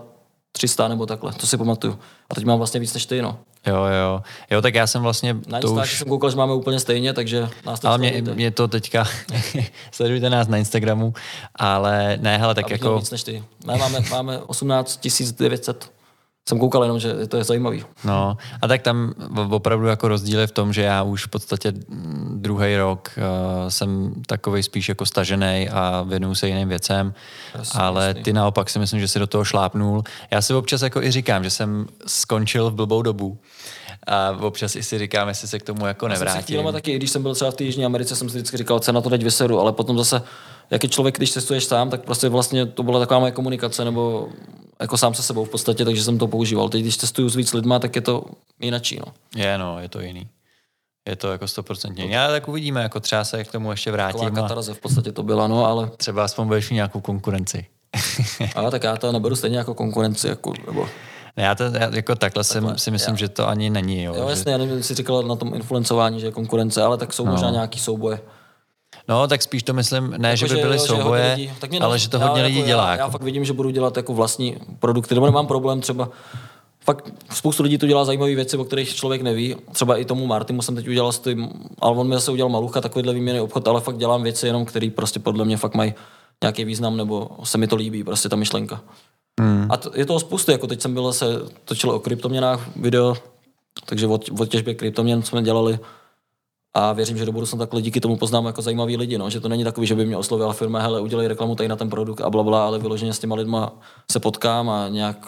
300 0.64 0.88
nebo 0.88 1.06
takhle, 1.06 1.32
to 1.32 1.46
si 1.46 1.56
pamatuju. 1.56 1.98
A 2.30 2.34
teď 2.34 2.44
mám 2.44 2.58
vlastně 2.58 2.80
víc 2.80 2.94
než 2.94 3.06
ty, 3.06 3.22
no. 3.22 3.38
Jo, 3.66 3.84
jo. 3.84 4.22
Jo, 4.50 4.62
tak 4.62 4.74
já 4.74 4.86
jsem 4.86 5.02
vlastně... 5.02 5.36
Na 5.48 5.60
to 5.60 5.72
už... 5.72 5.98
jsem 5.98 6.08
koukal, 6.08 6.30
že 6.30 6.36
máme 6.36 6.52
úplně 6.52 6.80
stejně, 6.80 7.12
takže 7.12 7.48
nás 7.66 7.80
to 7.80 7.88
Ale 7.88 7.98
mě, 7.98 8.22
mě, 8.34 8.50
to 8.50 8.68
teďka... 8.68 9.04
sledujte 9.92 10.30
nás 10.30 10.48
na 10.48 10.56
Instagramu, 10.56 11.14
ale 11.54 12.18
ne, 12.20 12.38
hele, 12.38 12.54
tak 12.54 12.64
Abych 12.64 12.80
jako... 12.80 12.98
víc 12.98 13.10
než 13.10 13.22
ty. 13.22 13.44
Ne, 13.66 13.76
máme, 13.76 14.00
máme 14.10 14.38
18 14.38 15.00
900 15.38 15.90
jsem 16.49 16.59
koukal 16.59 16.82
jenom, 16.82 16.99
že 16.99 17.26
to 17.26 17.36
je 17.36 17.45
zajímavý. 17.45 17.84
No 18.05 18.36
a 18.62 18.68
tak 18.68 18.82
tam 18.82 19.14
opravdu 19.51 19.86
jako 19.86 20.09
rozdíl 20.09 20.40
je 20.40 20.47
v 20.47 20.53
tom, 20.53 20.72
že 20.72 20.82
já 20.82 21.03
už 21.03 21.26
v 21.26 21.28
podstatě 21.28 21.72
druhý 22.34 22.76
rok 22.76 23.11
uh, 23.16 23.68
jsem 23.68 24.12
takový 24.26 24.62
spíš 24.62 24.88
jako 24.88 25.07
stažený 25.07 25.68
a 25.72 26.03
věnuju 26.03 26.34
se 26.34 26.49
jiným 26.49 26.68
věcem, 26.68 27.14
jasný, 27.55 27.80
ale 27.80 28.07
jasný. 28.07 28.22
ty 28.22 28.32
naopak 28.32 28.70
si 28.70 28.78
myslím, 28.78 29.01
že 29.01 29.09
si 29.09 29.18
do 29.18 29.26
toho 29.26 29.45
šlápnul. 29.45 30.03
Já 30.30 30.42
si 30.42 30.55
občas 30.55 30.82
jako 30.82 31.03
i 31.03 31.11
říkám, 31.11 31.45
že 31.45 31.51
jsem 31.51 31.86
skončil 32.07 32.70
v 32.70 32.74
blbou 32.74 33.03
dobu, 33.03 33.38
a 34.07 34.30
občas 34.40 34.76
i 34.76 34.82
si 34.82 34.98
říkám, 34.98 35.28
jestli 35.28 35.48
se 35.48 35.59
k 35.59 35.62
tomu 35.62 35.86
jako 35.86 36.09
nevrátím. 36.09 36.57
Já 36.57 36.62
jsem 36.62 36.68
si 36.68 36.72
taky, 36.72 36.96
když 36.96 37.11
jsem 37.11 37.22
byl 37.22 37.34
třeba 37.34 37.50
v 37.50 37.55
té 37.55 37.64
Jižní 37.64 37.84
Americe, 37.84 38.16
jsem 38.16 38.28
si 38.28 38.36
vždycky 38.36 38.57
říkal, 38.57 38.80
co 38.80 38.92
na 38.92 39.00
to 39.00 39.11
teď 39.11 39.22
vyseru, 39.22 39.61
ale 39.61 39.72
potom 39.72 39.98
zase, 39.98 40.22
jak 40.70 40.82
je 40.82 40.88
člověk, 40.88 41.16
když 41.16 41.32
cestuješ 41.32 41.64
sám, 41.64 41.90
tak 41.90 42.02
prostě 42.02 42.28
vlastně 42.28 42.66
to 42.66 42.82
byla 42.82 43.00
taková 43.00 43.20
moje 43.20 43.32
komunikace, 43.32 43.84
nebo 43.84 44.28
jako 44.80 44.96
sám 44.96 45.14
se 45.14 45.22
sebou 45.22 45.44
v 45.44 45.48
podstatě, 45.48 45.84
takže 45.84 46.05
jsem 46.05 46.18
to 46.18 46.26
používal. 46.26 46.68
Teď, 46.68 46.80
když 46.80 46.96
cestuju 46.96 47.28
s 47.28 47.36
víc 47.36 47.52
lidma, 47.52 47.78
tak 47.78 47.96
je 47.96 48.02
to 48.02 48.24
jinačí, 48.61 48.98
no. 49.07 49.12
Je, 49.36 49.59
no, 49.59 49.80
je 49.80 49.88
to 49.88 50.00
jiný. 50.00 50.28
Je 51.09 51.16
to 51.16 51.32
jako 51.32 51.48
stoprocentně. 51.48 52.07
Já 52.07 52.28
tak 52.28 52.48
uvidíme, 52.48 52.82
jako 52.82 53.00
třeba 53.00 53.24
se 53.24 53.44
k 53.44 53.52
tomu 53.52 53.70
ještě 53.70 53.92
vrátím. 53.92 54.20
Taková 54.20 54.42
kataraze 54.42 54.74
v 54.74 54.80
podstatě 54.80 55.12
to 55.12 55.22
byla, 55.22 55.48
no, 55.48 55.66
ale... 55.66 55.90
Třeba 55.96 56.24
aspoň 56.24 56.46
budeš 56.46 56.70
nějakou 56.70 57.00
konkurenci. 57.00 57.66
a 58.57 58.70
tak 58.70 58.84
já 58.84 58.96
to 58.96 59.12
neberu 59.12 59.36
stejně 59.36 59.59
jako 59.59 59.74
konkurenci, 59.74 60.28
jako, 60.28 60.52
nebo... 60.66 60.88
Ne, 61.37 61.43
já 61.43 61.55
to 61.55 61.64
já, 61.64 61.72
jako 61.95 62.14
takhle, 62.14 62.45
takhle 62.45 62.78
si 62.78 62.91
myslím, 62.91 63.14
já. 63.14 63.18
že 63.18 63.28
to 63.28 63.49
ani 63.49 63.70
není. 63.70 64.03
Jo, 64.03 64.14
jo 64.14 64.28
jasně, 64.28 64.45
že... 64.45 64.51
já 64.51 64.59
nevím, 64.59 64.82
jsi 64.82 64.95
říkal 64.95 65.22
na 65.22 65.37
tom 65.37 65.55
influencování, 65.55 66.20
že 66.20 66.26
je 66.26 66.32
konkurence, 66.32 66.82
ale 66.82 66.97
tak 66.97 67.12
jsou 67.12 67.24
no. 67.24 67.32
možná 67.32 67.51
nějaký 67.51 67.78
souboje. 67.78 68.20
No, 69.09 69.28
tak 69.28 69.43
spíš 69.43 69.62
to 69.62 69.72
myslím, 69.72 70.14
ne, 70.18 70.28
jako, 70.28 70.47
že 70.47 70.55
by 70.55 70.61
byly 70.61 70.78
že, 70.78 70.85
souboje, 70.85 71.35
lidí, 71.35 71.80
ale 71.80 71.99
že 71.99 72.09
to 72.09 72.18
hodně 72.18 72.41
já, 72.41 72.47
lidí 72.47 72.59
jako, 72.59 72.66
dělá. 72.66 72.91
Já, 72.91 72.97
já 72.97 73.09
fakt 73.09 73.22
vidím, 73.22 73.45
že 73.45 73.53
budu 73.53 73.70
dělat 73.70 73.97
jako 73.97 74.14
vlastní 74.14 74.57
produkty, 74.78 75.14
nebo 75.14 75.26
nemám 75.26 75.47
problém 75.47 75.80
třeba 75.80 76.09
fakt 76.85 77.12
spoustu 77.30 77.62
lidí 77.62 77.78
tu 77.78 77.87
dělá 77.87 78.05
zajímavé 78.05 78.35
věci, 78.35 78.57
o 78.57 78.64
kterých 78.64 78.95
člověk 78.95 79.22
neví. 79.22 79.57
Třeba 79.72 79.97
i 79.97 80.05
tomu 80.05 80.26
Martimu 80.26 80.62
jsem 80.62 80.74
teď 80.74 80.89
udělal 80.89 81.12
s 81.12 81.18
tím, 81.18 81.49
ale 81.78 81.97
on 81.97 82.09
mi 82.09 82.14
zase 82.14 82.30
udělal 82.30 82.51
malucha, 82.51 82.80
takovýhle 82.80 83.14
výměny 83.14 83.41
obchod, 83.41 83.68
ale 83.68 83.80
fakt 83.80 83.97
dělám 83.97 84.22
věci 84.22 84.47
jenom, 84.47 84.64
které 84.64 84.91
prostě 84.91 85.20
podle 85.20 85.45
mě 85.45 85.57
fakt 85.57 85.74
mají 85.74 85.95
nějaký 86.43 86.64
význam, 86.64 86.97
nebo 86.97 87.30
se 87.45 87.59
mi 87.59 87.66
to 87.66 87.76
líbí, 87.76 88.05
prostě 88.05 88.28
ta 88.28 88.37
myšlenka. 88.37 88.80
Hmm. 89.41 89.66
A 89.70 89.76
to, 89.76 89.91
je 89.95 90.07
toho 90.07 90.20
spoustu, 90.20 90.51
jako 90.51 90.66
teď 90.66 90.80
jsem 90.80 90.95
byl 90.95 91.12
se 91.12 91.26
točil 91.64 91.91
o 91.91 92.01
kryptoměnách 92.01 92.76
video, 92.76 93.16
takže 93.87 94.07
od, 94.07 94.30
od 94.39 94.49
těžbě 94.49 94.74
kryptoměn 94.74 95.22
jsme 95.22 95.43
dělali 95.43 95.78
a 96.74 96.93
věřím, 96.93 97.18
že 97.18 97.26
do 97.26 97.32
budoucna 97.32 97.59
takhle 97.59 97.82
díky 97.82 98.01
tomu 98.01 98.16
poznám 98.16 98.47
jako 98.47 98.62
zajímavý 98.62 98.97
lidi, 98.97 99.18
no? 99.18 99.30
že 99.30 99.41
to 99.41 99.49
není 99.49 99.64
takový, 99.64 99.87
že 99.87 99.95
by 99.95 100.07
mě 100.07 100.16
oslovila 100.16 100.53
firma, 100.53 100.80
hele, 100.80 101.01
udělej 101.01 101.28
reklamu 101.28 101.55
tady 101.55 101.68
na 101.68 101.76
ten 101.76 101.91
produkt 101.91 102.20
a 102.20 102.30
bla, 102.30 102.43
bla 102.43 102.66
ale 102.66 102.78
vyloženě 102.78 103.14
s 103.14 103.18
těma 103.18 103.35
lidma 103.35 103.72
se 104.11 104.20
potkám 104.20 104.70
a 104.70 104.89
nějak 104.89 105.26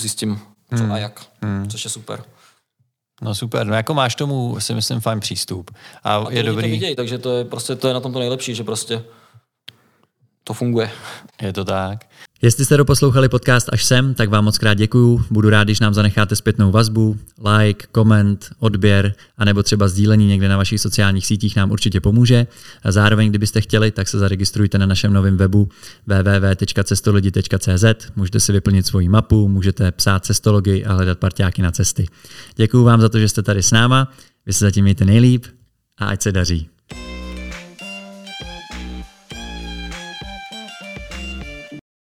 zjistím, 0.00 0.40
co 0.76 0.82
hmm. 0.82 0.92
a 0.92 0.98
jak, 0.98 1.26
hmm. 1.42 1.70
což 1.70 1.84
je 1.84 1.90
super. 1.90 2.24
No 3.22 3.34
super, 3.34 3.66
no 3.66 3.74
jako 3.74 3.94
máš 3.94 4.14
tomu, 4.14 4.60
si 4.60 4.74
myslím, 4.74 5.00
fajn 5.00 5.20
přístup. 5.20 5.70
A, 6.04 6.16
a 6.16 6.30
je 6.30 6.42
dobrý. 6.42 6.62
To 6.62 6.70
viděj, 6.70 6.94
takže 6.94 7.18
to 7.18 7.36
je 7.36 7.44
prostě 7.44 7.76
to 7.76 7.88
je 7.88 7.94
na 7.94 8.00
tom 8.00 8.12
to 8.12 8.18
nejlepší, 8.18 8.54
že 8.54 8.64
prostě 8.64 9.04
to 10.44 10.54
funguje. 10.54 10.90
Je 11.42 11.52
to 11.52 11.64
tak. 11.64 12.04
Jestli 12.42 12.64
jste 12.64 12.76
doposlouchali 12.76 13.28
podcast 13.28 13.68
až 13.72 13.84
sem, 13.84 14.14
tak 14.14 14.28
vám 14.28 14.44
moc 14.44 14.58
krát 14.58 14.74
děkuju. 14.74 15.24
Budu 15.30 15.50
rád, 15.50 15.64
když 15.64 15.80
nám 15.80 15.94
zanecháte 15.94 16.36
zpětnou 16.36 16.70
vazbu, 16.70 17.16
like, 17.58 17.86
koment, 17.92 18.50
odběr, 18.58 19.14
anebo 19.38 19.62
třeba 19.62 19.88
sdílení 19.88 20.26
někde 20.26 20.48
na 20.48 20.56
vašich 20.56 20.80
sociálních 20.80 21.26
sítích 21.26 21.56
nám 21.56 21.70
určitě 21.70 22.00
pomůže. 22.00 22.46
A 22.82 22.92
zároveň, 22.92 23.28
kdybyste 23.28 23.60
chtěli, 23.60 23.90
tak 23.90 24.08
se 24.08 24.18
zaregistrujte 24.18 24.78
na 24.78 24.86
našem 24.86 25.12
novém 25.12 25.36
webu 25.36 25.68
www.cestolidi.cz. 26.06 27.84
Můžete 28.16 28.40
si 28.40 28.52
vyplnit 28.52 28.86
svoji 28.86 29.08
mapu, 29.08 29.48
můžete 29.48 29.92
psát 29.92 30.24
cestologii 30.24 30.84
a 30.84 30.92
hledat 30.92 31.18
parťáky 31.18 31.62
na 31.62 31.70
cesty. 31.70 32.06
Děkuju 32.56 32.84
vám 32.84 33.00
za 33.00 33.08
to, 33.08 33.18
že 33.18 33.28
jste 33.28 33.42
tady 33.42 33.62
s 33.62 33.70
náma. 33.70 34.12
Vy 34.46 34.52
se 34.52 34.64
zatím 34.64 34.82
mějte 34.82 35.04
nejlíp 35.04 35.46
a 35.98 36.06
ať 36.06 36.22
se 36.22 36.32
daří. 36.32 36.68